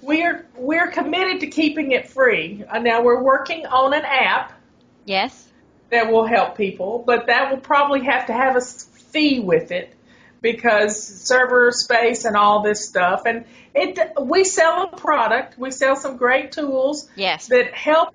We, 0.01 0.19
we're 0.19 0.47
we're 0.57 0.91
committed 0.91 1.41
to 1.41 1.49
keeping 1.49 1.91
it 1.93 2.09
free. 2.09 2.65
Uh, 2.69 2.79
now 2.79 3.03
we're 3.03 3.23
working 3.23 3.67
on 3.67 3.95
an 3.95 4.05
app 4.05 4.53
Yes. 5.07 5.49
That 5.91 6.11
will 6.11 6.27
help 6.27 6.57
people, 6.57 7.03
but 7.07 7.29
that 7.29 7.51
will 7.51 7.61
probably 7.61 8.05
have 8.05 8.27
to 8.27 8.33
have 8.33 8.57
a 8.57 8.61
fee 8.61 9.39
with 9.39 9.71
it 9.71 9.95
because 10.43 11.01
server 11.01 11.71
space 11.71 12.25
and 12.25 12.37
all 12.37 12.63
this 12.63 12.89
stuff. 12.89 13.23
And 13.25 13.45
it 13.73 13.99
we 14.21 14.43
sell 14.43 14.91
a 14.93 14.97
product, 14.97 15.57
we 15.57 15.71
sell 15.71 15.95
some 15.95 16.17
great 16.17 16.53
tools 16.53 17.09
yes. 17.15 17.47
that 17.47 17.73
help 17.73 18.13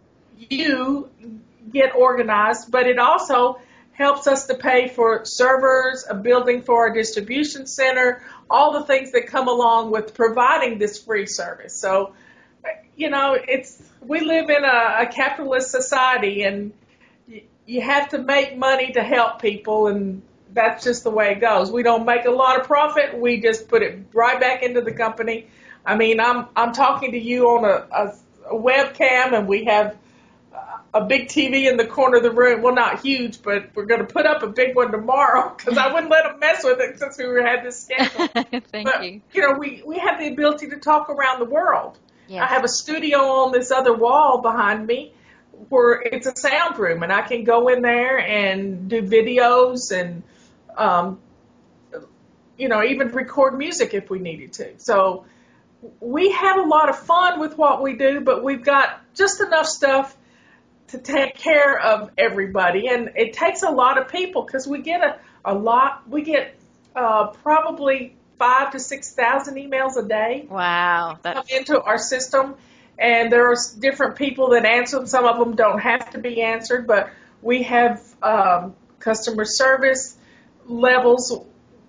you 0.49 1.09
get 1.71 1.95
organized, 1.95 2.71
but 2.71 2.87
it 2.87 2.97
also 2.97 3.59
helps 3.93 4.27
us 4.27 4.47
to 4.47 4.55
pay 4.55 4.87
for 4.87 5.25
servers, 5.25 6.05
a 6.09 6.15
building 6.15 6.61
for 6.61 6.87
our 6.87 6.93
distribution 6.93 7.67
center, 7.67 8.23
all 8.49 8.73
the 8.73 8.85
things 8.85 9.11
that 9.11 9.27
come 9.27 9.47
along 9.47 9.91
with 9.91 10.13
providing 10.13 10.79
this 10.79 11.03
free 11.03 11.27
service. 11.27 11.75
So, 11.79 12.13
you 12.95 13.09
know, 13.09 13.33
it's 13.33 13.81
we 14.01 14.21
live 14.21 14.49
in 14.49 14.63
a, 14.63 14.97
a 15.01 15.07
capitalist 15.07 15.69
society 15.71 16.43
and 16.43 16.73
you 17.65 17.81
have 17.81 18.09
to 18.09 18.17
make 18.17 18.57
money 18.57 18.91
to 18.93 19.03
help 19.03 19.41
people, 19.41 19.87
and 19.87 20.21
that's 20.53 20.83
just 20.83 21.03
the 21.03 21.11
way 21.11 21.31
it 21.31 21.39
goes. 21.39 21.71
We 21.71 21.83
don't 21.83 22.05
make 22.05 22.25
a 22.25 22.31
lot 22.31 22.59
of 22.59 22.67
profit. 22.67 23.17
We 23.17 23.39
just 23.39 23.69
put 23.69 23.81
it 23.83 23.99
right 24.13 24.39
back 24.39 24.63
into 24.63 24.81
the 24.81 24.91
company. 24.91 25.47
I 25.85 25.95
mean, 25.95 26.19
I'm 26.19 26.47
I'm 26.55 26.73
talking 26.73 27.11
to 27.11 27.19
you 27.19 27.49
on 27.49 27.65
a, 27.65 27.87
a, 27.95 28.55
a 28.55 28.59
webcam, 28.59 29.37
and 29.37 29.47
we 29.47 29.65
have 29.65 29.95
a 30.93 31.05
big 31.05 31.27
TV 31.27 31.69
in 31.69 31.77
the 31.77 31.85
corner 31.85 32.17
of 32.17 32.23
the 32.23 32.31
room. 32.31 32.61
Well, 32.61 32.75
not 32.75 33.01
huge, 33.01 33.41
but 33.41 33.69
we're 33.75 33.85
going 33.85 34.05
to 34.05 34.13
put 34.13 34.25
up 34.25 34.43
a 34.43 34.47
big 34.47 34.75
one 34.75 34.91
tomorrow 34.91 35.53
because 35.57 35.77
I 35.77 35.91
wouldn't 35.93 36.11
let 36.11 36.23
them 36.23 36.39
mess 36.39 36.63
with 36.63 36.79
it 36.79 36.99
since 36.99 37.17
we 37.17 37.25
had 37.41 37.63
this 37.63 37.83
schedule. 37.83 38.27
Thank 38.71 38.85
but, 38.85 39.03
you. 39.03 39.21
You 39.33 39.41
know, 39.41 39.57
we 39.57 39.83
we 39.85 39.99
have 39.99 40.19
the 40.19 40.27
ability 40.27 40.69
to 40.69 40.77
talk 40.77 41.09
around 41.09 41.39
the 41.39 41.45
world. 41.45 41.97
Yes. 42.27 42.43
I 42.43 42.53
have 42.53 42.63
a 42.63 42.69
studio 42.69 43.19
on 43.19 43.51
this 43.51 43.71
other 43.71 43.93
wall 43.93 44.41
behind 44.41 44.87
me 44.87 45.13
where 45.69 46.01
it's 46.01 46.27
a 46.27 46.35
sound 46.35 46.79
room 46.79 47.03
and 47.03 47.11
I 47.11 47.21
can 47.21 47.43
go 47.43 47.67
in 47.67 47.81
there 47.81 48.19
and 48.19 48.89
do 48.89 49.01
videos 49.01 49.91
and, 49.91 50.23
um, 50.77 51.19
you 52.57 52.69
know, 52.69 52.83
even 52.83 53.09
record 53.09 53.57
music 53.57 53.93
if 53.93 54.09
we 54.09 54.19
needed 54.19 54.53
to. 54.53 54.73
So 54.77 55.25
we 55.99 56.31
have 56.31 56.57
a 56.57 56.67
lot 56.67 56.89
of 56.89 56.99
fun 56.99 57.39
with 57.39 57.57
what 57.57 57.81
we 57.81 57.95
do, 57.95 58.21
but 58.21 58.43
we've 58.43 58.63
got 58.63 59.01
just 59.13 59.41
enough 59.41 59.67
stuff 59.67 60.15
to 60.91 60.97
take 60.97 61.35
care 61.35 61.79
of 61.79 62.11
everybody. 62.17 62.87
And 62.87 63.11
it 63.15 63.33
takes 63.33 63.63
a 63.63 63.69
lot 63.69 63.97
of 63.97 64.09
people 64.09 64.43
because 64.43 64.67
we 64.67 64.81
get 64.81 65.01
a, 65.01 65.19
a 65.43 65.53
lot, 65.53 66.07
we 66.09 66.21
get 66.21 66.55
uh, 66.95 67.27
probably 67.27 68.15
five 68.37 68.71
to 68.71 68.79
6,000 68.79 69.55
emails 69.55 69.97
a 69.97 70.07
day. 70.07 70.45
Wow. 70.49 71.19
That's... 71.21 71.49
Come 71.49 71.57
into 71.57 71.81
our 71.81 71.97
system 71.97 72.55
and 73.01 73.31
there 73.31 73.51
are 73.51 73.55
different 73.79 74.15
people 74.15 74.51
that 74.51 74.65
answer 74.65 74.97
them. 74.97 75.07
Some 75.07 75.25
of 75.25 75.39
them 75.39 75.55
don't 75.55 75.79
have 75.79 76.11
to 76.11 76.19
be 76.19 76.41
answered, 76.41 76.85
but 76.85 77.09
we 77.41 77.63
have 77.63 78.01
um, 78.21 78.75
customer 78.99 79.43
service 79.43 80.15
levels, 80.67 81.35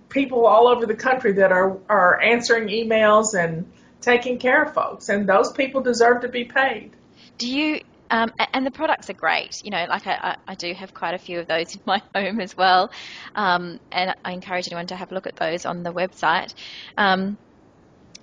people 0.09 0.47
all 0.47 0.69
over 0.69 0.87
the 0.87 0.95
country 0.95 1.33
that 1.35 1.53
are 1.53 1.79
are 1.88 2.21
answering 2.21 2.69
emails 2.69 3.35
and 3.35 3.71
taking 4.01 4.38
care 4.38 4.62
of 4.65 4.75
folks, 4.75 5.11
and 5.11 5.29
those 5.29 5.53
people 5.53 5.83
deserve 5.83 6.23
to 6.23 6.29
be 6.29 6.45
paid. 6.45 6.93
Do 7.37 7.49
you? 7.49 7.81
Um, 8.12 8.31
and 8.53 8.66
the 8.66 8.70
products 8.70 9.09
are 9.09 9.14
great. 9.14 9.64
You 9.64 9.70
know, 9.70 9.87
like 9.88 10.07
I, 10.07 10.37
I 10.46 10.55
do 10.55 10.75
have 10.75 10.92
quite 10.92 11.14
a 11.14 11.18
few 11.18 11.40
of 11.40 11.46
those 11.48 11.75
in 11.75 11.81
my 11.87 12.03
home 12.14 12.40
as 12.40 12.55
well, 12.57 12.92
um, 13.35 13.81
and 13.90 14.14
I 14.25 14.33
encourage 14.33 14.68
anyone 14.68 14.87
to 14.88 14.96
have 14.96 15.11
a 15.11 15.14
look 15.14 15.27
at 15.27 15.37
those 15.37 15.64
on 15.64 15.83
the 15.83 15.92
website. 15.92 16.55
Um, 16.98 17.38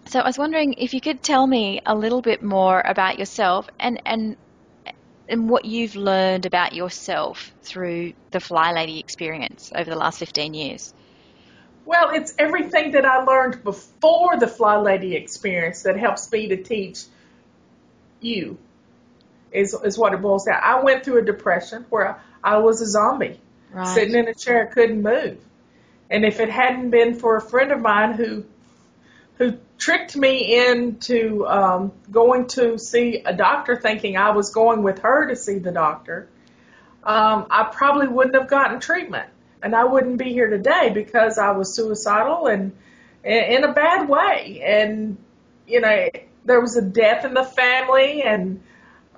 so 0.05 0.19
I 0.19 0.27
was 0.27 0.37
wondering 0.37 0.73
if 0.77 0.93
you 0.93 1.01
could 1.01 1.23
tell 1.23 1.45
me 1.45 1.81
a 1.85 1.95
little 1.95 2.21
bit 2.21 2.43
more 2.43 2.81
about 2.85 3.19
yourself 3.19 3.67
and, 3.79 4.01
and 4.05 4.37
and 5.27 5.49
what 5.49 5.65
you've 5.65 5.95
learned 5.95 6.45
about 6.45 6.73
yourself 6.73 7.53
through 7.63 8.13
the 8.31 8.39
Fly 8.39 8.71
Lady 8.71 8.99
experience 8.99 9.71
over 9.75 9.89
the 9.89 9.95
last 9.95 10.17
15 10.17 10.55
years. 10.55 10.93
Well, 11.85 12.09
it's 12.13 12.33
everything 12.39 12.91
that 12.91 13.05
I 13.05 13.23
learned 13.23 13.63
before 13.63 14.37
the 14.39 14.47
Fly 14.47 14.77
Lady 14.77 15.15
experience 15.15 15.83
that 15.83 15.97
helps 15.97 16.31
me 16.31 16.47
to 16.47 16.63
teach 16.63 17.03
you. 18.21 18.57
Is 19.51 19.73
is 19.83 19.97
what 19.97 20.13
it 20.13 20.21
boils 20.21 20.45
down. 20.45 20.59
I 20.61 20.81
went 20.81 21.03
through 21.03 21.19
a 21.19 21.25
depression 21.25 21.85
where 21.89 22.21
I 22.43 22.57
was 22.57 22.81
a 22.81 22.85
zombie, 22.85 23.39
right. 23.71 23.87
sitting 23.87 24.15
in 24.15 24.27
a 24.27 24.33
chair, 24.33 24.67
couldn't 24.67 25.01
move. 25.01 25.39
And 26.09 26.25
if 26.25 26.39
it 26.39 26.49
hadn't 26.49 26.89
been 26.89 27.15
for 27.15 27.35
a 27.35 27.41
friend 27.41 27.71
of 27.71 27.79
mine 27.79 28.13
who 28.13 28.45
who 29.37 29.57
tricked 29.77 30.15
me 30.15 30.67
into 30.67 31.47
um, 31.47 31.93
going 32.11 32.47
to 32.47 32.77
see 32.77 33.21
a 33.25 33.33
doctor 33.33 33.75
thinking 33.75 34.17
I 34.17 34.31
was 34.31 34.51
going 34.51 34.83
with 34.83 34.99
her 34.99 35.27
to 35.27 35.35
see 35.35 35.59
the 35.59 35.71
doctor, 35.71 36.27
um, 37.03 37.47
I 37.49 37.69
probably 37.71 38.07
wouldn't 38.07 38.35
have 38.35 38.49
gotten 38.49 38.79
treatment. 38.79 39.29
And 39.61 39.75
I 39.75 39.85
wouldn't 39.85 40.17
be 40.17 40.31
here 40.31 40.49
today 40.49 40.91
because 40.93 41.37
I 41.37 41.51
was 41.51 41.75
suicidal 41.75 42.47
and 42.47 42.73
in 43.23 43.63
a 43.63 43.73
bad 43.73 44.07
way. 44.07 44.61
And, 44.63 45.17
you 45.67 45.81
know, 45.81 46.07
there 46.45 46.61
was 46.61 46.77
a 46.77 46.81
death 46.81 47.25
in 47.25 47.33
the 47.33 47.43
family 47.43 48.23
and 48.23 48.61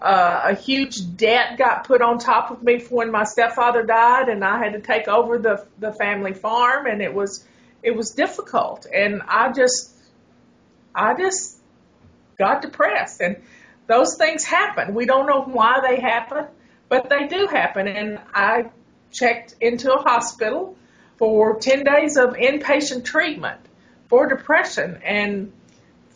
Uh, 0.01 0.41
a 0.45 0.55
huge 0.55 1.15
debt 1.15 1.57
got 1.57 1.83
put 1.83 2.01
on 2.01 2.17
top 2.17 2.49
of 2.49 2.63
me 2.63 2.79
for 2.79 2.95
when 2.95 3.11
my 3.11 3.23
stepfather 3.23 3.83
died, 3.83 4.29
and 4.29 4.43
I 4.43 4.57
had 4.57 4.73
to 4.73 4.81
take 4.81 5.07
over 5.07 5.37
the 5.37 5.65
the 5.79 5.93
family 5.93 6.33
farm, 6.33 6.87
and 6.87 7.01
it 7.01 7.13
was 7.13 7.45
it 7.83 7.95
was 7.95 8.11
difficult, 8.11 8.87
and 8.91 9.21
I 9.27 9.51
just 9.51 9.95
I 10.95 11.13
just 11.13 11.57
got 12.37 12.61
depressed, 12.63 13.21
and 13.21 13.37
those 13.87 14.15
things 14.17 14.43
happen. 14.43 14.95
We 14.95 15.05
don't 15.05 15.27
know 15.27 15.43
why 15.43 15.81
they 15.87 15.99
happen, 15.99 16.45
but 16.89 17.09
they 17.09 17.27
do 17.27 17.47
happen, 17.47 17.87
and 17.87 18.19
I 18.33 18.71
checked 19.11 19.55
into 19.61 19.93
a 19.93 20.01
hospital 20.01 20.77
for 21.17 21.59
10 21.59 21.83
days 21.83 22.17
of 22.17 22.31
inpatient 22.31 23.05
treatment 23.05 23.59
for 24.09 24.27
depression. 24.27 24.99
And 25.03 25.51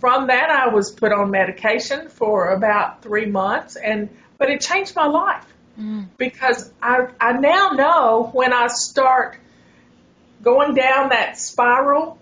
from 0.05 0.27
that 0.27 0.51
I 0.51 0.67
was 0.67 0.91
put 0.91 1.11
on 1.11 1.31
medication 1.31 2.09
for 2.09 2.51
about 2.51 3.01
three 3.01 3.25
months 3.25 3.75
and 3.75 4.15
but 4.37 4.51
it 4.51 4.61
changed 4.61 4.95
my 4.95 5.07
life 5.07 5.51
mm. 5.79 6.05
because 6.15 6.71
I 6.79 7.07
I 7.19 7.31
now 7.31 7.69
know 7.69 8.29
when 8.31 8.53
I 8.53 8.67
start 8.67 9.35
going 10.43 10.75
down 10.75 11.09
that 11.09 11.39
spiral 11.39 12.19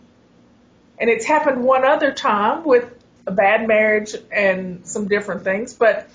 and 0.97 1.09
it's 1.09 1.25
happened 1.25 1.65
one 1.65 1.83
other 1.83 2.13
time 2.13 2.63
with 2.63 2.89
a 3.27 3.33
bad 3.33 3.67
marriage 3.67 4.15
and 4.31 4.87
some 4.87 5.09
different 5.09 5.43
things 5.43 5.73
but 5.73 6.07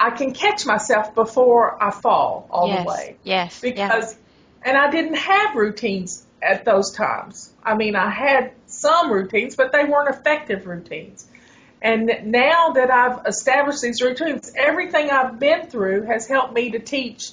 I 0.00 0.10
can 0.10 0.32
catch 0.32 0.66
myself 0.66 1.14
before 1.14 1.80
I 1.80 1.92
fall 1.92 2.48
all 2.50 2.66
yes, 2.66 2.82
the 2.82 2.88
way. 2.88 3.16
Yes. 3.22 3.60
Because 3.60 4.16
and 4.64 4.76
I 4.76 4.90
didn't 4.90 5.14
have 5.14 5.54
routines 5.54 6.26
at 6.42 6.64
those 6.64 6.92
times. 6.92 7.52
I 7.62 7.74
mean, 7.74 7.94
I 7.96 8.10
had 8.10 8.52
some 8.66 9.12
routines, 9.12 9.56
but 9.56 9.72
they 9.72 9.84
weren't 9.84 10.08
effective 10.08 10.66
routines. 10.66 11.26
And 11.80 12.10
now 12.24 12.70
that 12.70 12.90
I've 12.90 13.24
established 13.26 13.82
these 13.82 14.02
routines, 14.02 14.52
everything 14.56 15.10
I've 15.10 15.38
been 15.38 15.68
through 15.68 16.02
has 16.02 16.26
helped 16.26 16.52
me 16.52 16.72
to 16.72 16.80
teach 16.80 17.30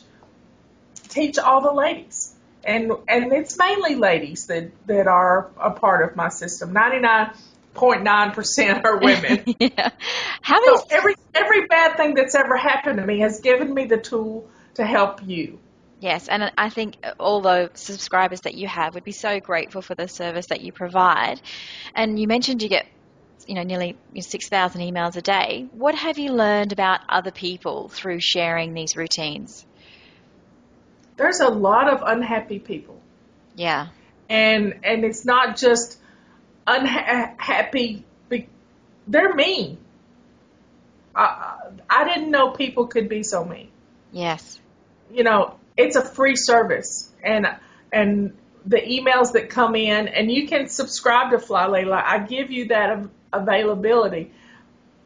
teach 1.09 1.39
all 1.39 1.61
the 1.61 1.71
ladies. 1.71 2.35
And 2.63 2.91
and 3.07 3.33
it's 3.33 3.57
mainly 3.57 3.95
ladies 3.95 4.45
that 4.47 4.69
that 4.87 5.07
are 5.07 5.49
a 5.59 5.71
part 5.71 6.07
of 6.07 6.15
my 6.15 6.29
system. 6.29 6.73
99.9% 6.73 8.85
are 8.85 8.99
women. 8.99 9.43
yeah. 9.59 9.89
How 10.41 10.63
so 10.63 10.85
every 10.91 11.15
every 11.33 11.65
bad 11.67 11.97
thing 11.97 12.13
that's 12.13 12.35
ever 12.35 12.55
happened 12.55 12.97
to 12.97 13.05
me 13.05 13.21
has 13.21 13.39
given 13.39 13.73
me 13.73 13.85
the 13.85 13.97
tool 13.97 14.47
to 14.75 14.85
help 14.85 15.25
you. 15.25 15.57
Yes, 15.99 16.27
and 16.27 16.51
I 16.57 16.69
think 16.69 16.97
all 17.19 17.41
the 17.41 17.71
subscribers 17.73 18.41
that 18.41 18.53
you 18.53 18.67
have 18.67 18.95
would 18.95 19.03
be 19.03 19.13
so 19.13 19.39
grateful 19.39 19.81
for 19.81 19.95
the 19.95 20.07
service 20.07 20.47
that 20.47 20.61
you 20.61 20.71
provide. 20.71 21.41
And 21.95 22.19
you 22.19 22.27
mentioned 22.27 22.61
you 22.61 22.69
get, 22.69 22.85
you 23.47 23.55
know, 23.55 23.63
nearly 23.63 23.97
6,000 24.19 24.81
emails 24.81 25.15
a 25.15 25.21
day. 25.21 25.67
What 25.71 25.95
have 25.95 26.17
you 26.17 26.33
learned 26.33 26.73
about 26.73 26.99
other 27.07 27.31
people 27.31 27.89
through 27.89 28.19
sharing 28.19 28.73
these 28.73 28.97
routines? 28.97 29.65
There's 31.15 31.39
a 31.39 31.47
lot 31.47 31.91
of 31.91 32.01
unhappy 32.05 32.59
people. 32.59 32.99
Yeah. 33.55 33.87
And 34.27 34.81
and 34.83 35.05
it's 35.05 35.23
not 35.23 35.55
just 35.55 35.97
unhappy. 36.67 38.03
They're 39.07 39.33
mean. 39.33 39.77
I, 41.15 41.57
I 41.89 42.03
didn't 42.03 42.31
know 42.31 42.51
people 42.51 42.87
could 42.87 43.07
be 43.07 43.23
so 43.23 43.45
mean. 43.45 43.69
Yes. 44.11 44.59
You 45.13 45.23
know, 45.23 45.55
it's 45.77 45.95
a 45.95 46.01
free 46.01 46.35
service 46.35 47.11
and 47.23 47.47
and 47.91 48.35
the 48.65 48.77
emails 48.77 49.33
that 49.33 49.49
come 49.49 49.75
in 49.75 50.07
and 50.07 50.31
you 50.31 50.47
can 50.47 50.67
subscribe 50.67 51.31
to 51.31 51.39
Fly 51.39 51.67
Lady. 51.67 51.91
I 51.91 52.19
give 52.19 52.51
you 52.51 52.69
that 52.69 53.07
availability. 53.31 54.31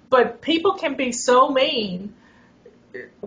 But 0.10 0.42
people 0.42 0.74
can 0.74 0.96
be 0.96 1.12
so 1.12 1.50
mean 1.50 2.14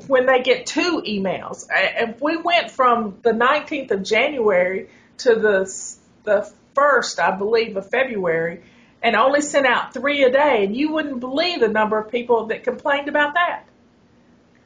when 0.07 0.27
they 0.27 0.43
get 0.43 0.67
two 0.67 1.03
emails. 1.07 1.67
And 1.71 2.17
we 2.21 2.37
went 2.37 2.71
from 2.71 3.19
the 3.23 3.31
19th 3.31 3.91
of 3.91 4.03
January 4.03 4.89
to 5.19 5.35
the 5.35 5.97
the 6.25 6.51
1st, 6.75 7.19
I 7.19 7.37
believe, 7.37 7.77
of 7.77 7.91
February 7.91 8.63
and 9.03 9.17
only 9.17 9.41
sent 9.41 9.67
out 9.67 9.93
3 9.93 10.23
a 10.25 10.31
day 10.31 10.65
and 10.65 10.77
you 10.77 10.93
wouldn't 10.93 11.21
believe 11.21 11.61
the 11.61 11.69
number 11.69 11.99
of 11.99 12.11
people 12.11 12.47
that 12.47 12.63
complained 12.65 13.09
about 13.09 13.35
that. 13.35 13.65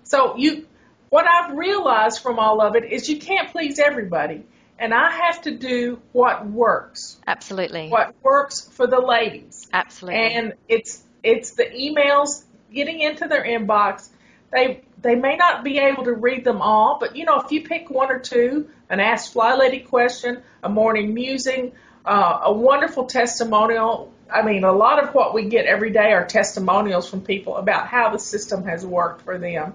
So 0.05 0.37
you 0.37 0.67
what 1.17 1.27
I've 1.27 1.57
realized 1.57 2.21
from 2.21 2.39
all 2.39 2.61
of 2.61 2.77
it 2.77 2.85
is 2.85 3.09
you 3.09 3.19
can't 3.19 3.51
please 3.51 3.79
everybody. 3.79 4.45
And 4.79 4.93
I 4.93 5.11
have 5.11 5.41
to 5.43 5.51
do 5.51 5.99
what 6.13 6.47
works. 6.47 7.17
Absolutely. 7.27 7.89
What 7.89 8.15
works 8.23 8.69
for 8.73 8.87
the 8.87 9.01
ladies. 9.01 9.67
Absolutely. 9.73 10.21
And 10.21 10.53
it's 10.69 11.03
it's 11.23 11.53
the 11.53 11.65
emails 11.65 12.45
getting 12.71 13.01
into 13.01 13.29
their 13.29 13.43
inbox. 13.43 14.11
They 14.53 14.83
they 15.01 15.15
may 15.15 15.37
not 15.37 15.65
be 15.65 15.79
able 15.79 16.05
to 16.05 16.13
read 16.13 16.45
them 16.45 16.61
all, 16.61 16.99
but 17.01 17.17
you 17.17 17.25
know, 17.25 17.41
if 17.41 17.51
you 17.51 17.63
pick 17.63 17.89
one 17.89 18.11
or 18.11 18.19
two, 18.19 18.69
an 18.91 19.01
Ask 19.01 19.33
Fly 19.33 19.55
Lady 19.55 19.81
question, 19.81 20.43
a 20.63 20.69
morning 20.69 21.15
musing, 21.15 21.73
uh, 22.05 22.41
a 22.43 22.53
wonderful 22.53 23.07
testimonial. 23.07 24.13
I 24.31 24.43
mean, 24.43 24.65
a 24.65 24.73
lot 24.73 25.03
of 25.03 25.15
what 25.15 25.33
we 25.33 25.49
get 25.49 25.65
every 25.65 25.93
day 25.93 26.13
are 26.13 26.27
testimonials 26.27 27.09
from 27.09 27.23
people 27.23 27.57
about 27.57 27.87
how 27.87 28.11
the 28.11 28.19
system 28.19 28.65
has 28.65 28.85
worked 28.85 29.23
for 29.23 29.39
them. 29.39 29.73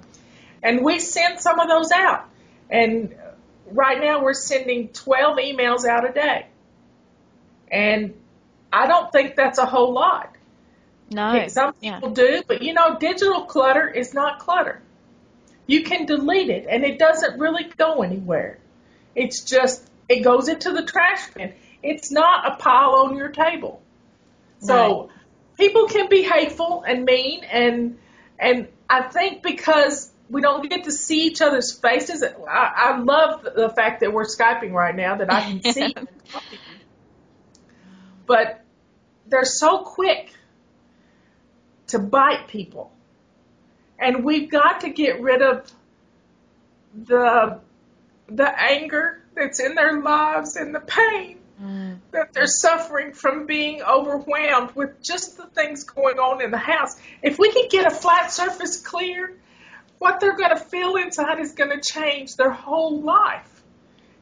And 0.64 0.84
we 0.84 1.00
send 1.00 1.40
some 1.40 1.60
of 1.60 1.68
those 1.68 1.92
out. 1.92 2.30
And 2.70 3.16
right 3.72 4.00
now 4.00 4.24
we're 4.24 4.34
sending 4.34 4.90
12 4.90 5.38
emails 5.38 5.86
out 5.86 6.10
a 6.10 6.14
day. 6.14 6.48
And 7.72 8.14
I 8.72 8.88
don't 8.88 9.12
think 9.12 9.36
that's 9.36 9.58
a 9.58 9.66
whole 9.66 9.94
lot. 9.94 10.36
No. 11.10 11.48
Some 11.48 11.74
people 11.74 12.10
yeah. 12.10 12.14
do, 12.14 12.44
but 12.48 12.62
you 12.62 12.74
know, 12.74 12.98
digital 12.98 13.46
clutter 13.46 13.88
is 13.88 14.14
not 14.14 14.40
clutter. 14.40 14.82
You 15.68 15.84
can 15.84 16.06
delete 16.06 16.50
it 16.50 16.68
and 16.70 16.84
it 16.84 16.98
doesn't 17.00 17.40
really 17.40 17.66
go 17.78 18.02
anywhere. 18.02 18.60
It's 19.16 19.42
just, 19.42 19.86
it 20.08 20.22
goes 20.22 20.48
into 20.48 20.72
the 20.72 20.84
trash 20.84 21.34
bin. 21.34 21.54
It's 21.84 22.12
not 22.12 22.52
a 22.52 22.56
pile 22.56 22.96
on 22.96 23.16
your 23.16 23.30
table. 23.30 23.82
So 24.60 25.02
right. 25.08 25.10
people 25.58 25.88
can 25.88 26.08
be 26.08 26.24
hateful 26.24 26.84
and 26.88 27.04
mean 27.04 27.44
and, 27.46 27.98
and 28.40 28.68
I 28.90 29.04
think 29.04 29.44
because 29.44 30.11
we 30.32 30.42
don't 30.42 30.68
get 30.68 30.86
to 30.86 30.92
see 30.92 31.26
each 31.26 31.42
other's 31.42 31.74
faces. 31.74 32.24
I, 32.24 32.72
I 32.76 32.98
love 33.00 33.44
the 33.44 33.70
fact 33.70 34.00
that 34.00 34.14
we're 34.14 34.26
skyping 34.26 34.72
right 34.72 34.96
now 34.96 35.18
that 35.18 35.32
I 35.32 35.42
can 35.42 35.62
see. 35.74 35.94
Them. 35.94 36.08
But 38.26 38.64
they're 39.28 39.44
so 39.44 39.80
quick 39.80 40.32
to 41.88 42.00
bite 42.00 42.48
people, 42.48 42.92
and 44.00 44.24
we've 44.24 44.50
got 44.50 44.82
to 44.82 44.90
get 44.90 45.22
rid 45.22 45.42
of 45.42 45.70
the 46.96 47.60
the 48.28 48.62
anger 48.62 49.22
that's 49.36 49.60
in 49.60 49.76
their 49.76 50.02
lives 50.02 50.56
and 50.56 50.74
the 50.74 50.80
pain 50.80 51.38
mm. 51.62 52.00
that 52.12 52.32
they're 52.32 52.48
suffering 52.48 53.12
from 53.12 53.46
being 53.46 53.82
overwhelmed 53.82 54.72
with 54.76 55.02
just 55.02 55.36
the 55.36 55.46
things 55.48 55.84
going 55.84 56.20
on 56.20 56.42
in 56.42 56.52
the 56.52 56.58
house. 56.58 56.98
If 57.22 57.38
we 57.38 57.52
could 57.52 57.70
get 57.70 57.92
a 57.92 57.94
flat 57.94 58.32
surface 58.32 58.80
clear 58.80 59.38
what 60.02 60.20
they're 60.20 60.36
going 60.36 60.50
to 60.50 60.64
feel 60.64 60.96
inside 60.96 61.40
is 61.40 61.52
going 61.52 61.70
to 61.70 61.80
change 61.80 62.36
their 62.36 62.50
whole 62.50 63.02
life. 63.02 63.62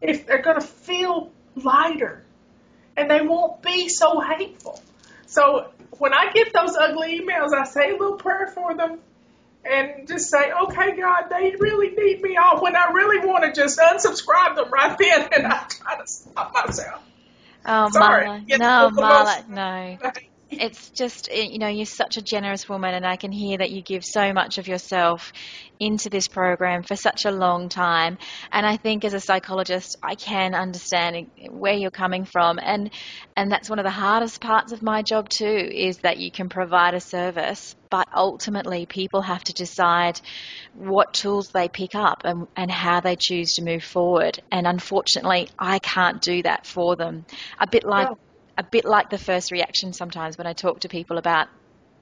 If 0.01 0.25
they're 0.27 0.41
going 0.41 0.59
to 0.59 0.67
feel 0.67 1.31
lighter 1.55 2.25
and 2.97 3.09
they 3.09 3.21
won't 3.21 3.61
be 3.61 3.87
so 3.87 4.19
hateful. 4.19 4.83
So 5.27 5.71
when 5.97 6.13
I 6.13 6.33
get 6.33 6.51
those 6.51 6.75
ugly 6.75 7.21
emails, 7.21 7.53
I 7.53 7.63
say 7.63 7.91
a 7.91 7.93
little 7.93 8.17
prayer 8.17 8.51
for 8.53 8.75
them 8.75 8.99
and 9.63 10.05
just 10.05 10.29
say, 10.29 10.51
okay, 10.51 10.97
God, 10.97 11.29
they 11.29 11.55
really 11.57 11.91
need 11.91 12.21
me 12.21 12.35
off 12.35 12.61
when 12.61 12.75
I 12.75 12.91
really 12.91 13.25
want 13.25 13.45
to 13.45 13.53
just 13.53 13.79
unsubscribe 13.79 14.57
them 14.57 14.69
right 14.69 14.97
then 14.97 15.29
and 15.31 15.47
I 15.47 15.65
try 15.69 15.95
to 15.97 16.05
stop 16.07 16.53
myself. 16.53 17.01
Oh, 17.65 17.89
Sorry, 17.89 18.27
Marla. 18.27 18.59
No, 18.59 18.91
Marla, 18.93 19.47
no. 19.47 20.11
it's 20.51 20.89
just 20.91 21.29
eh, 21.31 21.47
you 21.49 21.59
know 21.59 21.67
you're 21.67 21.85
such 21.85 22.17
a 22.17 22.21
generous 22.21 22.67
woman 22.67 22.93
and 22.93 23.05
i 23.05 23.15
can 23.15 23.31
hear 23.31 23.57
that 23.57 23.71
you 23.71 23.81
give 23.81 24.03
so 24.03 24.33
much 24.33 24.57
of 24.57 24.67
yourself 24.67 25.31
into 25.79 26.09
this 26.09 26.27
program 26.27 26.83
for 26.83 26.95
such 26.95 27.25
a 27.25 27.31
long 27.31 27.69
time. 27.69 28.17
And 28.51 28.65
i 28.65 28.77
think 28.77 29.05
as 29.05 29.13
a 29.13 29.19
psychologist 29.19 29.97
i 30.03 30.15
can 30.15 30.53
understand 30.53 31.27
where 31.49 31.73
you're 31.73 31.91
coming 31.91 32.25
from. 32.25 32.59
And 32.61 32.91
and 33.35 33.51
that's 33.51 33.69
one 33.69 33.79
of 33.79 33.85
the 33.85 33.91
hardest 33.91 34.41
parts 34.41 34.71
of 34.73 34.81
my 34.81 35.01
job 35.01 35.29
too 35.29 35.45
is 35.45 35.99
that 35.99 36.17
you 36.17 36.31
can 36.31 36.49
provide 36.49 36.93
a 36.93 36.99
service 36.99 37.75
but 37.89 38.07
ultimately 38.13 38.85
people 38.85 39.21
have 39.21 39.43
to 39.43 39.53
decide 39.53 40.19
what 40.75 41.13
tools 41.13 41.49
they 41.49 41.67
pick 41.67 41.95
up 41.95 42.21
and, 42.23 42.47
and 42.55 42.69
how 42.69 42.99
they 42.99 43.15
choose 43.15 43.53
to 43.53 43.63
move 43.63 43.83
forward. 43.83 44.39
And 44.51 44.67
unfortunately 44.67 45.49
i 45.57 45.79
can't 45.79 46.21
do 46.21 46.43
that 46.43 46.65
for 46.65 46.95
them. 46.95 47.25
A 47.59 47.67
bit 47.67 47.85
like 47.85 48.09
a 48.59 48.63
bit 48.63 48.83
like 48.83 49.09
the 49.09 49.17
first 49.17 49.51
reaction 49.51 49.93
sometimes 49.93 50.37
when 50.37 50.45
I 50.45 50.53
talk 50.53 50.81
to 50.81 50.89
people 50.89 51.17
about 51.17 51.47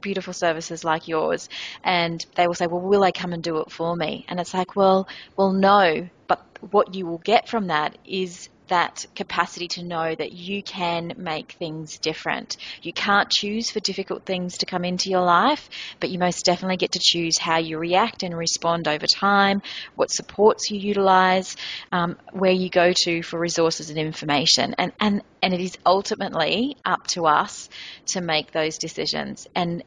beautiful 0.02 0.34
services 0.34 0.84
like 0.84 1.08
yours 1.08 1.50
and 1.84 2.26
they 2.36 2.48
will 2.48 2.56
say 2.56 2.66
well 2.68 2.82
will 2.82 3.02
they 3.02 3.12
come 3.12 3.32
and 3.32 3.44
do 3.44 3.58
it 3.60 3.72
for 3.72 3.96
me? 3.96 4.26
And 4.28 4.40
it's 4.40 4.54
like 4.54 4.76
well 4.76 5.08
well 5.38 5.52
no 5.54 6.10
but 6.28 6.44
what 6.72 6.96
you 6.96 7.06
will 7.06 7.20
get 7.20 7.48
from 7.48 7.68
that 7.68 7.96
is 8.04 8.50
that 8.68 9.06
capacity 9.16 9.68
to 9.68 9.84
know 9.84 10.14
that 10.16 10.32
you 10.32 10.64
can 10.64 11.14
make 11.18 11.54
things 11.54 11.98
different. 11.98 12.58
You 12.82 12.94
can't 12.94 13.30
choose 13.30 13.70
for 13.70 13.80
difficult 13.80 14.26
things 14.26 14.58
to 14.60 14.66
come 14.66 14.86
into 14.86 15.10
your 15.10 15.22
life, 15.22 15.70
but 16.00 16.10
you 16.10 16.20
most 16.20 16.46
definitely 16.46 16.78
get 16.78 16.94
to 16.94 17.00
choose 17.02 17.38
how 17.38 17.58
you 17.58 17.78
react 17.78 18.24
and 18.24 18.36
respond 18.38 18.88
over 18.88 19.06
time, 19.08 19.62
what 19.96 20.12
supports 20.12 20.70
you 20.70 20.80
utilize, 20.80 21.56
um, 21.92 22.18
where 22.32 22.52
you 22.52 22.70
go 22.70 22.94
to 23.04 23.22
for 23.24 23.40
resources 23.40 23.90
and 23.90 23.98
information. 24.00 24.76
And, 24.78 24.92
and, 25.00 25.22
and 25.42 25.54
it 25.54 25.62
is 25.62 25.78
ultimately 25.86 26.78
up 26.86 27.08
to 27.08 27.26
us 27.26 27.70
to 28.08 28.22
make 28.22 28.52
those 28.52 28.78
decisions. 28.78 29.48
And 29.56 29.84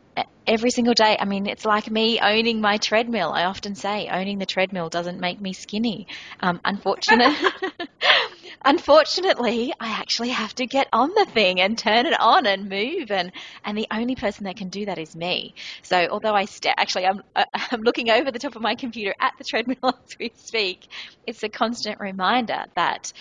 every 0.46 0.70
single 0.70 0.94
day, 0.94 1.16
I 1.18 1.24
mean, 1.24 1.46
it's 1.46 1.64
like 1.64 1.90
me 1.90 2.20
owning 2.20 2.60
my 2.60 2.78
treadmill. 2.78 3.32
I 3.32 3.44
often 3.44 3.74
say 3.74 4.08
owning 4.10 4.38
the 4.38 4.46
treadmill 4.46 4.88
doesn't 4.88 5.20
make 5.20 5.40
me 5.40 5.52
skinny. 5.52 6.06
Um, 6.40 6.60
unfortunate. 6.64 7.36
unfortunately, 8.64 9.72
I 9.80 9.88
actually 9.88 10.30
have 10.30 10.54
to 10.56 10.66
get 10.66 10.88
on 10.92 11.10
the 11.14 11.26
thing 11.26 11.60
and 11.60 11.76
turn 11.78 12.06
it 12.06 12.18
on 12.20 12.46
and 12.46 12.68
move, 12.68 13.10
and 13.10 13.32
and 13.64 13.76
the 13.76 13.86
only 13.92 14.14
person 14.16 14.44
that 14.44 14.56
can 14.56 14.68
do 14.68 14.86
that 14.86 14.98
is 14.98 15.14
me. 15.16 15.54
So 15.82 16.08
although 16.10 16.34
I 16.34 16.44
st- 16.44 16.74
actually 16.78 17.06
I'm 17.06 17.22
uh, 17.36 17.44
I'm 17.72 17.80
looking 17.82 18.10
over 18.10 18.30
the 18.30 18.38
top 18.38 18.56
of 18.56 18.62
my 18.62 18.74
computer 18.74 19.14
at 19.20 19.32
the 19.38 19.44
treadmill 19.44 19.76
as 19.84 20.16
we 20.18 20.32
speak, 20.36 20.86
it's 21.26 21.42
a 21.42 21.48
constant 21.48 22.00
reminder 22.00 22.64
that 22.76 23.12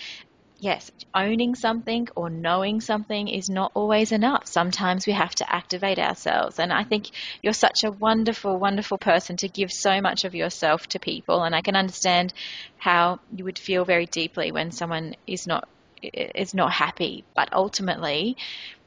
yes, 0.60 0.90
owning 1.14 1.54
something 1.54 2.06
or 2.14 2.28
knowing 2.28 2.80
something 2.80 3.28
is 3.28 3.48
not 3.48 3.72
always 3.74 4.12
enough. 4.12 4.46
Sometimes 4.46 5.06
we 5.06 5.14
have 5.14 5.34
to 5.36 5.52
activate 5.52 5.98
ourselves. 5.98 6.58
And 6.58 6.72
I 6.72 6.84
think 6.84 7.10
you're 7.42 7.52
such 7.52 7.82
a 7.84 7.90
wonderful, 7.90 8.58
wonderful 8.58 8.98
person 8.98 9.36
to 9.38 9.48
give 9.48 9.72
so 9.72 10.00
much 10.00 10.24
of 10.24 10.34
yourself 10.34 10.86
to 10.88 10.98
people. 10.98 11.42
And 11.42 11.54
I 11.54 11.62
can 11.62 11.76
understand 11.76 12.32
how 12.76 13.20
you 13.34 13.44
would 13.44 13.58
feel 13.58 13.84
very 13.84 14.06
deeply 14.06 14.52
when 14.52 14.70
someone 14.70 15.14
is 15.26 15.46
not 15.46 15.66
is 16.02 16.54
not 16.54 16.72
happy. 16.72 17.24
But 17.34 17.52
ultimately, 17.52 18.36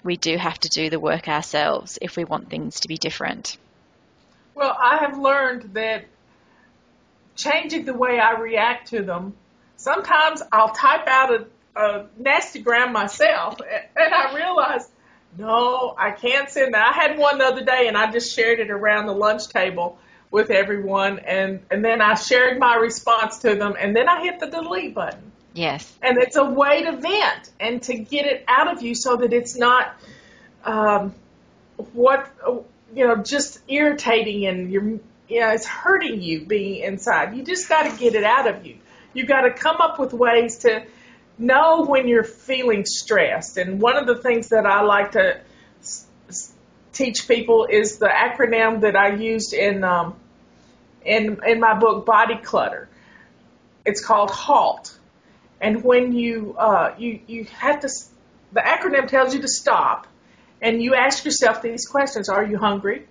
we 0.03 0.15
do 0.15 0.37
have 0.37 0.59
to 0.59 0.69
do 0.69 0.89
the 0.89 0.99
work 0.99 1.27
ourselves 1.27 1.97
if 2.01 2.15
we 2.15 2.23
want 2.23 2.49
things 2.49 2.81
to 2.81 2.87
be 2.87 2.97
different. 2.97 3.57
Well, 4.55 4.77
I 4.79 4.97
have 4.97 5.17
learned 5.17 5.73
that 5.73 6.05
changing 7.35 7.85
the 7.85 7.93
way 7.93 8.19
I 8.19 8.39
react 8.39 8.89
to 8.89 9.01
them 9.01 9.33
sometimes 9.83 10.41
I'll 10.51 10.73
type 10.73 11.07
out 11.07 11.33
a, 11.33 11.45
a 11.75 12.05
nasty 12.17 12.59
gram 12.59 12.93
myself, 12.93 13.59
and 13.95 14.13
I 14.13 14.35
realized, 14.35 14.89
no, 15.37 15.95
I 15.97 16.11
can't 16.11 16.49
send 16.49 16.73
that. 16.73 16.93
I 16.93 16.93
had 16.93 17.17
one 17.17 17.37
the 17.39 17.45
other 17.45 17.65
day, 17.65 17.87
and 17.87 17.97
I 17.97 18.11
just 18.11 18.35
shared 18.35 18.59
it 18.59 18.69
around 18.69 19.07
the 19.07 19.13
lunch 19.13 19.47
table 19.47 19.97
with 20.31 20.49
everyone, 20.49 21.19
and 21.19 21.61
and 21.71 21.83
then 21.83 22.01
I 22.01 22.15
shared 22.15 22.59
my 22.59 22.75
response 22.75 23.39
to 23.39 23.55
them, 23.55 23.75
and 23.79 23.95
then 23.95 24.07
I 24.09 24.23
hit 24.23 24.39
the 24.39 24.47
delete 24.47 24.93
button. 24.93 25.31
Yes. 25.53 25.91
And 26.01 26.17
it's 26.17 26.35
a 26.35 26.45
way 26.45 26.83
to 26.83 26.93
vent 26.93 27.51
and 27.59 27.81
to 27.83 27.93
get 27.95 28.25
it 28.25 28.43
out 28.47 28.75
of 28.75 28.81
you 28.81 28.95
so 28.95 29.17
that 29.17 29.33
it's 29.33 29.55
not 29.55 29.95
um, 30.65 31.13
what 31.93 32.27
you 32.95 33.07
know 33.07 33.17
just 33.17 33.59
irritating 33.67 34.47
and 34.47 34.71
you're 34.71 34.99
you 35.33 35.39
know, 35.39 35.49
it's 35.49 35.65
hurting 35.65 36.21
you 36.21 36.45
being 36.45 36.83
inside. 36.83 37.35
You 37.35 37.43
just 37.43 37.69
got 37.69 37.89
to 37.89 37.97
get 37.97 38.15
it 38.15 38.23
out 38.23 38.47
of 38.47 38.65
you. 38.65 38.77
You've 39.13 39.27
got 39.27 39.41
to 39.41 39.51
come 39.51 39.77
up 39.77 39.99
with 39.99 40.13
ways 40.13 40.59
to 40.59 40.85
know 41.37 41.85
when 41.85 42.07
you're 42.07 42.23
feeling 42.23 42.85
stressed. 42.85 43.57
And 43.57 43.81
one 43.81 43.97
of 43.97 44.07
the 44.07 44.15
things 44.15 44.49
that 44.49 44.65
I 44.65 44.81
like 44.81 45.11
to 45.11 45.41
s- 45.81 46.53
teach 46.93 47.27
people 47.27 47.65
is 47.69 47.97
the 47.97 48.07
acronym 48.07 48.81
that 48.81 48.95
I 48.95 49.15
used 49.15 49.53
in 49.53 49.83
um, 49.83 50.15
in 51.03 51.39
in 51.45 51.59
my 51.59 51.77
book 51.77 52.05
Body 52.05 52.37
Clutter. 52.37 52.89
It's 53.85 54.03
called 54.03 54.31
HALT. 54.31 54.97
And 55.61 55.83
when 55.83 56.13
you 56.13 56.55
uh, 56.57 56.93
you 56.97 57.19
you 57.27 57.45
have 57.59 57.79
to, 57.81 57.89
the 58.51 58.59
acronym 58.61 59.07
tells 59.07 59.33
you 59.33 59.41
to 59.41 59.47
stop, 59.47 60.07
and 60.61 60.81
you 60.81 60.93
ask 60.95 61.23
yourself 61.25 61.61
these 61.61 61.87
questions: 61.87 62.29
Are 62.29 62.43
you 62.43 62.57
hungry? 62.57 63.07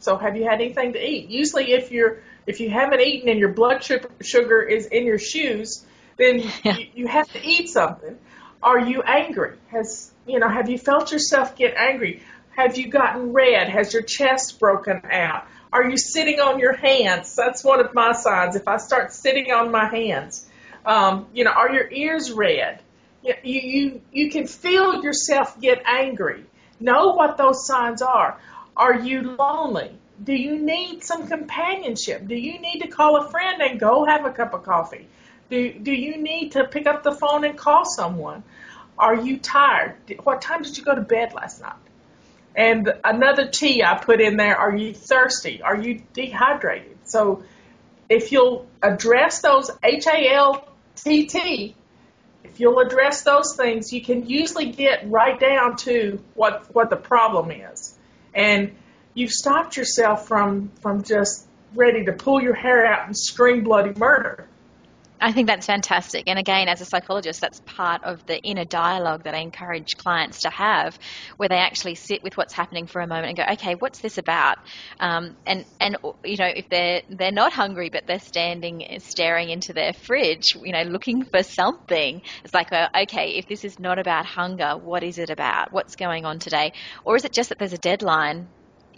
So 0.00 0.16
have 0.16 0.36
you 0.36 0.44
had 0.44 0.60
anything 0.60 0.94
to 0.94 0.98
eat? 0.98 1.28
Usually, 1.28 1.72
if 1.72 1.92
you're 1.92 2.18
if 2.46 2.60
you 2.60 2.70
haven't 2.70 3.00
eaten 3.00 3.28
and 3.28 3.38
your 3.38 3.52
blood 3.52 3.84
sugar 3.84 4.62
is 4.62 4.86
in 4.86 5.04
your 5.04 5.18
shoes, 5.18 5.84
then 6.20 6.38
yeah. 6.64 6.76
you, 6.76 6.86
you 6.94 7.06
have 7.08 7.28
to 7.32 7.44
eat 7.44 7.68
something. 7.68 8.16
Are 8.62 8.78
you 8.78 9.02
angry? 9.02 9.56
Has 9.68 10.12
you 10.26 10.38
know? 10.38 10.48
Have 10.48 10.68
you 10.68 10.78
felt 10.78 11.10
yourself 11.10 11.56
get 11.56 11.74
angry? 11.74 12.22
Have 12.56 12.76
you 12.76 12.88
gotten 12.88 13.32
red? 13.32 13.68
Has 13.68 13.92
your 13.92 14.02
chest 14.02 14.60
broken 14.60 15.02
out? 15.10 15.46
Are 15.72 15.88
you 15.88 15.96
sitting 15.96 16.40
on 16.40 16.58
your 16.58 16.74
hands? 16.74 17.34
That's 17.34 17.64
one 17.64 17.80
of 17.80 17.94
my 17.94 18.12
signs. 18.12 18.56
If 18.56 18.68
I 18.68 18.76
start 18.76 19.12
sitting 19.12 19.50
on 19.52 19.70
my 19.70 19.86
hands, 19.86 20.46
um, 20.84 21.26
you 21.32 21.44
know, 21.44 21.52
are 21.52 21.72
your 21.72 21.90
ears 21.90 22.30
red? 22.30 22.82
You, 23.22 23.34
you 23.42 24.02
you 24.12 24.30
can 24.30 24.46
feel 24.46 25.02
yourself 25.02 25.58
get 25.60 25.82
angry. 25.86 26.44
Know 26.80 27.14
what 27.14 27.38
those 27.38 27.66
signs 27.66 28.02
are. 28.02 28.38
Are 28.76 28.94
you 28.94 29.36
lonely? 29.38 29.92
Do 30.22 30.34
you 30.34 30.58
need 30.58 31.02
some 31.02 31.26
companionship? 31.28 32.26
Do 32.26 32.34
you 32.34 32.60
need 32.60 32.80
to 32.80 32.88
call 32.88 33.16
a 33.16 33.30
friend 33.30 33.62
and 33.62 33.80
go 33.80 34.04
have 34.04 34.26
a 34.26 34.32
cup 34.32 34.52
of 34.52 34.64
coffee? 34.64 35.08
Do, 35.50 35.72
do 35.72 35.92
you 35.92 36.16
need 36.16 36.52
to 36.52 36.64
pick 36.64 36.86
up 36.86 37.02
the 37.02 37.12
phone 37.12 37.44
and 37.44 37.58
call 37.58 37.84
someone? 37.84 38.44
Are 38.98 39.14
you 39.14 39.38
tired? 39.38 39.96
What 40.22 40.40
time 40.42 40.62
did 40.62 40.78
you 40.78 40.84
go 40.84 40.94
to 40.94 41.00
bed 41.00 41.34
last 41.34 41.60
night? 41.60 41.74
And 42.54 42.92
another 43.04 43.48
T 43.48 43.82
I 43.82 43.98
put 43.98 44.20
in 44.20 44.36
there, 44.36 44.56
are 44.56 44.74
you 44.74 44.94
thirsty? 44.94 45.62
Are 45.62 45.76
you 45.76 46.02
dehydrated? 46.12 46.98
So 47.04 47.42
if 48.08 48.32
you'll 48.32 48.66
address 48.82 49.40
those 49.40 49.70
H-A-L-T-T, 49.82 51.76
if 52.44 52.60
you'll 52.60 52.80
address 52.80 53.22
those 53.22 53.56
things, 53.56 53.92
you 53.92 54.02
can 54.02 54.28
usually 54.28 54.72
get 54.72 55.10
right 55.10 55.38
down 55.38 55.76
to 55.78 56.20
what, 56.34 56.74
what 56.74 56.90
the 56.90 56.96
problem 56.96 57.50
is. 57.50 57.94
And 58.34 58.74
you've 59.14 59.30
stopped 59.30 59.76
yourself 59.76 60.26
from, 60.26 60.70
from 60.80 61.02
just 61.02 61.46
ready 61.74 62.04
to 62.04 62.12
pull 62.12 62.42
your 62.42 62.54
hair 62.54 62.84
out 62.86 63.06
and 63.06 63.16
scream 63.16 63.62
bloody 63.62 63.92
murder. 63.96 64.48
I 65.20 65.32
think 65.32 65.48
that's 65.48 65.66
fantastic. 65.66 66.24
And 66.28 66.38
again, 66.38 66.68
as 66.68 66.80
a 66.80 66.86
psychologist, 66.86 67.40
that's 67.40 67.60
part 67.66 68.04
of 68.04 68.24
the 68.26 68.38
inner 68.38 68.64
dialogue 68.64 69.24
that 69.24 69.34
I 69.34 69.38
encourage 69.38 69.96
clients 69.98 70.42
to 70.42 70.50
have, 70.50 70.98
where 71.36 71.48
they 71.48 71.58
actually 71.58 71.94
sit 71.94 72.22
with 72.22 72.36
what's 72.36 72.54
happening 72.54 72.86
for 72.86 73.02
a 73.02 73.06
moment 73.06 73.28
and 73.28 73.36
go, 73.36 73.52
okay, 73.52 73.74
what's 73.78 74.00
this 74.00 74.16
about? 74.16 74.56
Um, 74.98 75.36
and 75.46 75.66
and 75.78 75.98
you 76.24 76.36
know, 76.38 76.46
if 76.46 76.68
they're 76.70 77.02
they're 77.08 77.32
not 77.32 77.52
hungry 77.52 77.90
but 77.90 78.06
they're 78.06 78.18
standing 78.18 78.98
staring 78.98 79.50
into 79.50 79.74
their 79.74 79.92
fridge, 79.92 80.54
you 80.54 80.72
know, 80.72 80.82
looking 80.82 81.24
for 81.24 81.42
something, 81.42 82.22
it's 82.42 82.54
like, 82.54 82.70
well, 82.70 82.88
okay, 83.02 83.32
if 83.36 83.46
this 83.46 83.64
is 83.64 83.78
not 83.78 83.98
about 83.98 84.24
hunger, 84.24 84.78
what 84.78 85.02
is 85.02 85.18
it 85.18 85.28
about? 85.28 85.72
What's 85.72 85.96
going 85.96 86.24
on 86.24 86.38
today? 86.38 86.72
Or 87.04 87.16
is 87.16 87.24
it 87.24 87.32
just 87.32 87.50
that 87.50 87.58
there's 87.58 87.74
a 87.74 87.78
deadline 87.78 88.48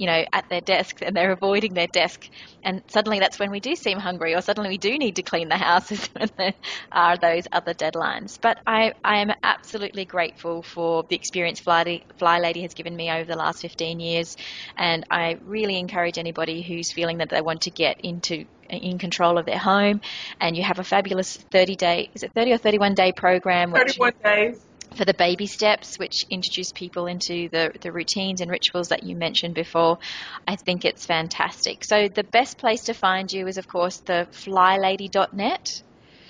you 0.02 0.08
know, 0.08 0.24
at 0.32 0.48
their 0.48 0.60
desk 0.60 0.96
and 1.00 1.14
they're 1.14 1.30
avoiding 1.30 1.74
their 1.74 1.86
desk. 1.86 2.28
And 2.64 2.82
suddenly 2.88 3.20
that's 3.20 3.38
when 3.38 3.52
we 3.52 3.60
do 3.60 3.76
seem 3.76 3.98
hungry 4.00 4.34
or 4.34 4.40
suddenly 4.40 4.68
we 4.68 4.76
do 4.76 4.98
need 4.98 5.14
to 5.14 5.22
clean 5.22 5.48
the 5.48 5.56
houses 5.56 6.10
when 6.16 6.28
there 6.36 6.54
are 6.90 7.16
those 7.16 7.44
other 7.52 7.72
deadlines. 7.72 8.36
But 8.40 8.58
I, 8.66 8.94
I 9.04 9.18
am 9.18 9.30
absolutely 9.44 10.04
grateful 10.04 10.64
for 10.64 11.04
the 11.08 11.14
experience 11.14 11.60
Fly, 11.60 12.02
Fly 12.18 12.40
Lady 12.40 12.62
has 12.62 12.74
given 12.74 12.96
me 12.96 13.12
over 13.12 13.26
the 13.26 13.36
last 13.36 13.62
15 13.62 14.00
years. 14.00 14.36
And 14.76 15.06
I 15.08 15.38
really 15.44 15.78
encourage 15.78 16.18
anybody 16.18 16.62
who's 16.62 16.90
feeling 16.90 17.18
that 17.18 17.28
they 17.28 17.40
want 17.40 17.60
to 17.62 17.70
get 17.70 18.00
into 18.00 18.46
in 18.68 18.98
control 18.98 19.38
of 19.38 19.46
their 19.46 19.58
home 19.58 20.00
and 20.40 20.56
you 20.56 20.62
have 20.62 20.78
a 20.78 20.84
fabulous 20.84 21.36
30 21.36 21.76
day 21.76 22.08
is 22.14 22.22
it 22.22 22.32
30 22.32 22.52
or 22.52 22.58
31 22.58 22.94
day 22.94 23.12
program 23.12 23.70
31 23.70 24.14
days 24.24 24.64
for 24.96 25.04
the 25.04 25.14
baby 25.14 25.46
steps, 25.46 25.98
which 25.98 26.24
introduce 26.30 26.72
people 26.72 27.06
into 27.06 27.48
the, 27.50 27.72
the 27.80 27.92
routines 27.92 28.40
and 28.40 28.50
rituals 28.50 28.88
that 28.88 29.02
you 29.02 29.16
mentioned 29.16 29.54
before. 29.54 29.98
I 30.46 30.56
think 30.56 30.84
it's 30.84 31.06
fantastic. 31.06 31.84
So 31.84 32.08
the 32.08 32.24
best 32.24 32.58
place 32.58 32.82
to 32.84 32.94
find 32.94 33.30
you 33.32 33.46
is, 33.46 33.58
of 33.58 33.68
course, 33.68 33.98
the 33.98 34.28
flylady.net. 34.32 35.82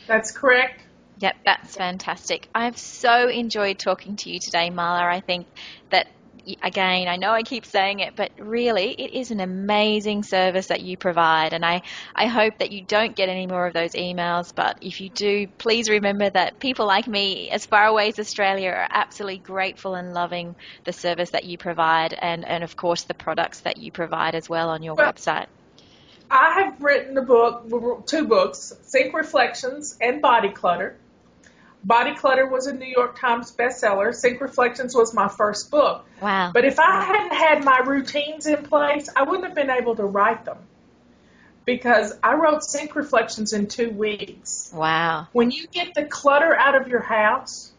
That's 0.06 0.30
correct. 0.32 0.82
Yep, 1.18 1.36
that's 1.44 1.76
fantastic. 1.76 2.48
I've 2.54 2.78
so 2.78 3.28
enjoyed 3.28 3.78
talking 3.78 4.16
to 4.16 4.30
you 4.30 4.40
today, 4.40 4.70
Marla. 4.70 5.02
I 5.02 5.20
think 5.20 5.46
that 5.90 6.06
again, 6.62 7.08
I 7.08 7.16
know 7.16 7.30
I 7.30 7.42
keep 7.42 7.64
saying 7.64 8.00
it, 8.00 8.14
but 8.16 8.32
really 8.38 8.90
it 8.92 9.14
is 9.14 9.30
an 9.30 9.40
amazing 9.40 10.22
service 10.22 10.68
that 10.68 10.80
you 10.80 10.96
provide. 10.96 11.52
And 11.52 11.64
I, 11.64 11.82
I 12.14 12.26
hope 12.26 12.58
that 12.58 12.72
you 12.72 12.82
don't 12.82 13.14
get 13.14 13.28
any 13.28 13.46
more 13.46 13.66
of 13.66 13.74
those 13.74 13.92
emails. 13.92 14.52
But 14.54 14.78
if 14.80 15.00
you 15.00 15.10
do, 15.10 15.46
please 15.58 15.88
remember 15.88 16.30
that 16.30 16.58
people 16.58 16.86
like 16.86 17.06
me, 17.06 17.50
as 17.50 17.66
far 17.66 17.86
away 17.86 18.08
as 18.08 18.18
Australia, 18.18 18.70
are 18.70 18.88
absolutely 18.90 19.38
grateful 19.38 19.94
and 19.94 20.12
loving 20.12 20.56
the 20.84 20.92
service 20.92 21.30
that 21.30 21.44
you 21.44 21.58
provide 21.58 22.12
and, 22.12 22.46
and 22.46 22.64
of 22.64 22.76
course, 22.76 23.04
the 23.04 23.14
products 23.14 23.60
that 23.60 23.78
you 23.78 23.92
provide 23.92 24.34
as 24.34 24.48
well 24.48 24.70
on 24.70 24.82
your 24.82 24.94
well, 24.94 25.12
website. 25.12 25.46
I 26.30 26.62
have 26.62 26.80
written 26.80 27.18
a 27.18 27.22
book, 27.22 28.06
two 28.06 28.26
books, 28.26 28.72
Sink 28.84 29.14
Reflections 29.14 29.98
and 30.00 30.22
Body 30.22 30.48
Clutter. 30.48 30.96
Body 31.84 32.14
Clutter 32.14 32.46
was 32.46 32.66
a 32.66 32.72
New 32.72 32.86
York 32.86 33.18
Times 33.18 33.50
bestseller. 33.52 34.14
Sink 34.14 34.40
Reflections 34.40 34.94
was 34.94 35.12
my 35.14 35.28
first 35.28 35.70
book. 35.70 36.04
Wow. 36.20 36.50
But 36.54 36.64
if 36.64 36.78
I 36.78 37.02
hadn't 37.04 37.34
had 37.36 37.64
my 37.64 37.78
routines 37.78 38.46
in 38.46 38.62
place, 38.64 39.08
I 39.16 39.24
wouldn't 39.24 39.44
have 39.46 39.54
been 39.54 39.70
able 39.70 39.96
to 39.96 40.04
write 40.04 40.44
them. 40.44 40.58
because 41.64 42.12
I 42.22 42.34
wrote 42.34 42.64
Sink 42.64 42.94
Reflections 42.96 43.52
in 43.52 43.66
two 43.68 43.90
weeks. 43.90 44.70
Wow. 44.74 45.28
When 45.32 45.50
you 45.50 45.66
get 45.68 45.94
the 45.94 46.04
clutter 46.04 46.54
out 46.54 46.80
of 46.80 46.88
your 46.88 47.02
house 47.02 47.70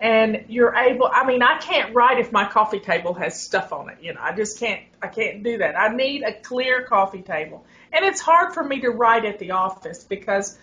and 0.00 0.46
you're 0.48 0.74
able, 0.74 1.08
I 1.12 1.24
mean, 1.24 1.42
I 1.42 1.58
can't 1.58 1.94
write 1.94 2.18
if 2.18 2.32
my 2.32 2.48
coffee 2.48 2.80
table 2.80 3.14
has 3.14 3.40
stuff 3.40 3.72
on 3.72 3.90
it. 3.90 3.98
You 4.02 4.14
know, 4.14 4.20
I 4.20 4.34
just 4.34 4.58
can't, 4.58 4.82
I 5.00 5.06
can't 5.08 5.42
do 5.42 5.58
that. 5.58 5.78
I 5.78 5.94
need 5.94 6.22
a 6.22 6.32
clear 6.32 6.82
coffee 6.82 7.22
table. 7.22 7.64
And 7.92 8.04
it's 8.04 8.20
hard 8.20 8.54
for 8.54 8.64
me 8.64 8.80
to 8.80 8.90
write 8.90 9.24
at 9.24 9.38
the 9.38 9.52
office 9.52 10.02
because 10.02 10.58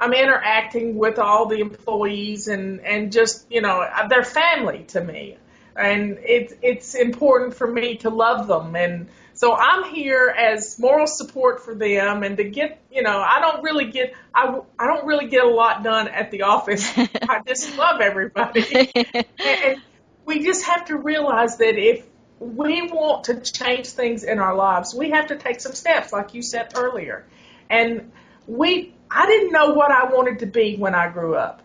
I'm 0.00 0.12
interacting 0.12 0.96
with 0.96 1.18
all 1.18 1.46
the 1.46 1.60
employees 1.60 2.48
and, 2.48 2.80
and 2.80 3.12
just, 3.12 3.46
you 3.50 3.60
know, 3.60 3.80
uh, 3.82 4.08
they're 4.08 4.24
family 4.24 4.84
to 4.88 5.00
me. 5.00 5.36
And 5.76 6.18
it's, 6.22 6.54
it's 6.62 6.94
important 6.94 7.54
for 7.54 7.70
me 7.70 7.96
to 7.98 8.10
love 8.10 8.48
them 8.48 8.74
and, 8.74 9.08
so 9.40 9.54
I'm 9.54 9.84
here 9.84 10.28
as 10.28 10.78
moral 10.78 11.06
support 11.06 11.64
for 11.64 11.74
them 11.74 12.24
and 12.24 12.36
to 12.36 12.44
get, 12.44 12.78
you 12.92 13.02
know, 13.02 13.18
I 13.18 13.40
don't 13.40 13.62
really 13.62 13.90
get, 13.90 14.12
I, 14.34 14.60
I 14.78 14.86
don't 14.86 15.06
really 15.06 15.28
get 15.28 15.42
a 15.42 15.48
lot 15.48 15.82
done 15.82 16.08
at 16.08 16.30
the 16.30 16.42
office. 16.42 16.86
I 16.98 17.40
just 17.46 17.74
love 17.78 18.02
everybody. 18.02 18.90
and, 18.94 19.26
and 19.38 19.82
we 20.26 20.44
just 20.44 20.66
have 20.66 20.84
to 20.88 20.96
realize 20.98 21.56
that 21.56 21.78
if 21.78 22.04
we 22.38 22.82
want 22.82 23.24
to 23.24 23.40
change 23.40 23.88
things 23.88 24.24
in 24.24 24.40
our 24.40 24.54
lives, 24.54 24.94
we 24.94 25.08
have 25.12 25.28
to 25.28 25.36
take 25.36 25.58
some 25.62 25.72
steps, 25.72 26.12
like 26.12 26.34
you 26.34 26.42
said 26.42 26.72
earlier. 26.76 27.24
And 27.70 28.12
we, 28.46 28.94
I 29.10 29.26
didn't 29.26 29.52
know 29.52 29.72
what 29.74 29.90
I 29.90 30.04
wanted 30.04 30.40
to 30.40 30.46
be 30.46 30.76
when 30.76 30.94
I 30.94 31.08
grew 31.08 31.34
up. 31.34 31.62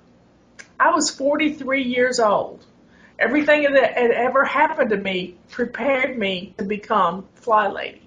I 0.80 0.92
was 0.92 1.10
43 1.12 1.84
years 1.84 2.20
old. 2.20 2.66
Everything 3.18 3.64
that 3.64 3.98
had 3.98 4.12
ever 4.12 4.44
happened 4.44 4.90
to 4.90 4.98
me 4.98 5.36
prepared 5.52 6.18
me 6.18 6.54
to 6.58 6.66
become 6.66 7.26
Fly 7.36 7.68
Lady. 7.68 8.02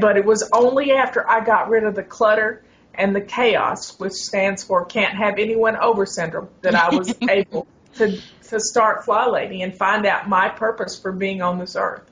But 0.00 0.16
it 0.16 0.24
was 0.24 0.48
only 0.52 0.92
after 0.92 1.28
I 1.28 1.44
got 1.44 1.68
rid 1.68 1.82
of 1.84 1.96
the 1.96 2.04
clutter 2.04 2.62
and 2.94 3.16
the 3.16 3.20
chaos, 3.20 3.98
which 3.98 4.12
stands 4.12 4.62
for 4.62 4.84
can't 4.84 5.14
have 5.14 5.38
anyone 5.38 5.76
over 5.76 6.06
syndrome, 6.06 6.48
that 6.60 6.74
I 6.74 6.94
was 6.94 7.12
able 7.28 7.66
to, 7.96 8.20
to 8.48 8.60
start 8.60 9.04
Fly 9.04 9.26
Lady 9.26 9.62
and 9.62 9.76
find 9.76 10.06
out 10.06 10.28
my 10.28 10.48
purpose 10.50 10.98
for 10.98 11.10
being 11.10 11.42
on 11.42 11.58
this 11.58 11.74
earth. 11.74 12.08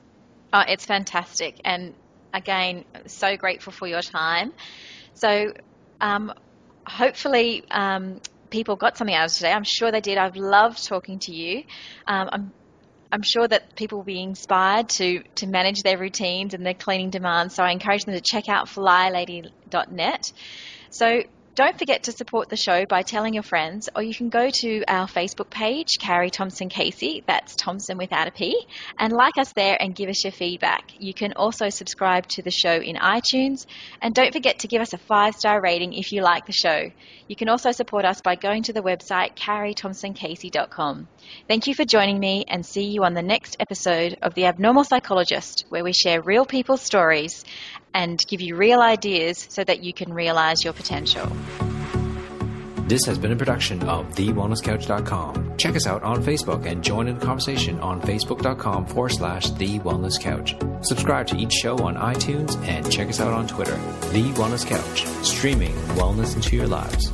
Oh, 0.51 0.63
it's 0.67 0.85
fantastic. 0.85 1.61
And 1.63 1.93
again, 2.33 2.83
so 3.05 3.37
grateful 3.37 3.71
for 3.71 3.87
your 3.87 4.01
time. 4.01 4.51
So, 5.13 5.53
um, 6.01 6.33
hopefully, 6.85 7.63
um, 7.71 8.19
people 8.49 8.75
got 8.75 8.97
something 8.97 9.15
out 9.15 9.29
of 9.29 9.33
today. 9.33 9.51
I'm 9.51 9.63
sure 9.63 9.91
they 9.91 10.01
did. 10.01 10.17
I've 10.17 10.35
loved 10.35 10.85
talking 10.85 11.19
to 11.19 11.33
you. 11.33 11.63
Um, 12.07 12.29
I'm 12.31 12.53
I'm 13.13 13.23
sure 13.23 13.45
that 13.45 13.75
people 13.75 13.99
will 13.99 14.05
be 14.05 14.21
inspired 14.21 14.89
to 14.89 15.23
to 15.35 15.47
manage 15.47 15.83
their 15.83 15.97
routines 15.97 16.53
and 16.53 16.65
their 16.65 16.73
cleaning 16.73 17.09
demands. 17.09 17.55
So 17.55 17.63
I 17.63 17.71
encourage 17.71 18.05
them 18.05 18.15
to 18.15 18.21
check 18.21 18.47
out 18.47 18.67
flylady.net. 18.67 20.31
So 20.89 21.23
don't 21.53 21.77
forget 21.77 22.03
to 22.03 22.13
support 22.13 22.47
the 22.47 22.55
show 22.55 22.85
by 22.85 23.01
telling 23.01 23.33
your 23.33 23.43
friends, 23.43 23.89
or 23.93 24.01
you 24.01 24.15
can 24.15 24.29
go 24.29 24.49
to 24.61 24.83
our 24.87 25.05
Facebook 25.05 25.49
page, 25.49 25.97
Carrie 25.99 26.29
Thomson 26.29 26.69
Casey, 26.69 27.23
that's 27.27 27.55
Thomson 27.55 27.97
without 27.97 28.27
a 28.27 28.31
P, 28.31 28.65
and 28.97 29.11
like 29.11 29.37
us 29.37 29.51
there 29.53 29.75
and 29.77 29.93
give 29.93 30.09
us 30.09 30.23
your 30.23 30.31
feedback. 30.31 30.91
You 30.97 31.13
can 31.13 31.33
also 31.33 31.69
subscribe 31.69 32.27
to 32.29 32.41
the 32.41 32.51
show 32.51 32.75
in 32.75 32.95
iTunes, 32.95 33.65
and 34.01 34.15
don't 34.15 34.31
forget 34.31 34.59
to 34.59 34.67
give 34.67 34.81
us 34.81 34.93
a 34.93 34.97
five 34.97 35.35
star 35.35 35.61
rating 35.61 35.93
if 35.93 36.13
you 36.13 36.21
like 36.21 36.45
the 36.45 36.53
show. 36.53 36.89
You 37.27 37.35
can 37.35 37.49
also 37.49 37.71
support 37.71 38.05
us 38.05 38.21
by 38.21 38.35
going 38.35 38.63
to 38.63 38.73
the 38.73 38.81
website, 38.81 39.35
carriethomsoncasey.com. 39.35 41.07
Thank 41.47 41.67
you 41.67 41.75
for 41.75 41.83
joining 41.83 42.19
me, 42.19 42.45
and 42.47 42.65
see 42.65 42.85
you 42.85 43.03
on 43.03 43.13
the 43.13 43.21
next 43.21 43.57
episode 43.59 44.17
of 44.21 44.35
The 44.35 44.45
Abnormal 44.45 44.85
Psychologist, 44.85 45.65
where 45.67 45.83
we 45.83 45.91
share 45.91 46.21
real 46.21 46.45
people's 46.45 46.81
stories 46.81 47.43
and 47.93 48.19
give 48.27 48.41
you 48.41 48.55
real 48.55 48.81
ideas 48.81 49.45
so 49.49 49.63
that 49.63 49.83
you 49.83 49.93
can 49.93 50.13
realize 50.13 50.63
your 50.63 50.73
potential. 50.73 51.31
This 52.91 53.05
has 53.05 53.17
been 53.17 53.31
a 53.31 53.37
production 53.37 53.81
of 53.83 54.05
TheWellnessCouch.com. 54.15 55.55
Check 55.57 55.77
us 55.77 55.87
out 55.87 56.03
on 56.03 56.21
Facebook 56.21 56.65
and 56.65 56.83
join 56.83 57.07
in 57.07 57.17
the 57.17 57.25
conversation 57.25 57.79
on 57.79 58.01
Facebook.com 58.01 58.85
forward 58.85 59.13
slash 59.13 59.49
The 59.51 59.79
Wellness 59.79 60.19
Couch. 60.19 60.55
Subscribe 60.81 61.27
to 61.27 61.37
each 61.37 61.53
show 61.53 61.77
on 61.77 61.95
iTunes 61.95 62.61
and 62.67 62.91
check 62.91 63.07
us 63.07 63.21
out 63.21 63.31
on 63.31 63.47
Twitter. 63.47 63.77
The 64.11 64.33
Wellness 64.33 64.67
Couch, 64.67 65.05
streaming 65.25 65.73
wellness 65.95 66.35
into 66.35 66.57
your 66.57 66.67
lives. 66.67 67.13